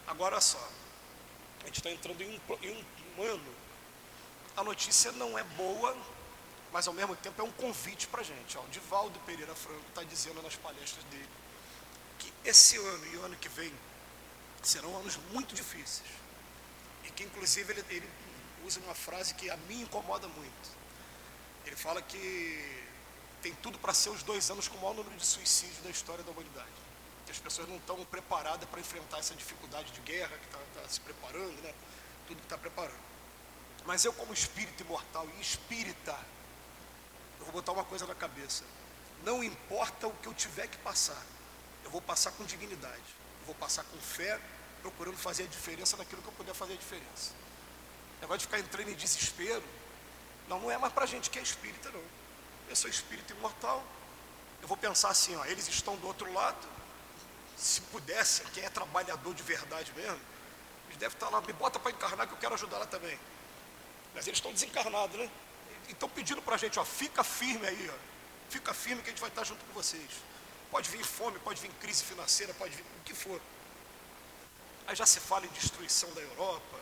Agora 0.09 0.41
só, 0.41 0.69
a 1.63 1.67
gente 1.67 1.77
está 1.77 1.93
entrando 1.93 2.21
em 2.23 2.29
um, 2.29 2.57
em 2.63 2.73
um 2.73 3.00
ano. 3.19 3.55
A 4.57 4.65
notícia 4.65 5.13
não 5.13 5.39
é 5.39 5.43
boa, 5.43 5.97
mas 6.73 6.87
ao 6.87 6.95
mesmo 6.95 7.17
tempo 7.17 7.41
é 7.41 7.45
um 7.45 7.53
convite 7.53 8.07
para 8.07 8.21
a 8.21 8.25
gente. 8.25 8.59
O 8.59 8.69
Divaldo 8.69 9.19
Pereira 9.21 9.55
Franco 9.55 9.85
está 9.89 10.03
dizendo 10.03 10.43
nas 10.43 10.57
palestras 10.57 11.05
dele 11.05 11.29
que 12.19 12.33
esse 12.45 12.77
ano 12.77 13.07
e 13.07 13.17
o 13.17 13.23
ano 13.23 13.37
que 13.37 13.49
vem 13.49 13.73
serão 14.63 14.95
anos 14.97 15.19
muito 15.33 15.55
difíceis. 15.55 16.09
E 17.05 17.11
que 17.11 17.25
inclusive 17.25 17.73
ele, 17.73 17.85
ele 17.89 18.09
usa 18.65 18.81
uma 18.81 18.95
frase 18.95 19.35
que 19.35 19.49
a 19.49 19.57
mim 19.57 19.83
incomoda 19.83 20.29
muito. 20.29 20.71
Ele 21.65 21.77
fala 21.77 22.03
que 22.03 22.83
tem 23.41 23.55
tudo 23.55 23.79
para 23.79 23.95
ser 23.95 24.11
os 24.11 24.23
dois 24.23 24.51
anos 24.51 24.69
com 24.69 24.77
o 24.77 24.81
maior 24.81 24.95
número 24.95 25.17
de 25.17 25.25
suicídios 25.25 25.79
da 25.79 25.91
história 25.91 26.23
da 26.23 26.31
humanidade 26.31 26.91
que 27.31 27.33
as 27.33 27.39
pessoas 27.39 27.69
não 27.69 27.77
estão 27.77 28.05
preparadas 28.07 28.69
para 28.69 28.81
enfrentar 28.81 29.19
essa 29.19 29.35
dificuldade 29.37 29.93
de 29.93 30.01
guerra 30.01 30.37
que 30.37 30.47
está 30.47 30.59
tá 30.75 30.89
se 30.89 31.01
preparando, 31.01 31.63
né? 31.63 31.73
Tudo 32.31 32.39
que 32.39 32.47
está 32.47 32.59
preparando. 32.59 33.11
Mas 33.85 34.05
eu, 34.05 34.13
como 34.13 34.33
espírito 34.33 34.83
imortal 34.83 35.27
e 35.37 35.41
espírita, 35.41 36.17
eu 37.39 37.45
vou 37.45 37.55
botar 37.55 37.73
uma 37.73 37.85
coisa 37.85 38.07
na 38.07 38.15
cabeça. 38.15 38.63
Não 39.25 39.43
importa 39.43 40.07
o 40.07 40.13
que 40.15 40.29
eu 40.29 40.35
tiver 40.35 40.69
que 40.69 40.79
passar, 40.79 41.21
eu 41.85 41.91
vou 41.91 42.01
passar 42.01 42.31
com 42.33 42.45
dignidade, 42.45 43.03
eu 43.41 43.47
vou 43.47 43.55
passar 43.55 43.85
com 43.85 43.99
fé, 43.99 44.41
procurando 44.81 45.17
fazer 45.17 45.45
a 45.45 45.47
diferença 45.47 45.97
naquilo 45.97 46.23
que 46.23 46.29
eu 46.29 46.33
puder 46.33 46.55
fazer 46.55 46.75
a 46.75 46.77
diferença. 46.77 47.33
O 48.19 48.21
negócio 48.21 48.39
de 48.39 48.45
ficar 48.47 48.59
entrando 48.61 48.91
em 48.91 48.95
desespero, 48.95 49.65
não, 50.49 50.61
não 50.61 50.71
é 50.71 50.79
mais 50.79 50.93
para 50.93 51.07
gente 51.07 51.29
que 51.29 51.39
é 51.39 51.43
espírita, 51.43 51.91
não. 51.91 52.03
Eu 52.69 52.77
sou 52.77 52.89
espírito 52.89 53.33
imortal, 53.33 53.85
eu 54.63 54.69
vou 54.69 54.77
pensar 54.77 55.11
assim, 55.11 55.35
ó, 55.37 55.45
eles 55.47 55.67
estão 55.69 55.97
do 55.97 56.07
outro 56.07 56.33
lado, 56.33 56.69
se 57.57 57.81
pudesse, 57.83 58.43
quem 58.53 58.65
é 58.65 58.71
trabalhador 58.71 59.35
de 59.35 59.43
verdade 59.43 59.93
mesmo, 59.95 60.21
devem 60.97 61.15
estar 61.15 61.29
lá, 61.29 61.41
me 61.41 61.53
bota 61.53 61.79
para 61.79 61.91
encarnar 61.91 62.27
que 62.27 62.35
eu 62.35 62.39
quero 62.39 62.55
ajudar 62.55 62.79
lá 62.79 62.87
também. 62.87 63.19
Mas 64.15 64.27
eles 64.27 64.39
estão 64.39 64.53
desencarnados, 64.53 65.17
né? 65.19 65.31
E 65.89 65.93
estão 65.93 66.09
pedindo 66.09 66.43
para 66.43 66.55
a 66.55 66.59
gente, 66.59 66.79
ó, 66.79 66.85
fica 66.85 67.23
firme 67.23 67.67
aí, 67.67 67.91
ó. 67.93 67.99
Fica 68.49 68.75
firme 68.75 69.03
que 69.03 69.09
a 69.09 69.13
gente 69.13 69.21
vai 69.21 69.31
estar 69.31 69.45
junto 69.45 69.65
com 69.65 69.73
vocês. 69.73 70.11
Pode 70.71 70.91
vir 70.91 71.05
fome, 71.05 71.39
pode 71.39 71.61
vir 71.61 71.71
crise 71.81 72.05
financeira, 72.05 72.53
pode 72.55 72.75
vir 72.75 72.83
o 72.83 73.05
que 73.05 73.15
for. 73.15 73.41
Aí 74.87 74.97
já 74.97 75.07
se 75.07 75.21
fala 75.21 75.47
em 75.47 75.49
destruição 75.51 76.13
da 76.15 76.21
Europa, 76.21 76.79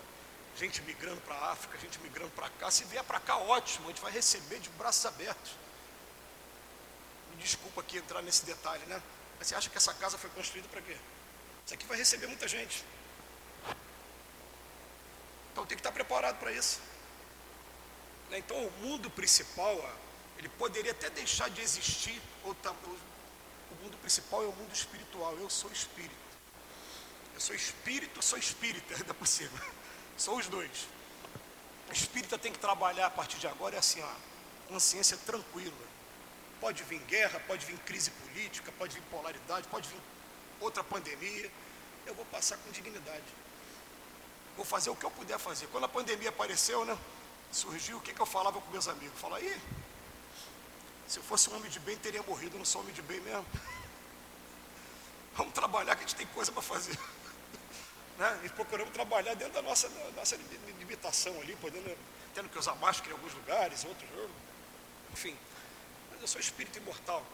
gente 0.56 0.80
migrando 0.82 1.20
para 1.20 1.34
a 1.34 1.52
África, 1.52 1.76
gente 1.78 1.98
migrando 2.00 2.30
para 2.30 2.48
cá. 2.50 2.70
Se 2.70 2.84
vier 2.84 3.04
para 3.04 3.20
cá, 3.20 3.36
ótimo, 3.36 3.86
a 3.86 3.88
gente 3.90 4.00
vai 4.00 4.12
receber 4.12 4.58
de 4.60 4.68
braços 4.70 5.04
abertos. 5.04 5.52
Me 7.30 7.36
desculpa 7.42 7.80
aqui 7.82 7.98
entrar 7.98 8.22
nesse 8.22 8.44
detalhe, 8.44 8.84
né? 8.86 9.02
Mas 9.38 9.48
você 9.48 9.54
acha 9.54 9.70
que 9.70 9.76
essa 9.76 9.94
casa 9.94 10.18
foi 10.18 10.30
construída 10.30 10.68
para 10.68 10.80
quê? 10.80 10.96
Isso 11.64 11.74
aqui 11.74 11.86
vai 11.86 11.98
receber 11.98 12.26
muita 12.26 12.48
gente. 12.48 12.84
Então 15.58 15.66
tem 15.66 15.76
que 15.76 15.80
estar 15.80 15.90
preparado 15.90 16.38
para 16.38 16.52
isso. 16.52 16.80
Né? 18.30 18.38
Então 18.38 18.56
o 18.64 18.70
mundo 18.80 19.10
principal, 19.10 19.74
ele 20.38 20.48
poderia 20.50 20.92
até 20.92 21.10
deixar 21.10 21.50
de 21.50 21.60
existir, 21.60 22.22
ou 22.44 22.52
o 22.52 23.74
mundo 23.82 23.98
principal 23.98 24.44
é 24.44 24.46
o 24.46 24.52
mundo 24.52 24.72
espiritual. 24.72 25.36
Eu 25.36 25.50
sou 25.50 25.68
espírito. 25.72 26.14
Eu 27.34 27.40
sou 27.40 27.56
espírito, 27.56 28.22
sou 28.22 28.38
espírita, 28.38 28.94
ainda 29.02 29.12
por 29.12 29.26
cima. 29.26 29.60
Sou 30.16 30.38
os 30.38 30.46
dois. 30.46 30.86
O 31.88 31.92
espírita 31.92 32.38
tem 32.38 32.52
que 32.52 32.58
trabalhar 32.60 33.06
a 33.06 33.10
partir 33.10 33.38
de 33.38 33.48
agora, 33.48 33.74
é 33.74 33.80
assim, 33.80 34.00
ó, 34.00 34.12
consciência 34.68 35.16
tranquila. 35.16 35.88
Pode 36.60 36.84
vir 36.84 37.00
guerra, 37.00 37.40
pode 37.40 37.66
vir 37.66 37.76
crise 37.78 38.12
política, 38.12 38.70
pode 38.78 38.94
vir 38.94 39.02
polaridade, 39.10 39.66
pode 39.66 39.88
vir 39.88 40.00
outra 40.60 40.84
pandemia. 40.84 41.50
Eu 42.06 42.14
vou 42.14 42.24
passar 42.26 42.56
com 42.58 42.70
dignidade. 42.70 43.47
Vou 44.58 44.64
fazer 44.64 44.90
o 44.90 44.96
que 44.96 45.06
eu 45.06 45.10
puder 45.12 45.38
fazer. 45.38 45.68
Quando 45.68 45.84
a 45.84 45.88
pandemia 45.88 46.30
apareceu, 46.30 46.84
né? 46.84 46.98
Surgiu, 47.52 47.98
o 47.98 48.00
que, 48.00 48.12
que 48.12 48.20
eu 48.20 48.26
falava 48.26 48.60
com 48.60 48.68
meus 48.72 48.88
amigos? 48.88 49.18
Falar, 49.20 49.36
aí, 49.36 49.56
se 51.06 51.20
eu 51.20 51.22
fosse 51.22 51.48
um 51.48 51.54
homem 51.54 51.70
de 51.70 51.78
bem, 51.78 51.96
teria 51.96 52.20
morrido, 52.24 52.58
não 52.58 52.64
sou 52.64 52.80
homem 52.80 52.92
de 52.92 53.00
bem 53.00 53.20
mesmo. 53.20 53.46
Vamos 55.38 55.54
trabalhar 55.54 55.94
que 55.94 56.02
a 56.02 56.06
gente 56.08 56.16
tem 56.16 56.26
coisa 56.26 56.50
para 56.50 56.60
fazer. 56.60 56.98
Né? 58.18 58.40
E 58.42 58.48
procuramos 58.48 58.92
trabalhar 58.92 59.32
dentro 59.34 59.54
da 59.54 59.62
nossa, 59.62 59.88
da 59.88 60.10
nossa 60.16 60.36
limitação 60.80 61.40
ali, 61.40 61.54
podendo, 61.54 61.96
tendo 62.34 62.48
que 62.48 62.58
usar 62.58 62.74
máscara 62.74 63.10
em 63.10 63.12
alguns 63.12 63.32
lugares, 63.32 63.84
outros, 63.84 64.10
enfim. 65.12 65.38
Mas 66.10 66.22
eu 66.22 66.26
sou 66.26 66.40
espírito 66.40 66.78
imortal. 66.78 67.24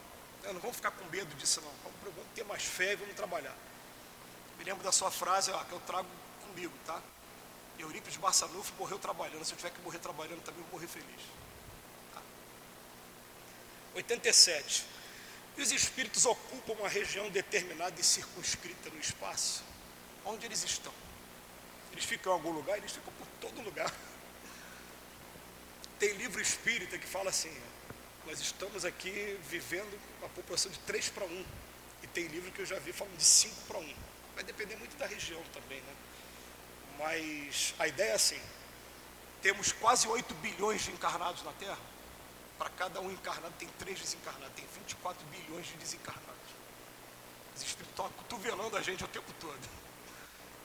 Né? 0.42 0.52
Não 0.52 0.60
vamos 0.60 0.76
ficar 0.76 0.90
com 0.90 1.06
medo 1.06 1.34
disso 1.36 1.62
não. 1.62 1.72
Vamos, 1.84 2.14
vamos 2.14 2.30
ter 2.34 2.44
mais 2.44 2.62
fé 2.64 2.92
e 2.92 2.96
vamos 2.96 3.14
trabalhar. 3.14 3.56
Me 4.58 4.64
lembro 4.64 4.84
da 4.84 4.92
sua 4.92 5.10
frase, 5.10 5.50
ó, 5.52 5.64
que 5.64 5.72
eu 5.72 5.80
trago 5.86 6.06
comigo, 6.46 6.74
tá? 6.84 7.00
Eurípides 7.78 8.16
Barçanufo 8.16 8.72
morreu 8.78 8.98
trabalhando. 8.98 9.44
Se 9.44 9.52
eu 9.52 9.56
tiver 9.56 9.70
que 9.70 9.80
morrer 9.80 9.98
trabalhando, 9.98 10.42
também 10.42 10.62
vou 10.62 10.72
morrer 10.72 10.86
feliz. 10.86 11.20
Tá? 12.12 12.22
87. 13.94 14.86
E 15.56 15.62
os 15.62 15.70
espíritos 15.70 16.26
ocupam 16.26 16.72
uma 16.72 16.88
região 16.88 17.30
determinada 17.30 18.00
e 18.00 18.04
circunscrita 18.04 18.90
no 18.90 18.98
espaço. 18.98 19.62
Onde 20.24 20.46
eles 20.46 20.64
estão? 20.64 20.92
Eles 21.92 22.04
ficam 22.04 22.32
em 22.32 22.36
algum 22.36 22.50
lugar? 22.50 22.76
Eles 22.78 22.92
ficam 22.92 23.12
por 23.12 23.26
todo 23.40 23.62
lugar. 23.62 23.92
Tem 25.98 26.12
livro 26.14 26.40
espírita 26.40 26.98
que 26.98 27.06
fala 27.06 27.30
assim: 27.30 27.54
nós 28.26 28.40
estamos 28.40 28.84
aqui 28.84 29.38
vivendo 29.48 30.00
uma 30.18 30.28
população 30.30 30.72
de 30.72 30.78
3 30.80 31.10
para 31.10 31.24
1. 31.24 31.44
E 32.02 32.06
tem 32.08 32.26
livro 32.26 32.50
que 32.50 32.60
eu 32.60 32.66
já 32.66 32.78
vi 32.78 32.92
falando 32.92 33.16
de 33.16 33.24
5 33.24 33.54
para 33.66 33.78
1. 33.78 33.94
Vai 34.34 34.44
depender 34.44 34.76
muito 34.76 34.96
da 34.96 35.06
região 35.06 35.42
também, 35.52 35.80
né? 35.80 35.94
Mas 36.98 37.74
a 37.78 37.88
ideia 37.88 38.12
é 38.12 38.14
assim: 38.14 38.40
temos 39.42 39.72
quase 39.72 40.08
8 40.08 40.34
bilhões 40.36 40.82
de 40.82 40.90
encarnados 40.90 41.42
na 41.42 41.52
Terra. 41.52 41.78
Para 42.58 42.70
cada 42.70 43.00
um 43.00 43.10
encarnado 43.10 43.52
tem 43.58 43.68
três 43.78 44.00
desencarnados, 44.00 44.54
tem 44.54 44.64
24 44.78 45.26
bilhões 45.26 45.66
de 45.66 45.74
desencarnados. 45.74 46.24
Os 47.54 47.62
espíritos 47.62 47.90
estão 47.90 48.08
cotovelando 48.10 48.76
a 48.76 48.82
gente 48.82 49.04
o 49.04 49.08
tempo 49.08 49.32
todo. 49.40 49.84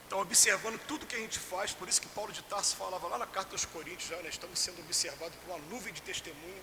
Estão 0.04 0.20
observando 0.20 0.78
tudo 0.86 1.06
que 1.06 1.14
a 1.14 1.18
gente 1.18 1.38
faz, 1.38 1.72
por 1.72 1.88
isso 1.88 2.00
que 2.00 2.08
Paulo 2.08 2.32
de 2.32 2.42
Tarso 2.42 2.74
falava 2.74 3.06
lá 3.06 3.18
na 3.18 3.26
carta 3.26 3.54
aos 3.54 3.64
Coríntios, 3.64 4.08
já, 4.08 4.16
né, 4.16 4.28
estamos 4.28 4.58
sendo 4.58 4.80
observados 4.80 5.36
por 5.38 5.54
uma 5.54 5.58
nuvem 5.68 5.92
de 5.92 6.02
testemunho. 6.02 6.62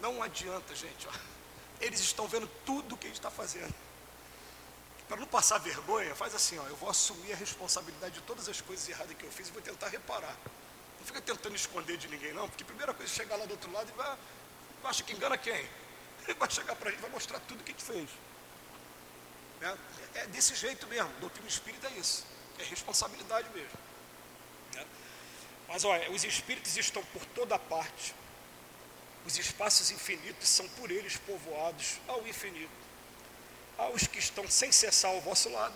Não 0.00 0.20
adianta, 0.20 0.74
gente. 0.74 1.06
Ó. 1.06 1.12
Eles 1.80 2.00
estão 2.00 2.26
vendo 2.26 2.48
tudo 2.66 2.96
que 2.96 3.06
a 3.06 3.08
gente 3.08 3.18
está 3.18 3.30
fazendo. 3.30 3.72
Para 5.08 5.16
não 5.16 5.26
passar 5.26 5.58
vergonha, 5.58 6.14
faz 6.14 6.34
assim, 6.34 6.58
ó, 6.58 6.66
eu 6.66 6.76
vou 6.76 6.88
assumir 6.88 7.32
a 7.32 7.36
responsabilidade 7.36 8.14
de 8.14 8.20
todas 8.22 8.48
as 8.48 8.60
coisas 8.60 8.88
erradas 8.88 9.16
que 9.16 9.24
eu 9.24 9.30
fiz 9.30 9.48
e 9.48 9.52
vou 9.52 9.62
tentar 9.62 9.88
reparar. 9.88 10.36
Não 10.98 11.06
fica 11.06 11.20
tentando 11.20 11.56
esconder 11.56 11.96
de 11.96 12.08
ninguém, 12.08 12.32
não, 12.32 12.48
porque 12.48 12.62
a 12.62 12.66
primeira 12.66 12.94
coisa 12.94 13.12
é 13.12 13.14
chegar 13.14 13.36
lá 13.36 13.44
do 13.44 13.52
outro 13.52 13.70
lado 13.72 13.90
e 13.90 13.96
vai, 13.96 14.16
acha 14.84 15.02
que 15.02 15.12
engana 15.12 15.36
quem? 15.36 15.52
Ele 16.26 16.34
vai 16.38 16.50
chegar 16.50 16.76
para 16.76 16.88
a 16.88 16.92
gente 16.92 17.00
vai 17.00 17.10
mostrar 17.10 17.40
tudo 17.40 17.60
o 17.60 17.64
que 17.64 17.72
gente 17.72 17.84
fez. 17.84 18.08
É, 19.60 20.20
é 20.20 20.26
desse 20.28 20.54
jeito 20.54 20.86
mesmo, 20.86 21.10
doutrina 21.20 21.48
espírita 21.48 21.88
é 21.88 21.92
isso, 21.92 22.24
é 22.58 22.64
responsabilidade 22.64 23.48
mesmo. 23.50 23.78
Né? 24.74 24.86
Mas 25.68 25.84
olha, 25.84 26.10
os 26.10 26.24
espíritos 26.24 26.76
estão 26.76 27.04
por 27.06 27.24
toda 27.26 27.58
parte, 27.58 28.14
os 29.24 29.38
espaços 29.38 29.90
infinitos 29.90 30.48
são 30.48 30.68
por 30.70 30.90
eles 30.90 31.16
povoados 31.16 32.00
ao 32.08 32.26
infinito 32.26 32.91
aos 33.78 34.06
que 34.06 34.18
estão 34.18 34.48
sem 34.48 34.70
cessar 34.70 35.10
ao 35.10 35.20
vosso 35.20 35.48
lado, 35.50 35.74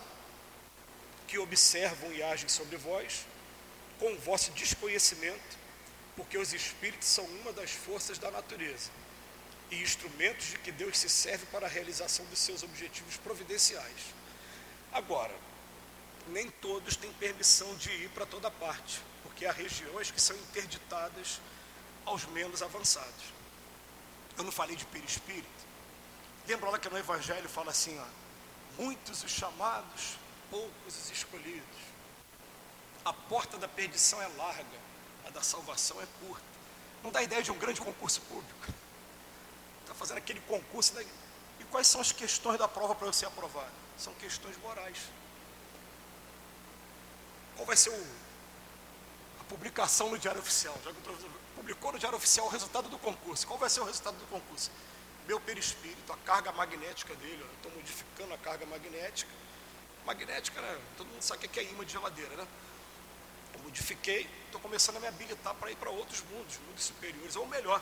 que 1.27 1.37
observam 1.37 2.11
e 2.13 2.23
agem 2.23 2.47
sobre 2.47 2.77
vós, 2.77 3.25
com 3.99 4.13
o 4.13 4.19
vosso 4.19 4.51
desconhecimento, 4.51 5.57
porque 6.15 6.37
os 6.37 6.53
espíritos 6.53 7.07
são 7.07 7.25
uma 7.25 7.51
das 7.53 7.71
forças 7.71 8.17
da 8.17 8.31
natureza 8.31 8.89
e 9.69 9.81
instrumentos 9.81 10.47
de 10.47 10.57
que 10.59 10.71
Deus 10.71 10.97
se 10.97 11.09
serve 11.09 11.45
para 11.47 11.65
a 11.65 11.69
realização 11.69 12.25
dos 12.25 12.39
seus 12.39 12.63
objetivos 12.63 13.17
providenciais. 13.17 14.13
Agora, 14.91 15.33
nem 16.29 16.49
todos 16.49 16.95
têm 16.95 17.11
permissão 17.13 17.75
de 17.75 17.89
ir 17.91 18.09
para 18.09 18.25
toda 18.25 18.49
parte, 18.49 19.01
porque 19.23 19.45
há 19.45 19.51
regiões 19.51 20.09
que 20.09 20.21
são 20.21 20.35
interditadas 20.37 21.41
aos 22.05 22.25
menos 22.25 22.61
avançados. 22.61 23.25
Eu 24.37 24.43
não 24.43 24.51
falei 24.51 24.75
de 24.75 24.85
perispírito, 24.85 25.56
Lembra 26.47 26.69
lá 26.69 26.79
que 26.79 26.89
no 26.89 26.97
Evangelho 26.97 27.49
fala 27.49 27.71
assim, 27.71 27.99
ó, 27.99 28.05
muitos 28.81 29.21
os 29.21 29.31
chamados, 29.31 30.17
poucos 30.49 30.97
os 30.97 31.11
escolhidos. 31.11 31.77
A 33.03 33.11
porta 33.11 33.57
da 33.57 33.67
perdição 33.67 34.21
é 34.21 34.27
larga, 34.37 34.79
a 35.25 35.29
da 35.29 35.41
salvação 35.41 36.01
é 36.01 36.07
curta. 36.21 36.45
Não 37.03 37.11
dá 37.11 37.21
ideia 37.21 37.43
de 37.43 37.51
um 37.51 37.57
grande 37.57 37.81
concurso 37.81 38.21
público. 38.21 38.73
Está 39.81 39.93
fazendo 39.93 40.17
aquele 40.17 40.39
concurso. 40.41 40.93
Da... 40.93 41.01
E 41.01 41.63
quais 41.69 41.87
são 41.87 41.99
as 41.99 42.13
questões 42.13 42.57
da 42.57 42.67
prova 42.67 42.95
para 42.95 43.11
ser 43.11 43.25
aprovado? 43.25 43.71
São 43.97 44.13
questões 44.15 44.57
morais. 44.57 44.97
Qual 47.55 47.65
vai 47.65 47.75
ser 47.75 47.89
o... 47.89 48.07
a 49.41 49.43
publicação 49.45 50.09
no 50.11 50.17
Diário 50.17 50.39
Oficial? 50.39 50.77
Já 50.83 50.93
que 50.93 51.01
publicou 51.55 51.91
no 51.91 51.99
Diário 51.99 52.17
Oficial 52.17 52.47
o 52.47 52.49
resultado 52.49 52.87
do 52.87 52.97
concurso. 52.97 53.45
Qual 53.45 53.59
vai 53.59 53.69
ser 53.69 53.81
o 53.81 53.85
resultado 53.85 54.15
do 54.15 54.27
concurso? 54.27 54.71
Meu 55.27 55.41
perispírito, 55.41 56.11
a 56.13 56.17
carga 56.17 56.53
magnética 56.53 57.13
dele, 57.15 57.45
estou 57.57 57.69
modificando 57.73 58.33
a 58.33 58.37
carga 58.37 58.65
magnética. 58.65 59.29
Magnética, 60.05 60.61
né? 60.61 60.79
Todo 60.95 61.07
mundo 61.07 61.21
sabe 61.21 61.45
o 61.45 61.49
que 61.49 61.59
é 61.59 61.63
imã 61.63 61.83
de 61.83 61.91
geladeira, 61.91 62.33
né? 62.37 62.47
Eu 63.53 63.59
modifiquei, 63.59 64.27
estou 64.45 64.61
começando 64.61 64.95
a 64.95 64.99
me 65.01 65.07
habilitar 65.07 65.53
para 65.55 65.69
ir 65.69 65.75
para 65.75 65.89
outros 65.89 66.23
mundos, 66.31 66.57
mundos 66.65 66.85
superiores, 66.85 67.35
ou 67.35 67.45
melhor, 67.45 67.81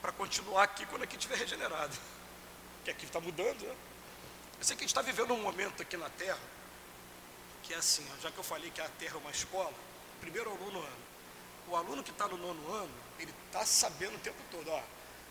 para 0.00 0.12
continuar 0.12 0.62
aqui 0.62 0.86
quando 0.86 1.02
aqui 1.02 1.16
estiver 1.16 1.36
regenerado. 1.36 1.96
Que 2.84 2.92
aqui 2.92 3.04
está 3.04 3.20
mudando, 3.20 3.66
né? 3.66 3.76
Eu 4.58 4.64
sei 4.64 4.74
que 4.74 4.82
a 4.82 4.86
gente 4.86 4.96
está 4.96 5.02
vivendo 5.02 5.34
um 5.34 5.42
momento 5.42 5.82
aqui 5.82 5.96
na 5.96 6.08
Terra, 6.10 6.38
que 7.62 7.74
é 7.74 7.76
assim, 7.76 8.06
já 8.22 8.30
que 8.30 8.38
eu 8.38 8.44
falei 8.44 8.70
que 8.70 8.80
a 8.80 8.88
Terra 8.88 9.16
é 9.16 9.18
uma 9.18 9.30
escola, 9.30 9.74
primeiro 10.20 10.50
aluno 10.50 10.78
ano. 10.78 10.96
O 11.66 11.76
aluno 11.76 12.02
que 12.02 12.10
está 12.10 12.26
no 12.28 12.38
nono 12.38 12.72
ano, 12.72 12.94
ele 13.18 13.34
está 13.46 13.66
sabendo 13.66 14.16
o 14.16 14.18
tempo 14.20 14.38
todo, 14.50 14.70
ó, 14.70 14.82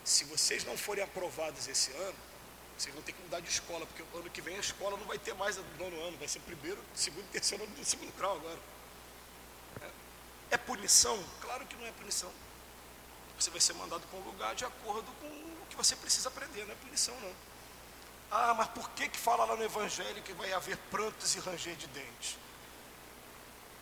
se 0.08 0.24
vocês 0.24 0.64
não 0.64 0.78
forem 0.78 1.04
aprovados 1.04 1.68
esse 1.68 1.92
ano, 1.92 2.16
vocês 2.78 2.96
vão 2.96 3.04
ter 3.04 3.12
que 3.12 3.22
mudar 3.24 3.42
de 3.42 3.50
escola, 3.50 3.86
porque 3.86 4.02
ano 4.18 4.30
que 4.30 4.42
vem 4.42 4.56
a 4.56 4.60
escola 4.60 4.96
não 4.96 5.06
vai 5.06 5.20
ter 5.20 5.34
mais 5.34 5.58
no 5.58 5.64
nono 5.78 6.02
ano, 6.02 6.18
vai 6.18 6.30
ser 6.30 6.40
primeiro, 6.40 6.82
segundo 6.96 7.26
e 7.26 7.28
terceiro 7.28 7.66
ano 7.66 7.76
do 7.76 7.84
segundo 7.84 8.16
grau 8.16 8.38
agora. 8.38 8.60
É, 9.82 9.90
é 10.52 10.58
punição? 10.58 11.22
Claro 11.42 11.66
que 11.66 11.76
não 11.76 11.86
é 11.86 11.92
punição. 11.92 12.32
Você 13.38 13.50
vai 13.50 13.60
ser 13.60 13.74
mandado 13.74 14.08
para 14.08 14.18
um 14.18 14.24
lugar 14.24 14.56
de 14.56 14.64
acordo 14.64 15.12
com 15.20 15.28
o 15.28 15.66
que 15.70 15.76
você 15.76 15.94
precisa 15.98 16.30
aprender, 16.30 16.64
não 16.64 16.72
é 16.72 16.78
punição 16.78 17.20
não. 17.20 17.34
Ah, 18.32 18.54
mas 18.54 18.70
por 18.70 18.90
que 18.92 19.10
que 19.10 19.18
fala 19.18 19.44
lá 19.44 19.58
no 19.58 19.64
Evangelho 19.64 20.24
que 20.24 20.32
vai 20.34 20.54
haver 20.54 20.78
prantos 20.90 21.36
e 21.36 21.40
ranger 21.40 21.76
de 21.76 21.88
dentes? 21.88 22.38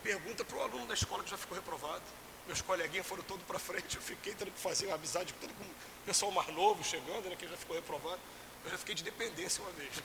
Pergunta 0.02 0.44
para 0.44 0.56
o 0.56 0.62
aluno 0.62 0.86
da 0.86 0.94
escola 0.94 1.22
que 1.22 1.30
já 1.30 1.38
ficou 1.38 1.56
reprovado 1.56 2.02
meus 2.46 2.60
coleguinhas 2.62 3.06
foram 3.06 3.22
todos 3.24 3.44
para 3.44 3.58
frente, 3.58 3.96
eu 3.96 4.02
fiquei 4.02 4.34
tendo 4.34 4.50
que 4.52 4.60
fazer 4.60 4.90
amizade 4.90 5.32
com 5.34 5.40
todo 5.40 5.50
o 5.50 6.06
pessoal 6.06 6.30
mais 6.30 6.48
novo 6.54 6.82
chegando, 6.84 7.28
né, 7.28 7.36
que 7.36 7.48
já 7.48 7.56
ficou 7.56 7.74
reprovado. 7.74 8.20
Eu 8.64 8.70
já 8.70 8.78
fiquei 8.78 8.94
de 8.94 9.02
dependência 9.02 9.62
uma 9.62 9.72
vez. 9.72 9.92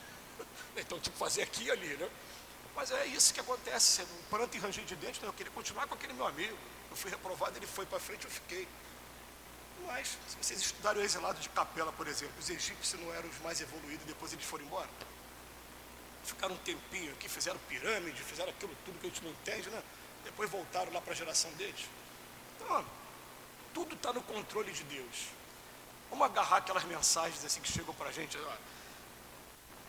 Então, 0.76 1.00
tipo, 1.00 1.16
fazer 1.18 1.44
aqui 1.44 1.66
e 1.66 1.72
ali, 1.72 1.96
né? 1.98 2.10
Mas 2.76 2.92
é 2.92 3.06
isso 3.08 3.34
que 3.34 3.40
acontece, 3.40 4.02
um 4.02 4.24
pranto 4.30 4.56
e 4.56 4.60
ranger 4.60 4.84
de 4.86 4.96
dente, 4.96 5.22
né? 5.22 5.28
eu 5.28 5.34
queria 5.34 5.52
continuar 5.52 5.86
com 5.88 5.94
aquele 5.94 6.14
meu 6.14 6.26
amigo. 6.26 6.58
Eu 6.90 6.96
fui 6.96 7.12
reprovado, 7.12 7.58
ele 7.58 7.68
foi 7.68 7.86
para 7.86 8.00
frente, 8.00 8.26
eu 8.26 8.32
fiquei. 8.32 8.68
Mas, 9.86 10.18
se 10.28 10.38
vocês 10.42 10.62
estudarem 10.62 11.02
o 11.02 11.06
exilado 11.06 11.40
de 11.40 11.50
Capela, 11.50 11.92
por 11.92 12.08
exemplo, 12.08 12.34
os 12.40 12.50
egípcios 12.50 13.00
não 13.02 13.14
eram 13.14 13.30
os 13.30 13.38
mais 13.40 13.62
evoluídos, 13.62 14.06
depois 14.06 14.34
eles 14.34 14.46
foram 14.46 14.66
embora. 14.66 14.90
Ficaram 16.24 16.56
um 16.56 16.60
tempinho 16.60 17.12
aqui, 17.14 17.28
fizeram 17.28 17.60
pirâmide, 17.68 18.22
fizeram 18.24 18.50
aquilo 18.50 18.76
tudo 18.86 19.00
que 19.00 19.08
a 19.08 19.10
gente 19.10 19.24
não 19.24 19.32
entende, 19.32 19.70
né? 19.70 19.82
Depois 20.24 20.50
voltaram 20.50 20.92
lá 20.94 21.02
para 21.02 21.14
a 21.14 21.16
geração 21.16 21.52
deles. 21.54 21.86
Então, 22.72 22.86
tudo 23.74 23.96
está 23.96 24.14
no 24.14 24.22
controle 24.22 24.72
de 24.72 24.84
Deus. 24.86 25.28
Vamos 26.10 26.26
agarrar 26.26 26.58
aquelas 26.58 26.86
mensagens 26.86 27.44
assim 27.44 27.60
que 27.60 27.70
chegam 27.70 27.94
para 27.94 28.10
a 28.10 28.12
gente. 28.14 28.38
Ó, 28.38 28.54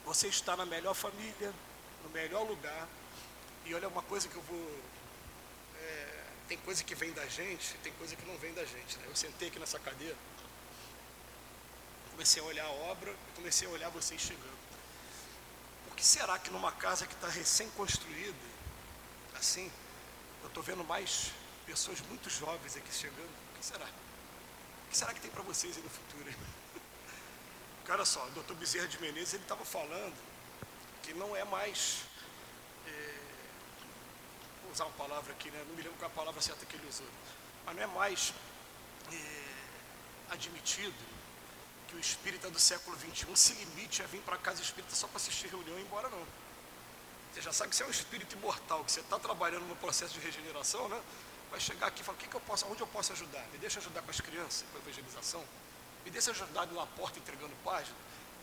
você 0.05 0.27
está 0.27 0.57
na 0.57 0.67
melhor 0.67 0.95
família, 0.95 1.55
no 2.03 2.11
melhor 2.11 2.43
lugar. 2.43 2.89
E 3.65 3.75
olha 3.75 3.87
uma 3.87 4.03
coisa 4.03 4.29
que 4.29 4.35
eu 4.35 4.43
vou. 4.43 4.81
É, 5.81 6.25
tem 6.49 6.59
coisa 6.59 6.83
que 6.83 6.95
vem 6.97 7.13
da 7.13 7.25
gente, 7.27 7.75
tem 7.85 7.93
coisa 7.93 8.17
que 8.17 8.27
não 8.27 8.37
vem 8.39 8.53
da 8.53 8.65
gente. 8.65 8.99
Né? 8.99 9.07
Eu 9.09 9.15
sentei 9.15 9.49
aqui 9.49 9.61
nessa 9.61 9.79
cadeira, 9.79 10.17
comecei 12.11 12.43
a 12.43 12.45
olhar 12.45 12.67
a 12.67 12.71
obra 12.71 13.15
comecei 13.37 13.67
a 13.67 13.71
olhar 13.71 13.89
vocês 13.91 14.21
chegando. 14.21 14.59
Por 15.87 15.97
que 15.97 16.05
será 16.05 16.39
que 16.39 16.51
numa 16.51 16.73
casa 16.73 17.07
que 17.07 17.15
está 17.15 17.29
recém-construída, 17.29 18.37
assim, 19.35 19.71
eu 20.43 20.49
estou 20.49 20.63
vendo 20.63 20.85
mais 20.85 21.33
pessoas 21.73 22.03
muito 22.03 22.29
jovens 22.29 22.77
aqui 22.77 22.93
chegando? 22.93 23.31
O 23.55 23.59
que 23.59 23.65
será? 23.65 23.87
O 23.87 24.91
que 24.91 24.97
será 24.97 25.15
que 25.15 25.21
tem 25.21 25.31
para 25.31 25.43
vocês 25.43 25.75
aí 25.75 25.83
no 25.83 25.89
futuro? 25.89 26.31
Cara 27.87 28.05
só, 28.05 28.27
o 28.27 28.31
doutor 28.33 28.55
Bezerra 28.57 28.87
de 28.87 29.01
Menezes, 29.01 29.33
ele 29.33 29.43
estava 29.43 29.65
falando 29.65 30.15
que 31.03 31.15
não 31.15 31.35
é 31.35 31.45
mais, 31.45 32.03
é, 32.87 33.19
vou 34.63 34.73
usar 34.73 34.85
uma 34.85 34.93
palavra 34.99 35.33
aqui, 35.33 35.51
né? 35.51 35.65
não 35.67 35.75
me 35.75 35.83
lembro 35.83 35.99
qual 35.99 36.11
é 36.11 36.13
a 36.13 36.15
palavra 36.15 36.43
certa 36.43 36.67
que 36.67 36.77
ele 36.77 36.87
usou, 36.87 37.07
mas 37.65 37.75
não 37.75 37.83
é 37.83 37.87
mais 37.87 38.35
é, 39.11 40.33
admitido 40.35 40.95
que 41.89 41.97
o 41.97 41.99
espírita 41.99 42.51
do 42.51 42.61
século 42.61 42.99
XXI 42.99 43.35
se 43.35 43.55
limite 43.55 44.03
a 44.03 44.07
vir 44.07 44.21
para 44.21 44.37
casa 44.37 44.61
espírita 44.61 44.95
só 44.95 45.09
para 45.09 45.17
assistir 45.17 45.49
reunião 45.49 45.79
e 45.79 45.81
ir 45.81 45.85
embora, 45.85 46.11
não. 46.11 46.23
Você 47.33 47.41
já 47.41 47.51
sabe 47.51 47.71
que 47.71 47.77
você 47.77 47.83
é 47.83 47.87
um 47.87 47.91
espírito 47.91 48.37
imortal, 48.37 48.85
que 48.85 48.93
você 48.93 49.01
está 49.01 49.19
trabalhando 49.19 49.67
no 49.67 49.77
processo 49.77 50.13
de 50.13 50.21
regeneração, 50.21 50.87
né? 50.91 51.01
Vai 51.53 51.61
chegar 51.61 51.89
aqui 51.89 52.01
e 52.01 52.05
falar, 52.05 52.17
o 52.17 52.19
que, 52.19 52.27
que 52.27 52.35
eu 52.35 52.41
posso, 52.41 52.67
onde 52.67 52.81
eu 52.81 52.87
posso 52.87 53.13
ajudar? 53.13 53.47
Me 53.53 53.59
deixa 53.59 53.79
ajudar 53.79 54.01
com 54.01 54.11
as 54.11 54.19
crianças, 54.23 54.65
com 54.73 54.79
a 54.79 54.81
evangelização? 54.81 55.45
Me 56.03 56.11
deixa 56.11 56.31
ajudar 56.31 56.67
na 56.67 56.87
porta 56.87 57.19
entregando 57.19 57.53
página? 57.63 57.95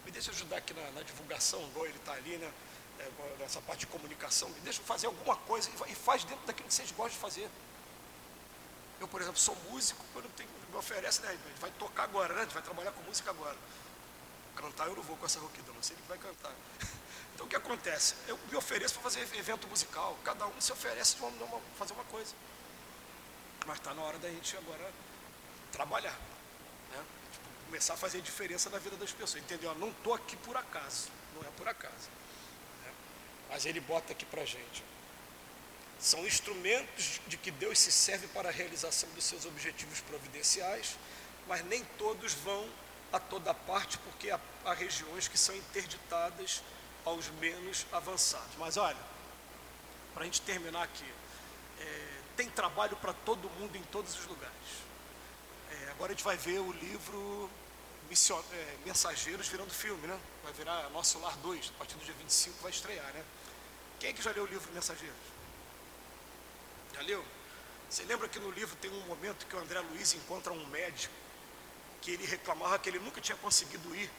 Me 0.06 0.12
deixa 0.12 0.30
ajudar 0.30 0.58
aqui 0.58 0.76
na, 0.76 0.92
na 0.92 1.02
divulgação, 1.02 1.60
igual 1.70 1.88
ele 1.88 1.98
está 1.98 2.14
ali, 2.14 2.38
né? 2.38 2.54
É, 3.00 3.38
nessa 3.40 3.60
parte 3.62 3.80
de 3.80 3.88
comunicação. 3.88 4.48
Me 4.50 4.60
deixa 4.60 4.80
fazer 4.84 5.08
alguma 5.08 5.36
coisa 5.36 5.72
e 5.88 5.96
faz 5.96 6.24
dentro 6.24 6.46
daquilo 6.46 6.68
que 6.68 6.74
vocês 6.74 6.92
gostam 6.92 7.14
de 7.14 7.18
fazer. 7.18 7.50
Eu, 9.00 9.08
por 9.08 9.22
exemplo, 9.22 9.40
sou 9.40 9.56
músico, 9.72 10.06
quando 10.14 10.32
tenho, 10.36 10.50
me 10.70 10.78
oferece, 10.78 11.24
né? 11.24 11.36
Vai 11.60 11.72
tocar 11.72 12.04
agora, 12.04 12.32
né? 12.36 12.46
Vai 12.46 12.62
trabalhar 12.62 12.92
com 12.92 13.02
música 13.02 13.32
agora. 13.32 13.58
Cantar 14.56 14.86
eu 14.88 14.96
não 14.96 15.02
vou 15.02 15.18
com 15.18 15.26
essa 15.26 15.40
rouquidão, 15.40 15.74
não 15.74 15.82
sei 15.82 15.96
ele 15.96 16.06
vai 16.08 16.18
cantar. 16.20 16.54
Então 17.34 17.48
o 17.48 17.50
que 17.50 17.56
acontece? 17.56 18.16
Eu 18.28 18.38
me 18.52 18.58
ofereço 18.58 18.96
para 18.96 19.04
fazer 19.04 19.22
evento 19.22 19.66
musical, 19.70 20.18
cada 20.26 20.46
um 20.46 20.60
se 20.60 20.74
oferece 20.74 21.16
para 21.16 21.32
fazer 21.78 21.94
uma 21.94 22.04
coisa. 22.04 22.36
Mas 23.70 23.78
está 23.78 23.94
na 23.94 24.02
hora 24.02 24.18
da 24.18 24.28
gente 24.28 24.58
agora 24.58 24.92
trabalhar. 25.72 26.18
Né? 26.90 27.06
Tipo, 27.32 27.66
começar 27.68 27.94
a 27.94 27.98
fazer 27.98 28.20
diferença 28.20 28.68
na 28.72 28.80
vida 28.80 28.96
das 28.98 29.12
pessoas. 29.12 29.44
Entendeu? 29.44 29.76
não 29.76 29.90
estou 29.90 30.16
aqui 30.16 30.36
por 30.38 30.58
acaso. 30.58 31.08
Não 31.36 31.48
é 31.48 31.52
por 31.56 31.68
acaso. 31.68 32.10
Né? 32.84 32.92
Mas 33.48 33.68
ele 33.68 33.80
bota 33.80 34.12
aqui 34.12 34.26
para 34.26 34.44
gente. 34.44 34.84
São 36.00 36.26
instrumentos 36.26 37.22
de 37.28 37.38
que 37.38 37.52
Deus 37.52 37.78
se 37.78 37.92
serve 37.92 38.26
para 38.30 38.50
a 38.50 38.52
realização 38.52 39.08
dos 39.12 39.24
seus 39.24 39.46
objetivos 39.46 40.02
providenciais, 40.02 40.98
mas 41.48 41.64
nem 41.66 41.86
todos 42.00 42.34
vão 42.34 42.68
a 43.14 43.20
toda 43.20 43.54
parte, 43.54 44.00
porque 44.00 44.32
há, 44.32 44.40
há 44.66 44.74
regiões 44.74 45.28
que 45.28 45.38
são 45.38 45.56
interditadas 45.56 46.64
aos 47.06 47.28
menos 47.34 47.86
avançados. 47.92 48.56
Mas 48.58 48.78
olha, 48.78 48.98
para 50.16 50.24
a 50.24 50.26
gente 50.26 50.42
terminar 50.42 50.82
aqui, 50.82 51.06
é, 51.80 52.19
tem 52.40 52.50
trabalho 52.50 52.96
para 52.96 53.12
todo 53.12 53.50
mundo 53.60 53.76
em 53.76 53.84
todos 53.92 54.18
os 54.18 54.26
lugares. 54.26 54.56
É, 55.72 55.92
agora 55.92 56.14
a 56.14 56.16
gente 56.16 56.24
vai 56.24 56.38
ver 56.38 56.60
o 56.60 56.72
livro 56.72 57.50
Mission, 58.10 58.42
é, 58.54 58.78
Mensageiros 58.86 59.50
virando 59.50 59.74
filme, 59.74 60.08
né? 60.08 60.18
Vai 60.42 60.54
virar 60.54 60.90
Nosso 60.92 61.20
Lar 61.20 61.36
2, 61.40 61.74
a 61.76 61.78
partir 61.78 61.96
do 61.96 62.06
dia 62.06 62.14
25 62.14 62.62
vai 62.62 62.72
estrear, 62.72 63.12
né? 63.12 63.26
Quem 64.00 64.12
é 64.12 64.14
que 64.14 64.22
já 64.22 64.32
leu 64.32 64.44
o 64.44 64.48
livro 64.48 64.72
Mensageiros? 64.72 65.18
Já 66.94 67.02
leu? 67.02 67.26
Você 67.90 68.04
lembra 68.04 68.30
que 68.30 68.40
no 68.40 68.52
livro 68.52 68.74
tem 68.78 68.90
um 68.90 69.02
momento 69.02 69.46
que 69.46 69.56
o 69.58 69.60
André 69.60 69.82
Luiz 69.82 70.14
encontra 70.14 70.54
um 70.54 70.66
médico 70.68 71.14
que 72.02 72.12
ele 72.12 72.26
reclamava 72.26 72.80
que 72.80 72.88
ele 72.88 73.00
nunca 73.00 73.20
tinha 73.20 73.38
conseguido 73.40 73.94
ir 73.94 74.10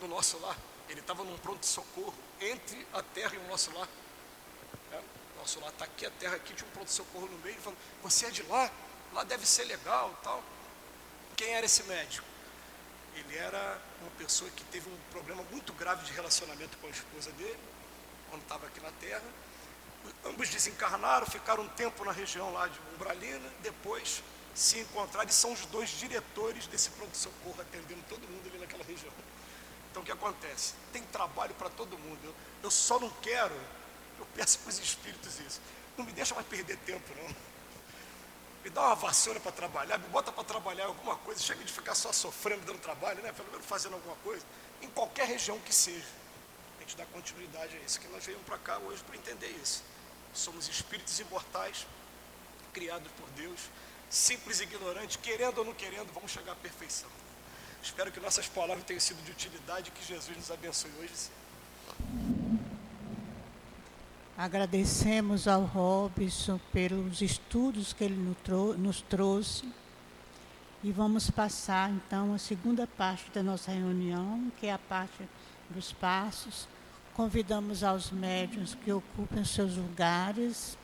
no 0.00 0.08
nosso 0.08 0.38
lar. 0.38 0.56
Ele 0.88 1.00
estava 1.00 1.22
num 1.22 1.36
pronto-socorro 1.36 2.14
entre 2.40 2.86
a 2.94 3.02
terra 3.02 3.34
e 3.34 3.38
o 3.38 3.46
nosso 3.46 3.70
lar. 3.76 3.86
Nosso 5.38 5.60
lar 5.60 5.70
está 5.70 5.84
aqui, 5.84 6.06
a 6.06 6.10
terra 6.10 6.36
aqui, 6.36 6.52
tinha 6.54 6.68
um 6.68 6.72
pronto-socorro 6.72 7.26
no 7.26 7.38
meio. 7.38 7.54
Ele 7.54 7.62
falou, 7.62 7.78
você 8.02 8.26
é 8.26 8.30
de 8.30 8.42
lá? 8.44 8.70
Lá 9.12 9.24
deve 9.24 9.46
ser 9.46 9.64
legal 9.64 10.16
tal. 10.22 10.42
Quem 11.36 11.54
era 11.54 11.64
esse 11.64 11.82
médico? 11.84 12.26
Ele 13.14 13.36
era 13.36 13.80
uma 14.00 14.10
pessoa 14.12 14.50
que 14.50 14.64
teve 14.64 14.88
um 14.88 14.96
problema 15.10 15.42
muito 15.50 15.72
grave 15.72 16.04
de 16.04 16.12
relacionamento 16.12 16.76
com 16.78 16.86
a 16.86 16.90
esposa 16.90 17.32
dele, 17.32 17.58
quando 18.28 18.42
estava 18.42 18.66
aqui 18.66 18.80
na 18.80 18.90
terra. 18.92 19.24
Ambos 20.24 20.48
desencarnaram, 20.48 21.26
ficaram 21.26 21.62
um 21.64 21.68
tempo 21.68 22.04
na 22.04 22.12
região 22.12 22.52
lá 22.52 22.68
de 22.68 22.78
Umbralina, 22.94 23.48
depois 23.62 24.22
se 24.54 24.80
encontraram 24.80 25.28
e 25.28 25.32
são 25.32 25.52
os 25.52 25.64
dois 25.66 25.90
diretores 25.90 26.66
desse 26.66 26.90
pronto-socorro, 26.90 27.60
atendendo 27.60 28.02
todo 28.08 28.20
mundo 28.28 28.48
ali 28.48 28.58
naquela 28.58 28.84
região. 28.84 29.12
Então 29.90 30.02
o 30.02 30.04
que 30.04 30.12
acontece? 30.12 30.74
Tem 30.92 31.02
trabalho 31.04 31.54
para 31.54 31.70
todo 31.70 31.98
mundo. 31.98 32.18
Eu, 32.24 32.34
eu, 32.64 32.70
só 32.70 32.98
não 32.98 33.10
quero, 33.22 33.54
eu 34.18 34.26
peço 34.34 34.58
para 34.60 34.70
os 34.70 34.78
espíritos 34.78 35.38
isso. 35.40 35.60
Não 35.96 36.04
me 36.04 36.12
deixa 36.12 36.34
mais 36.34 36.46
perder 36.46 36.76
tempo, 36.78 37.12
não. 37.16 37.34
Me 38.64 38.70
dá 38.70 38.82
uma 38.82 38.94
vassoura 38.94 39.40
para 39.40 39.52
trabalhar, 39.52 39.98
me 39.98 40.08
bota 40.08 40.32
para 40.32 40.44
trabalhar 40.44 40.86
alguma 40.86 41.16
coisa, 41.16 41.40
chega 41.40 41.64
de 41.64 41.72
ficar 41.72 41.94
só 41.94 42.12
sofrendo, 42.12 42.64
dando 42.66 42.80
trabalho, 42.80 43.22
né? 43.22 43.32
Pelo 43.32 43.50
menos 43.50 43.66
fazendo 43.66 43.94
alguma 43.94 44.16
coisa, 44.16 44.44
em 44.82 44.88
qualquer 44.90 45.26
região 45.26 45.58
que 45.60 45.74
seja. 45.74 46.06
A 46.76 46.80
gente 46.80 46.96
dá 46.96 47.06
continuidade 47.06 47.76
a 47.76 47.80
isso, 47.80 48.00
que 48.00 48.08
nós 48.08 48.24
viemos 48.24 48.44
para 48.44 48.58
cá 48.58 48.78
hoje 48.78 49.02
para 49.04 49.16
entender 49.16 49.48
isso. 49.62 49.82
Somos 50.34 50.68
espíritos 50.68 51.18
imortais, 51.18 51.86
criados 52.72 53.10
por 53.12 53.28
Deus, 53.30 53.60
simples 54.10 54.60
e 54.60 54.64
ignorantes, 54.64 55.16
querendo 55.16 55.58
ou 55.58 55.64
não 55.64 55.74
querendo, 55.74 56.12
vamos 56.12 56.30
chegar 56.30 56.52
à 56.52 56.56
perfeição. 56.56 57.08
Espero 57.82 58.10
que 58.10 58.20
nossas 58.20 58.48
palavras 58.48 58.84
tenham 58.84 59.00
sido 59.00 59.22
de 59.24 59.30
utilidade 59.30 59.88
e 59.88 59.92
que 59.92 60.04
Jesus 60.04 60.36
nos 60.36 60.50
abençoe 60.50 60.90
hoje. 61.00 61.12
Agradecemos 64.38 65.48
ao 65.48 65.64
Robson 65.64 66.60
pelos 66.72 67.20
estudos 67.20 67.92
que 67.92 68.04
ele 68.04 68.36
nos 68.78 69.00
trouxe. 69.02 69.68
E 70.80 70.92
vamos 70.92 71.28
passar 71.28 71.90
então 71.90 72.32
a 72.32 72.38
segunda 72.38 72.86
parte 72.86 73.32
da 73.32 73.42
nossa 73.42 73.72
reunião, 73.72 74.52
que 74.60 74.68
é 74.68 74.72
a 74.72 74.78
parte 74.78 75.28
dos 75.68 75.92
passos. 75.92 76.68
Convidamos 77.14 77.82
aos 77.82 78.12
médiuns 78.12 78.76
que 78.76 78.92
ocupem 78.92 79.44
seus 79.44 79.76
lugares 79.76 80.78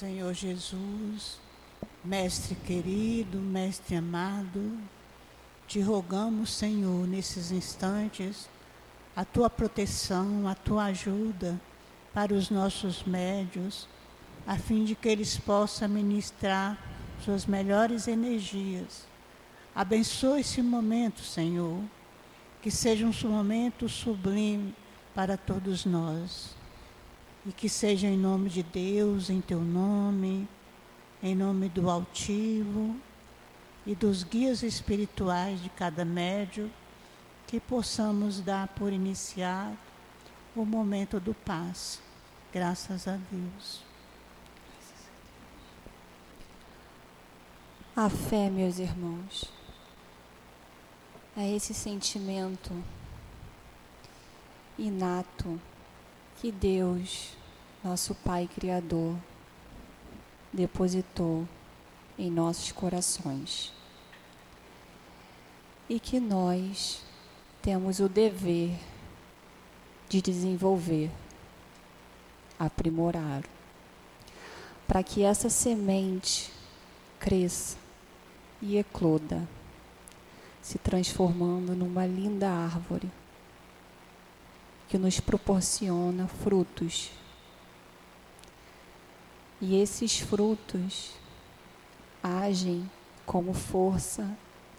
Senhor 0.00 0.32
Jesus, 0.32 1.38
Mestre 2.02 2.54
querido, 2.54 3.36
Mestre 3.36 3.96
amado, 3.96 4.78
te 5.68 5.78
rogamos, 5.78 6.54
Senhor, 6.54 7.06
nesses 7.06 7.50
instantes, 7.50 8.48
a 9.14 9.26
tua 9.26 9.50
proteção, 9.50 10.48
a 10.48 10.54
tua 10.54 10.84
ajuda 10.84 11.60
para 12.14 12.32
os 12.32 12.48
nossos 12.48 13.02
médios, 13.02 13.86
a 14.46 14.56
fim 14.56 14.86
de 14.86 14.94
que 14.94 15.06
eles 15.06 15.36
possam 15.36 15.90
ministrar 15.90 16.78
suas 17.22 17.44
melhores 17.44 18.08
energias. 18.08 19.06
Abençoe 19.74 20.40
esse 20.40 20.62
momento, 20.62 21.20
Senhor, 21.20 21.78
que 22.62 22.70
seja 22.70 23.04
um 23.04 23.12
momento 23.28 23.86
sublime 23.86 24.74
para 25.14 25.36
todos 25.36 25.84
nós. 25.84 26.58
E 27.46 27.52
que 27.52 27.68
seja 27.68 28.06
em 28.06 28.18
nome 28.18 28.50
de 28.50 28.62
Deus, 28.62 29.30
em 29.30 29.40
teu 29.40 29.60
nome, 29.60 30.46
em 31.22 31.34
nome 31.34 31.68
do 31.68 31.88
altivo 31.88 32.96
e 33.86 33.94
dos 33.94 34.22
guias 34.22 34.62
espirituais 34.62 35.62
de 35.62 35.70
cada 35.70 36.04
médio, 36.04 36.70
que 37.46 37.58
possamos 37.58 38.40
dar 38.40 38.68
por 38.68 38.92
iniciado 38.92 39.76
o 40.54 40.64
momento 40.64 41.18
do 41.18 41.34
passe. 41.34 41.98
Graças 42.52 43.08
a 43.08 43.18
Deus. 43.30 43.82
A 47.96 48.08
fé, 48.08 48.48
meus 48.48 48.78
irmãos, 48.78 49.44
é 51.36 51.54
esse 51.54 51.74
sentimento 51.74 52.72
inato 54.78 55.60
que 56.40 56.50
Deus, 56.50 57.36
nosso 57.84 58.14
Pai 58.14 58.48
Criador, 58.48 59.14
depositou 60.50 61.46
em 62.18 62.30
nossos 62.30 62.72
corações. 62.72 63.74
E 65.86 66.00
que 66.00 66.18
nós 66.18 67.02
temos 67.60 68.00
o 68.00 68.08
dever 68.08 68.74
de 70.08 70.22
desenvolver, 70.22 71.10
aprimorar, 72.58 73.44
para 74.88 75.02
que 75.02 75.22
essa 75.22 75.50
semente 75.50 76.50
cresça 77.18 77.76
e 78.62 78.78
ecloda, 78.78 79.46
se 80.62 80.78
transformando 80.78 81.76
numa 81.76 82.06
linda 82.06 82.48
árvore 82.48 83.10
que 84.90 84.98
nos 84.98 85.20
proporciona 85.20 86.26
frutos. 86.26 87.12
E 89.60 89.80
esses 89.80 90.18
frutos 90.18 91.12
agem 92.20 92.90
como 93.24 93.54
força 93.54 94.28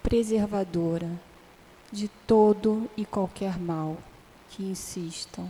preservadora 0.04 1.10
de 1.90 2.10
todo 2.28 2.90
e 2.98 3.06
qualquer 3.06 3.58
mal 3.58 3.98
que 4.50 4.64
insistam 4.64 5.50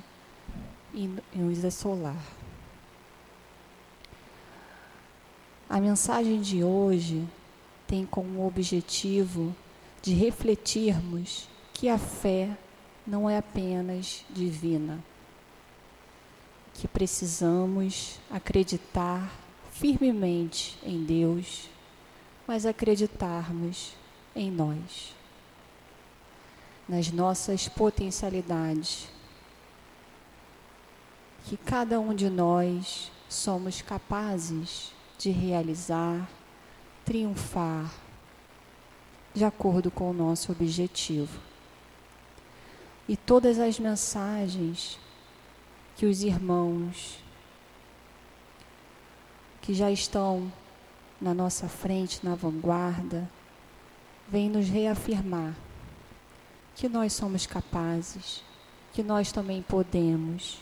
em 0.94 1.18
nos 1.34 1.66
assolar. 1.66 2.22
A 5.68 5.80
mensagem 5.80 6.40
de 6.40 6.64
hoje 6.64 7.28
tem 7.88 8.06
como 8.06 8.46
objetivo 8.46 9.56
de 10.04 10.14
refletirmos 10.14 11.50
que 11.74 11.90
a 11.90 11.98
fé 11.98 12.56
não 13.12 13.30
é 13.30 13.38
apenas 13.38 14.24
divina, 14.30 15.04
que 16.74 16.88
precisamos 16.88 18.18
acreditar 18.30 19.30
firmemente 19.70 20.80
em 20.82 21.04
Deus, 21.04 21.70
mas 22.48 22.66
acreditarmos 22.66 23.92
em 24.34 24.50
nós, 24.50 25.14
nas 26.88 27.12
nossas 27.12 27.68
potencialidades, 27.68 29.10
que 31.44 31.58
cada 31.58 32.00
um 32.00 32.16
de 32.16 32.30
nós 32.30 33.12
somos 33.28 33.82
capazes 33.82 34.94
de 35.18 35.32
realizar, 35.32 36.30
triunfar, 37.04 37.94
de 39.34 39.44
acordo 39.44 39.92
com 39.92 40.10
o 40.10 40.14
nosso 40.14 40.54
objetivo 40.54 41.51
e 43.08 43.18
todas 43.18 43.60
as 43.60 43.80
mensagens 43.80 45.00
que 45.96 46.06
os 46.06 46.24
irmãos 46.24 47.22
que 49.62 49.74
já 49.74 49.92
estão 49.92 50.52
na 51.20 51.34
nossa 51.34 51.70
frente, 51.70 52.26
na 52.26 52.34
vanguarda, 52.34 53.30
vêm 54.28 54.50
nos 54.50 54.68
reafirmar 54.68 55.56
que 56.76 56.90
nós 56.90 57.14
somos 57.14 57.46
capazes, 57.46 58.44
que 58.92 59.04
nós 59.04 59.32
também 59.32 59.62
podemos. 59.62 60.58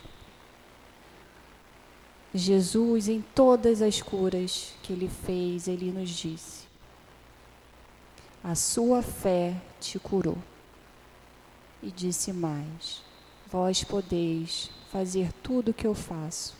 Jesus, 2.33 3.07
em 3.07 3.21
todas 3.33 3.81
as 3.81 4.01
curas 4.01 4.73
que 4.83 4.91
ele 4.91 5.07
fez, 5.07 5.67
ele 5.67 5.91
nos 5.91 6.09
disse: 6.09 6.67
A 8.43 8.53
sua 8.53 9.01
fé 9.01 9.55
te 9.79 9.97
curou. 9.97 10.37
E 11.81 11.89
disse 11.89 12.33
mais: 12.33 13.01
Vós 13.51 13.83
podeis 13.83 14.69
fazer 14.91 15.31
tudo 15.43 15.71
o 15.71 15.73
que 15.73 15.87
eu 15.87 15.95
faço 15.95 16.55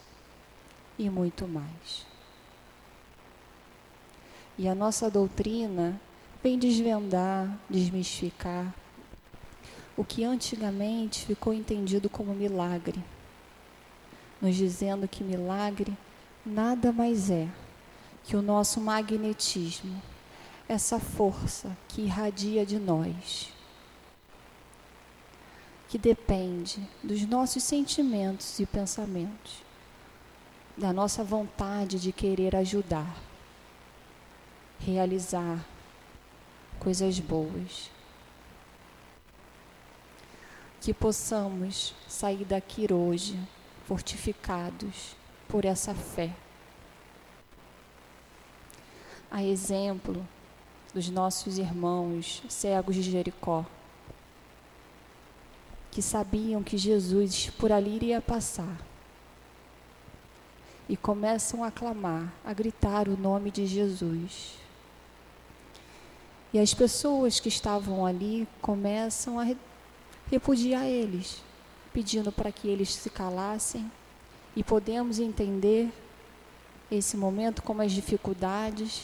e 0.98 1.10
muito 1.10 1.48
mais. 1.48 2.06
E 4.58 4.68
a 4.68 4.76
nossa 4.76 5.10
doutrina 5.10 6.00
vem 6.44 6.58
desvendar, 6.58 7.58
desmistificar 7.70 8.74
o 9.96 10.04
que 10.04 10.24
antigamente 10.24 11.26
ficou 11.26 11.54
entendido 11.54 12.10
como 12.10 12.34
milagre, 12.34 13.04
nos 14.42 14.56
dizendo 14.56 15.08
que 15.08 15.24
milagre 15.24 15.98
nada 16.46 16.92
mais 16.92 17.30
é 17.30 17.48
que 18.24 18.36
o 18.36 18.42
nosso 18.42 18.80
magnetismo, 18.80 20.02
essa 20.68 21.00
força 21.00 21.76
que 21.88 22.04
irradia 22.04 22.66
de 22.66 22.80
nós 22.80 23.59
que 25.90 25.98
depende 25.98 26.88
dos 27.04 27.26
nossos 27.26 27.64
sentimentos 27.64 28.60
e 28.60 28.66
pensamentos, 28.66 29.64
da 30.78 30.94
nossa 30.94 31.24
vontade 31.24 32.00
de 32.00 32.14
querer 32.14 32.56
ajudar, 32.56 33.18
realizar 34.80 35.66
coisas 36.80 37.20
boas. 37.20 37.90
Que 40.80 40.94
possamos 40.94 41.96
sair 42.08 42.46
daqui 42.46 42.94
hoje 42.94 43.38
fortificados 43.88 45.18
por 45.48 45.66
essa 45.66 45.96
fé. 45.96 46.34
A 49.32 49.44
exemplo 49.44 50.26
dos 50.94 51.10
nossos 51.10 51.58
irmãos 51.58 52.44
cegos 52.48 52.96
de 52.96 53.02
Jericó 53.02 53.66
que 55.92 56.02
sabiam 56.02 56.64
que 56.64 56.78
Jesus 56.78 57.50
por 57.58 57.72
ali 57.72 57.96
iria 57.96 58.22
passar. 58.22 58.78
E 60.88 60.98
começam 60.98 61.64
a 61.64 61.72
clamar, 61.72 62.32
a 62.44 62.54
gritar 62.54 63.08
o 63.08 63.18
nome 63.18 63.52
de 63.52 63.66
Jesus. 63.66 64.56
E 66.52 66.58
as 66.58 66.74
pessoas 66.74 67.40
que 67.40 67.48
estavam 67.48 68.06
ali 68.06 68.48
começam 68.62 69.40
a 69.40 69.46
repudiar 70.32 70.86
eles, 70.86 71.44
pedindo 71.94 72.32
para 72.32 72.52
que 72.52 72.68
eles 72.68 72.94
se 72.94 73.10
calassem. 73.10 73.92
E 74.56 74.64
podemos 74.64 75.20
entender 75.20 75.92
esse 76.92 77.16
momento 77.16 77.62
como 77.62 77.84
as 77.84 77.92
dificuldades 77.92 79.04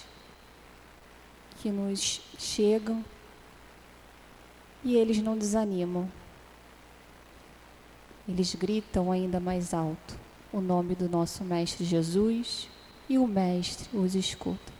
que 1.62 1.70
nos 1.70 2.22
chegam 2.38 3.06
e 4.84 4.96
eles 4.96 5.20
não 5.20 5.38
desanimam. 5.38 6.10
Eles 8.28 8.56
gritam 8.56 9.12
ainda 9.12 9.40
mais 9.40 9.74
alto 9.74 10.18
o 10.52 10.62
nome 10.62 10.96
do 10.96 11.10
nosso 11.10 11.44
Mestre 11.44 11.84
Jesus 11.84 12.70
e 13.10 13.18
o 13.18 13.28
Mestre 13.28 13.90
os 13.96 14.16
escuta. 14.16 14.74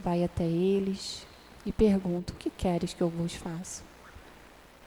Vai 0.00 0.24
até 0.24 0.44
eles 0.44 1.26
e 1.64 1.70
pergunta: 1.70 2.32
O 2.32 2.36
que 2.36 2.50
queres 2.50 2.94
que 2.94 3.02
eu 3.02 3.08
vos 3.08 3.34
faça? 3.34 3.82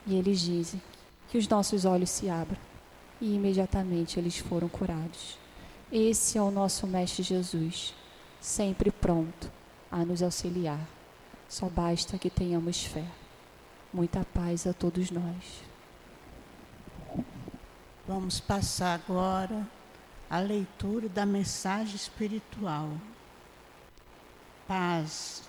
E 0.06 0.16
eles 0.16 0.40
dizem 0.40 0.82
que 1.30 1.38
os 1.38 1.48
nossos 1.48 1.86
olhos 1.86 2.10
se 2.10 2.30
abram. 2.30 2.58
E 3.22 3.36
imediatamente 3.36 4.18
eles 4.18 4.38
foram 4.38 4.68
curados. 4.68 5.38
Esse 5.92 6.38
é 6.38 6.42
o 6.42 6.52
nosso 6.52 6.88
Mestre 6.88 7.22
Jesus, 7.22 7.94
sempre 8.40 8.92
pronto 8.92 9.52
a 9.92 10.04
nos 10.04 10.24
auxiliar. 10.24 10.80
Só 11.48 11.68
basta 11.68 12.18
que 12.18 12.30
tenhamos 12.30 12.84
fé. 12.84 13.06
Muita 13.94 14.26
paz 14.34 14.66
a 14.66 14.74
todos 14.74 15.12
nós. 15.12 15.69
Vamos 18.10 18.40
passar 18.40 18.96
agora 18.96 19.68
a 20.28 20.40
leitura 20.40 21.08
da 21.08 21.28
mensagem 21.28 21.96
espiritual. 21.96 22.90
Paz. 24.68 25.44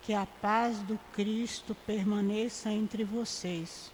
Que 0.00 0.14
a 0.14 0.24
paz 0.40 0.78
do 0.78 0.98
Cristo 1.12 1.76
permaneça 1.86 2.70
entre 2.70 3.04
vocês. 3.04 3.92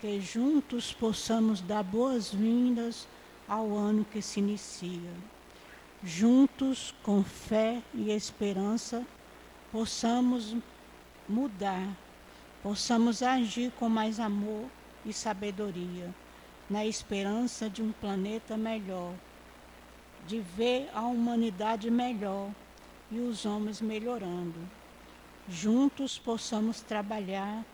Que 0.00 0.20
juntos 0.20 0.92
possamos 0.92 1.60
dar 1.60 1.82
boas-vindas 1.82 3.08
ao 3.48 3.76
ano 3.76 4.04
que 4.04 4.22
se 4.22 4.38
inicia. 4.38 5.12
Juntos, 6.04 6.94
com 7.02 7.24
fé 7.24 7.82
e 7.92 8.12
esperança, 8.12 9.04
possamos 9.72 10.54
mudar, 11.28 11.96
possamos 12.62 13.24
agir 13.24 13.72
com 13.72 13.88
mais 13.88 14.20
amor 14.20 14.66
e 15.04 15.12
sabedoria 15.12 16.14
na 16.68 16.84
esperança 16.84 17.68
de 17.68 17.82
um 17.82 17.92
planeta 17.92 18.56
melhor, 18.56 19.14
de 20.26 20.40
ver 20.40 20.90
a 20.94 21.02
humanidade 21.02 21.90
melhor, 21.90 22.50
e 23.10 23.18
os 23.20 23.46
homens 23.46 23.80
melhorando. 23.80 24.58
Juntos 25.48 26.18
possamos 26.18 26.80
trabalhar, 26.80 27.64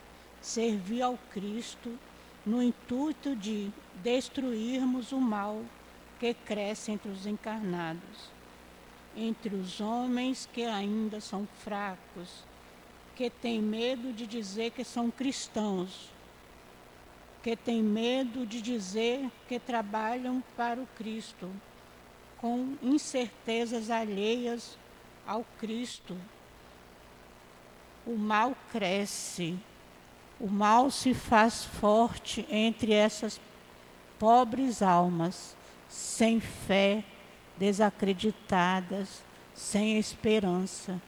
servir 0.41 1.03
ao 1.03 1.19
Cristo 1.33 1.99
no 2.47 2.63
intuito 2.63 3.35
de 3.35 3.71
destruirmos 4.03 5.13
o 5.13 5.21
mal 5.21 5.63
que 6.21 6.33
cresce 6.35 6.93
entre 6.93 7.11
os 7.11 7.27
encarnados, 7.27 8.31
entre 9.17 9.55
os 9.57 9.81
homens 9.81 10.49
que 10.53 10.65
ainda 10.65 11.21
são 11.21 11.49
fracos, 11.65 12.45
que 13.17 13.31
têm 13.31 13.61
medo 13.61 14.13
de 14.13 14.27
dizer 14.27 14.71
que 14.71 14.85
são 14.85 15.11
cristãos, 15.11 16.11
que 17.45 17.55
têm 17.55 17.83
medo 17.83 18.47
de 18.47 18.63
dizer 18.63 19.31
que 19.47 19.59
trabalham 19.59 20.43
para 20.57 20.81
o 20.81 20.89
Cristo, 20.97 21.51
com 22.39 22.75
incertezas 22.83 23.91
alheias 23.91 24.79
ao 25.27 25.45
Cristo. 25.59 26.17
O 28.07 28.17
mal 28.17 28.57
cresce, 28.73 29.59
o 30.41 30.47
mal 30.49 30.91
se 30.91 31.13
faz 31.13 31.67
forte 31.67 32.47
entre 32.51 32.95
essas 32.95 33.39
pobres 34.19 34.81
almas, 34.81 35.55
sem 35.87 36.41
fé, 36.41 37.05
desacreditadas, 37.59 39.23
sem 39.53 39.99
esperança. 39.99 40.99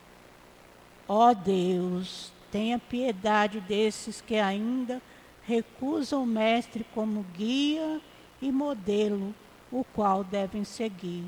Ó 1.09 1.31
oh 1.31 1.35
Deus, 1.35 2.31
tenha 2.53 2.79
piedade 2.79 3.59
desses 3.59 4.21
que 4.21 4.37
ainda 4.37 5.01
recusam 5.47 6.25
o 6.25 6.27
Mestre 6.27 6.85
como 6.93 7.25
guia 7.37 8.01
e 8.43 8.51
modelo, 8.51 9.35
o 9.71 9.85
qual 9.85 10.25
devem 10.25 10.65
seguir. 10.65 11.25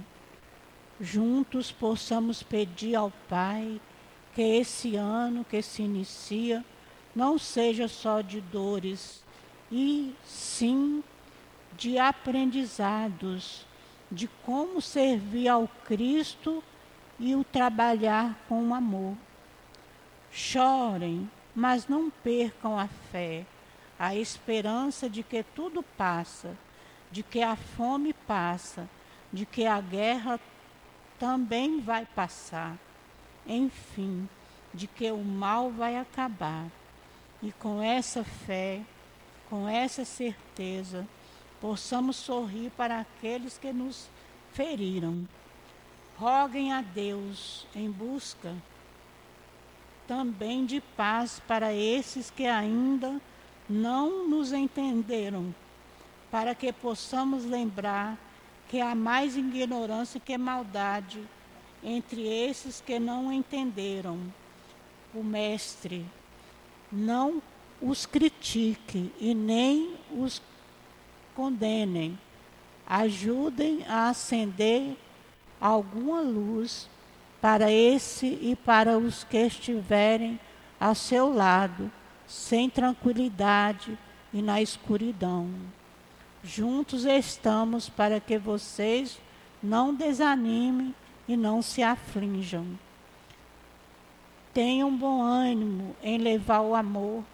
Juntos 1.01 1.71
possamos 1.71 2.43
pedir 2.43 2.97
ao 2.97 3.13
Pai 3.29 3.81
que 4.35 4.43
esse 4.43 4.97
ano 4.97 5.45
que 5.45 5.63
se 5.63 5.83
inicia 5.83 6.65
não 7.15 7.39
seja 7.39 7.89
só 7.89 8.21
de 8.21 8.41
dores, 8.41 9.23
e 9.71 10.15
sim 10.25 11.03
de 11.77 11.99
aprendizados, 11.99 13.67
de 14.11 14.27
como 14.45 14.81
servir 14.81 15.49
ao 15.49 15.69
Cristo 15.85 16.63
e 17.19 17.35
o 17.35 17.45
trabalhar 17.45 18.39
com 18.49 18.75
amor. 18.75 19.17
Chorem, 20.31 21.31
mas 21.55 21.87
não 21.89 22.11
percam 22.11 22.79
a 22.79 22.89
fé, 23.11 23.45
a 23.99 24.15
esperança 24.15 25.09
de 25.09 25.23
que 25.23 25.43
tudo 25.43 25.83
passa, 25.83 26.57
de 27.11 27.23
que 27.23 27.43
a 27.43 27.57
fome 27.57 28.13
passa, 28.13 28.89
de 29.33 29.45
que 29.45 29.67
a 29.67 29.81
guerra 29.81 30.39
também 31.19 31.81
vai 31.81 32.07
passar. 32.07 32.77
Enfim, 33.47 34.29
de 34.73 34.87
que 34.87 35.11
o 35.11 35.19
mal 35.19 35.71
vai 35.71 35.97
acabar. 35.97 36.67
E 37.43 37.51
com 37.53 37.83
essa 37.83 38.23
fé, 38.23 38.83
com 39.49 39.69
essa 39.69 40.05
certeza, 40.05 41.07
possamos 41.61 42.17
sorrir 42.17 42.71
para 42.77 43.01
aqueles 43.01 43.59
que 43.59 43.73
nos 43.73 44.09
feriram. 44.53 45.27
Roguem 46.17 46.73
a 46.73 46.83
Deus 46.83 47.67
em 47.75 47.91
busca 47.91 48.55
também 50.07 50.65
de 50.65 50.81
paz 50.81 51.41
para 51.47 51.73
esses 51.73 52.31
que 52.31 52.47
ainda 52.47 53.21
não 53.69 54.27
nos 54.29 54.53
entenderam, 54.53 55.55
para 56.31 56.55
que 56.55 56.73
possamos 56.73 57.45
lembrar 57.45 58.19
que 58.69 58.81
há 58.81 58.95
mais 58.95 59.37
ignorância 59.37 60.21
que 60.21 60.37
maldade 60.37 61.23
entre 61.83 62.27
esses 62.27 62.81
que 62.81 62.99
não 62.99 63.33
entenderam. 63.33 64.19
O 65.15 65.23
Mestre 65.23 66.05
não 66.91 67.43
os 67.81 68.07
critique 68.07 69.13
e 69.21 69.35
nem 69.35 69.97
os 70.11 70.43
condenem. 71.35 72.19
Ajudem 72.87 73.85
a 73.87 74.09
acender 74.09 74.97
alguma 75.61 76.21
luz 76.21 76.89
para 77.41 77.71
esse 77.71 78.27
e 78.27 78.57
para 78.57 78.99
os 78.99 79.25
que 79.25 79.39
estiverem 79.39 80.41
a 80.81 80.95
seu 80.95 81.33
lado, 81.33 81.91
sem 82.29 82.69
tranquilidade 82.69 83.99
e 84.33 84.43
na 84.43 84.61
escuridão. 84.61 85.49
Juntos 86.45 87.05
estamos 87.07 87.89
para 87.89 88.21
que 88.21 88.39
vocês 88.39 89.19
não 89.63 89.95
desanimem 89.95 90.95
e 91.27 91.37
não 91.37 91.63
se 91.63 91.83
aflinjam. 91.83 92.79
Tenham 94.53 94.95
bom 94.95 95.23
ânimo 95.23 95.97
em 96.03 96.19
levar 96.19 96.61
o 96.61 96.75
amor, 96.75 97.25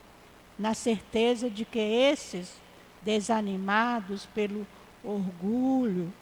na 0.58 0.72
certeza 0.72 1.50
de 1.50 1.64
que 1.64 1.78
esses 1.78 2.60
desanimados 3.02 4.26
pelo 4.26 4.66
orgulho, 5.02 6.12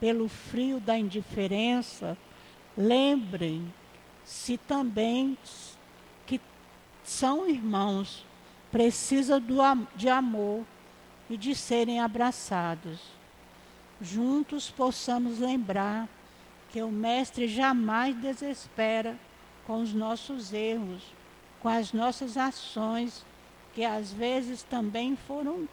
pelo 0.00 0.28
frio 0.28 0.80
da 0.80 0.98
indiferença, 0.98 2.16
lembrem-se 2.76 4.56
também 4.58 5.36
são 7.04 7.48
irmãos, 7.48 8.24
precisam 8.72 9.38
do, 9.40 9.56
de 9.94 10.08
amor 10.08 10.64
e 11.28 11.36
de 11.36 11.54
serem 11.54 12.00
abraçados. 12.00 12.98
Juntos 14.00 14.70
possamos 14.70 15.38
lembrar 15.38 16.08
que 16.70 16.82
o 16.82 16.90
Mestre 16.90 17.46
jamais 17.46 18.16
desespera 18.16 19.16
com 19.66 19.80
os 19.80 19.92
nossos 19.92 20.52
erros, 20.52 21.02
com 21.60 21.68
as 21.68 21.92
nossas 21.92 22.36
ações, 22.36 23.24
que 23.74 23.84
às 23.84 24.12
vezes 24.12 24.62
também 24.62 25.16
foram 25.16 25.68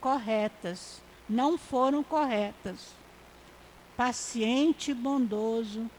corretas, 0.00 1.02
não 1.28 1.58
foram 1.58 2.02
corretas. 2.02 2.94
Paciente 3.96 4.92
e 4.92 4.94
bondoso, 4.94 5.90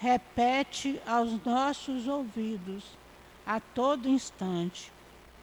repete 0.00 1.00
aos 1.06 1.44
nossos 1.44 2.08
ouvidos 2.08 3.01
a 3.46 3.60
todo 3.60 4.08
instante: 4.08 4.92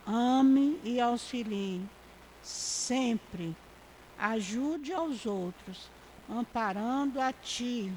ame 0.05 0.79
e 0.83 0.99
auxilie, 0.99 1.81
sempre 2.41 3.55
ajude 4.17 4.93
aos 4.93 5.25
outros, 5.25 5.89
amparando 6.29 7.21
a 7.21 7.31
ti. 7.31 7.91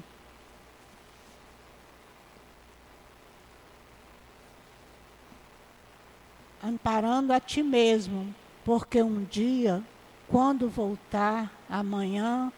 Amparando 6.61 7.33
a 7.33 7.41
ti 7.41 7.61
mesmo, 7.61 8.33
porque 8.63 9.01
um 9.03 9.25
dia 9.25 9.83
quando 10.29 10.69
voltar 10.69 11.51
amanhã, 11.69 12.51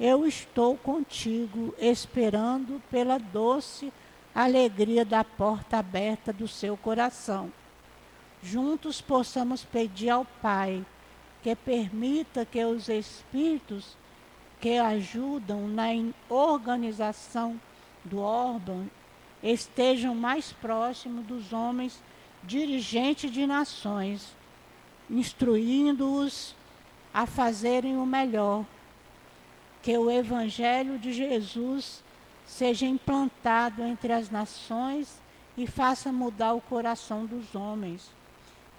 eu 0.00 0.26
estou 0.26 0.76
contigo, 0.76 1.74
esperando 1.78 2.82
pela 2.90 3.18
doce 3.18 3.92
alegria 4.34 5.04
da 5.04 5.24
porta 5.24 5.78
aberta 5.78 6.32
do 6.32 6.46
seu 6.46 6.76
coração. 6.76 7.52
Juntos 8.42 9.00
possamos 9.00 9.64
pedir 9.64 10.10
ao 10.10 10.24
Pai 10.24 10.84
que 11.42 11.54
permita 11.54 12.44
que 12.44 12.64
os 12.64 12.88
espíritos 12.88 13.96
que 14.60 14.78
ajudam 14.78 15.66
na 15.68 15.88
organização 16.28 17.60
do 18.04 18.20
órgão 18.20 18.90
estejam 19.42 20.14
mais 20.14 20.52
próximos 20.52 21.24
dos 21.26 21.52
homens 21.52 22.02
dirigentes 22.42 23.30
de 23.30 23.46
nações, 23.46 24.34
instruindo-os 25.08 26.54
a 27.12 27.26
fazerem 27.26 27.96
o 27.96 28.06
melhor. 28.06 28.64
Que 29.82 29.96
o 29.96 30.10
Evangelho 30.10 30.98
de 30.98 31.12
Jesus 31.12 32.02
seja 32.50 32.86
implantado 32.86 33.82
entre 33.82 34.12
as 34.12 34.30
nações 34.30 35.20
e 35.56 35.66
faça 35.66 36.10
mudar 36.10 36.54
o 36.54 36.60
coração 36.60 37.24
dos 37.24 37.54
homens. 37.54 38.10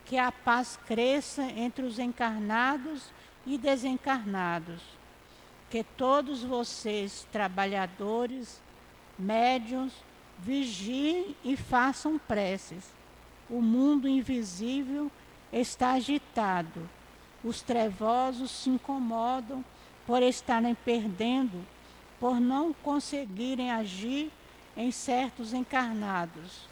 Que 0.06 0.18
a 0.18 0.31
paz 0.31 0.77
cresça 0.85 1.43
entre 1.43 1.85
os 1.85 1.99
encarnados 1.99 3.11
e 3.45 3.57
desencarnados. 3.57 4.81
Que 5.69 5.84
todos 5.84 6.43
vocês, 6.43 7.26
trabalhadores, 7.31 8.61
médiuns, 9.18 9.93
vigiem 10.39 11.35
e 11.43 11.56
façam 11.56 12.18
preces. 12.18 12.91
O 13.49 13.61
mundo 13.61 14.07
invisível 14.07 15.10
está 15.52 15.91
agitado 15.91 16.89
os 17.43 17.61
trevosos 17.61 18.52
se 18.52 18.69
incomodam 18.69 19.64
por 20.06 20.22
estarem 20.22 20.76
perdendo, 20.76 21.65
por 22.22 22.39
não 22.39 22.72
conseguirem 22.72 23.72
agir 23.72 24.31
em 24.77 24.91
certos 24.91 25.53
encarnados. 25.53 26.69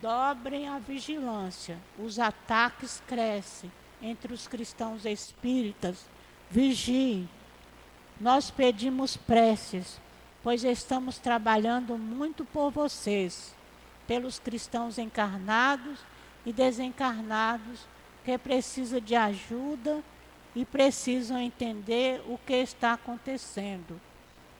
Dobrem 0.00 0.66
a 0.66 0.78
vigilância, 0.78 1.78
os 1.98 2.18
ataques 2.18 3.02
crescem, 3.06 3.70
entre 4.00 4.32
os 4.32 4.48
cristãos 4.48 5.04
espíritas, 5.04 6.06
vigie. 6.50 7.28
Nós 8.18 8.50
pedimos 8.50 9.18
preces, 9.18 10.00
pois 10.42 10.64
estamos 10.64 11.18
trabalhando 11.18 11.98
muito 11.98 12.46
por 12.46 12.70
vocês, 12.70 13.54
pelos 14.06 14.38
cristãos 14.38 14.96
encarnados 14.96 15.98
e 16.44 16.52
desencarnados 16.52 17.86
que 18.24 18.36
precisam 18.38 19.00
de 19.00 19.14
ajuda 19.14 20.02
e 20.54 20.64
precisam 20.64 21.38
entender 21.38 22.22
o 22.26 22.38
que 22.38 22.54
está 22.54 22.92
acontecendo. 22.94 24.00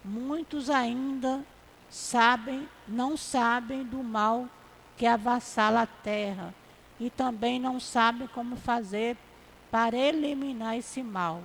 Muitos 0.05 0.71
ainda 0.71 1.45
sabem, 1.89 2.69
não 2.87 3.17
sabem 3.17 3.85
do 3.85 4.03
mal 4.03 4.49
que 4.97 5.07
avassala 5.07 5.83
a 5.83 5.87
terra 5.87 6.55
e 6.99 7.11
também 7.11 7.59
não 7.59 7.81
sabem 7.81 8.29
como 8.29 8.57
fazer 8.57 9.17
para 9.71 9.97
eliminar 9.97 10.77
esse 10.77 11.03
mal. 11.03 11.43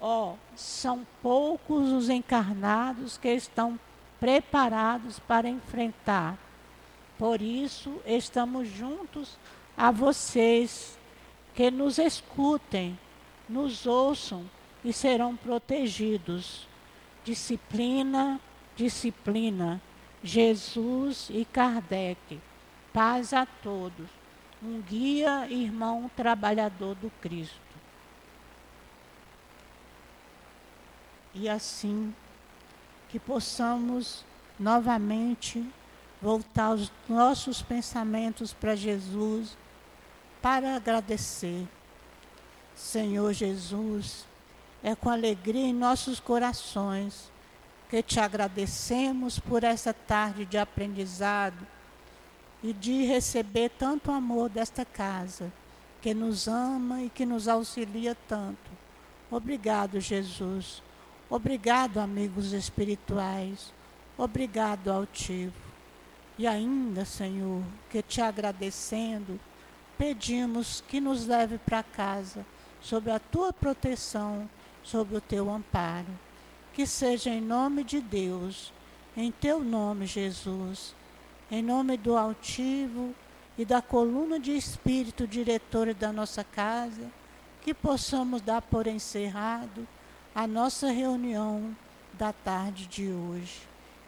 Ó, 0.00 0.32
oh, 0.32 0.36
são 0.56 1.06
poucos 1.22 1.90
os 1.90 2.08
encarnados 2.08 3.16
que 3.16 3.28
estão 3.28 3.78
preparados 4.18 5.18
para 5.18 5.48
enfrentar. 5.48 6.36
Por 7.22 7.40
isso, 7.40 8.02
estamos 8.04 8.66
juntos 8.66 9.38
a 9.76 9.92
vocês 9.92 10.98
que 11.54 11.70
nos 11.70 11.96
escutem, 11.96 12.98
nos 13.48 13.86
ouçam 13.86 14.44
e 14.84 14.92
serão 14.92 15.36
protegidos. 15.36 16.66
Disciplina, 17.24 18.40
disciplina. 18.74 19.80
Jesus 20.20 21.30
e 21.30 21.44
Kardec. 21.44 22.40
Paz 22.92 23.32
a 23.32 23.46
todos. 23.46 24.08
Um 24.60 24.80
guia, 24.80 25.46
irmão, 25.48 26.10
trabalhador 26.16 26.96
do 26.96 27.08
Cristo. 27.20 27.54
E 31.32 31.48
assim 31.48 32.12
que 33.08 33.20
possamos 33.20 34.24
novamente 34.58 35.64
voltar 36.22 36.70
os 36.70 36.92
nossos 37.08 37.60
pensamentos 37.60 38.52
para 38.52 38.76
Jesus 38.76 39.56
para 40.40 40.76
agradecer. 40.76 41.66
Senhor 42.74 43.32
Jesus, 43.32 44.26
é 44.82 44.94
com 44.94 45.10
alegria 45.10 45.66
em 45.66 45.74
nossos 45.74 46.18
corações 46.18 47.30
que 47.88 48.02
te 48.02 48.18
agradecemos 48.18 49.38
por 49.38 49.62
essa 49.62 49.92
tarde 49.92 50.44
de 50.44 50.56
aprendizado 50.56 51.66
e 52.62 52.72
de 52.72 53.04
receber 53.04 53.70
tanto 53.70 54.10
amor 54.10 54.48
desta 54.48 54.84
casa, 54.84 55.52
que 56.00 56.14
nos 56.14 56.48
ama 56.48 57.02
e 57.02 57.10
que 57.10 57.26
nos 57.26 57.46
auxilia 57.46 58.16
tanto. 58.28 58.70
Obrigado, 59.30 60.00
Jesus. 60.00 60.82
Obrigado, 61.28 61.98
amigos 61.98 62.52
espirituais. 62.52 63.72
Obrigado, 64.16 64.90
altivo. 64.90 65.71
E 66.38 66.46
ainda, 66.46 67.04
Senhor, 67.04 67.62
que 67.90 68.02
te 68.02 68.20
agradecendo, 68.20 69.38
pedimos 69.98 70.82
que 70.88 71.00
nos 71.00 71.26
leve 71.26 71.58
para 71.58 71.82
casa, 71.82 72.44
sob 72.80 73.10
a 73.10 73.18
tua 73.18 73.52
proteção, 73.52 74.48
sob 74.82 75.16
o 75.16 75.20
teu 75.20 75.50
amparo. 75.50 76.08
Que 76.72 76.86
seja 76.86 77.30
em 77.30 77.40
nome 77.40 77.84
de 77.84 78.00
Deus, 78.00 78.72
em 79.16 79.30
teu 79.30 79.62
nome, 79.62 80.06
Jesus, 80.06 80.94
em 81.50 81.62
nome 81.62 81.96
do 81.98 82.16
altivo 82.16 83.14
e 83.58 83.64
da 83.64 83.82
coluna 83.82 84.40
de 84.40 84.56
espírito 84.56 85.26
diretora 85.26 85.92
da 85.92 86.10
nossa 86.10 86.42
casa, 86.42 87.10
que 87.60 87.74
possamos 87.74 88.40
dar 88.40 88.62
por 88.62 88.86
encerrado 88.86 89.86
a 90.34 90.46
nossa 90.46 90.90
reunião 90.90 91.76
da 92.14 92.32
tarde 92.32 92.86
de 92.86 93.08
hoje. 93.08 93.60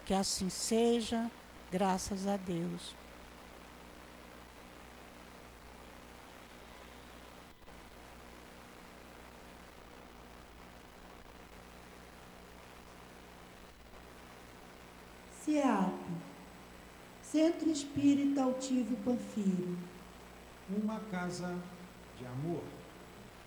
Que 0.06 0.14
assim 0.14 0.48
seja, 0.48 1.30
graças 1.70 2.26
a 2.26 2.36
Deus. 2.36 2.94
CEAP, 15.44 15.92
Centro 17.22 17.70
Espírita 17.70 18.42
Altivo 18.42 18.96
Panfiro. 19.04 19.76
Uma 20.70 21.00
casa 21.10 21.54
de 22.18 22.24
amor. 22.26 22.73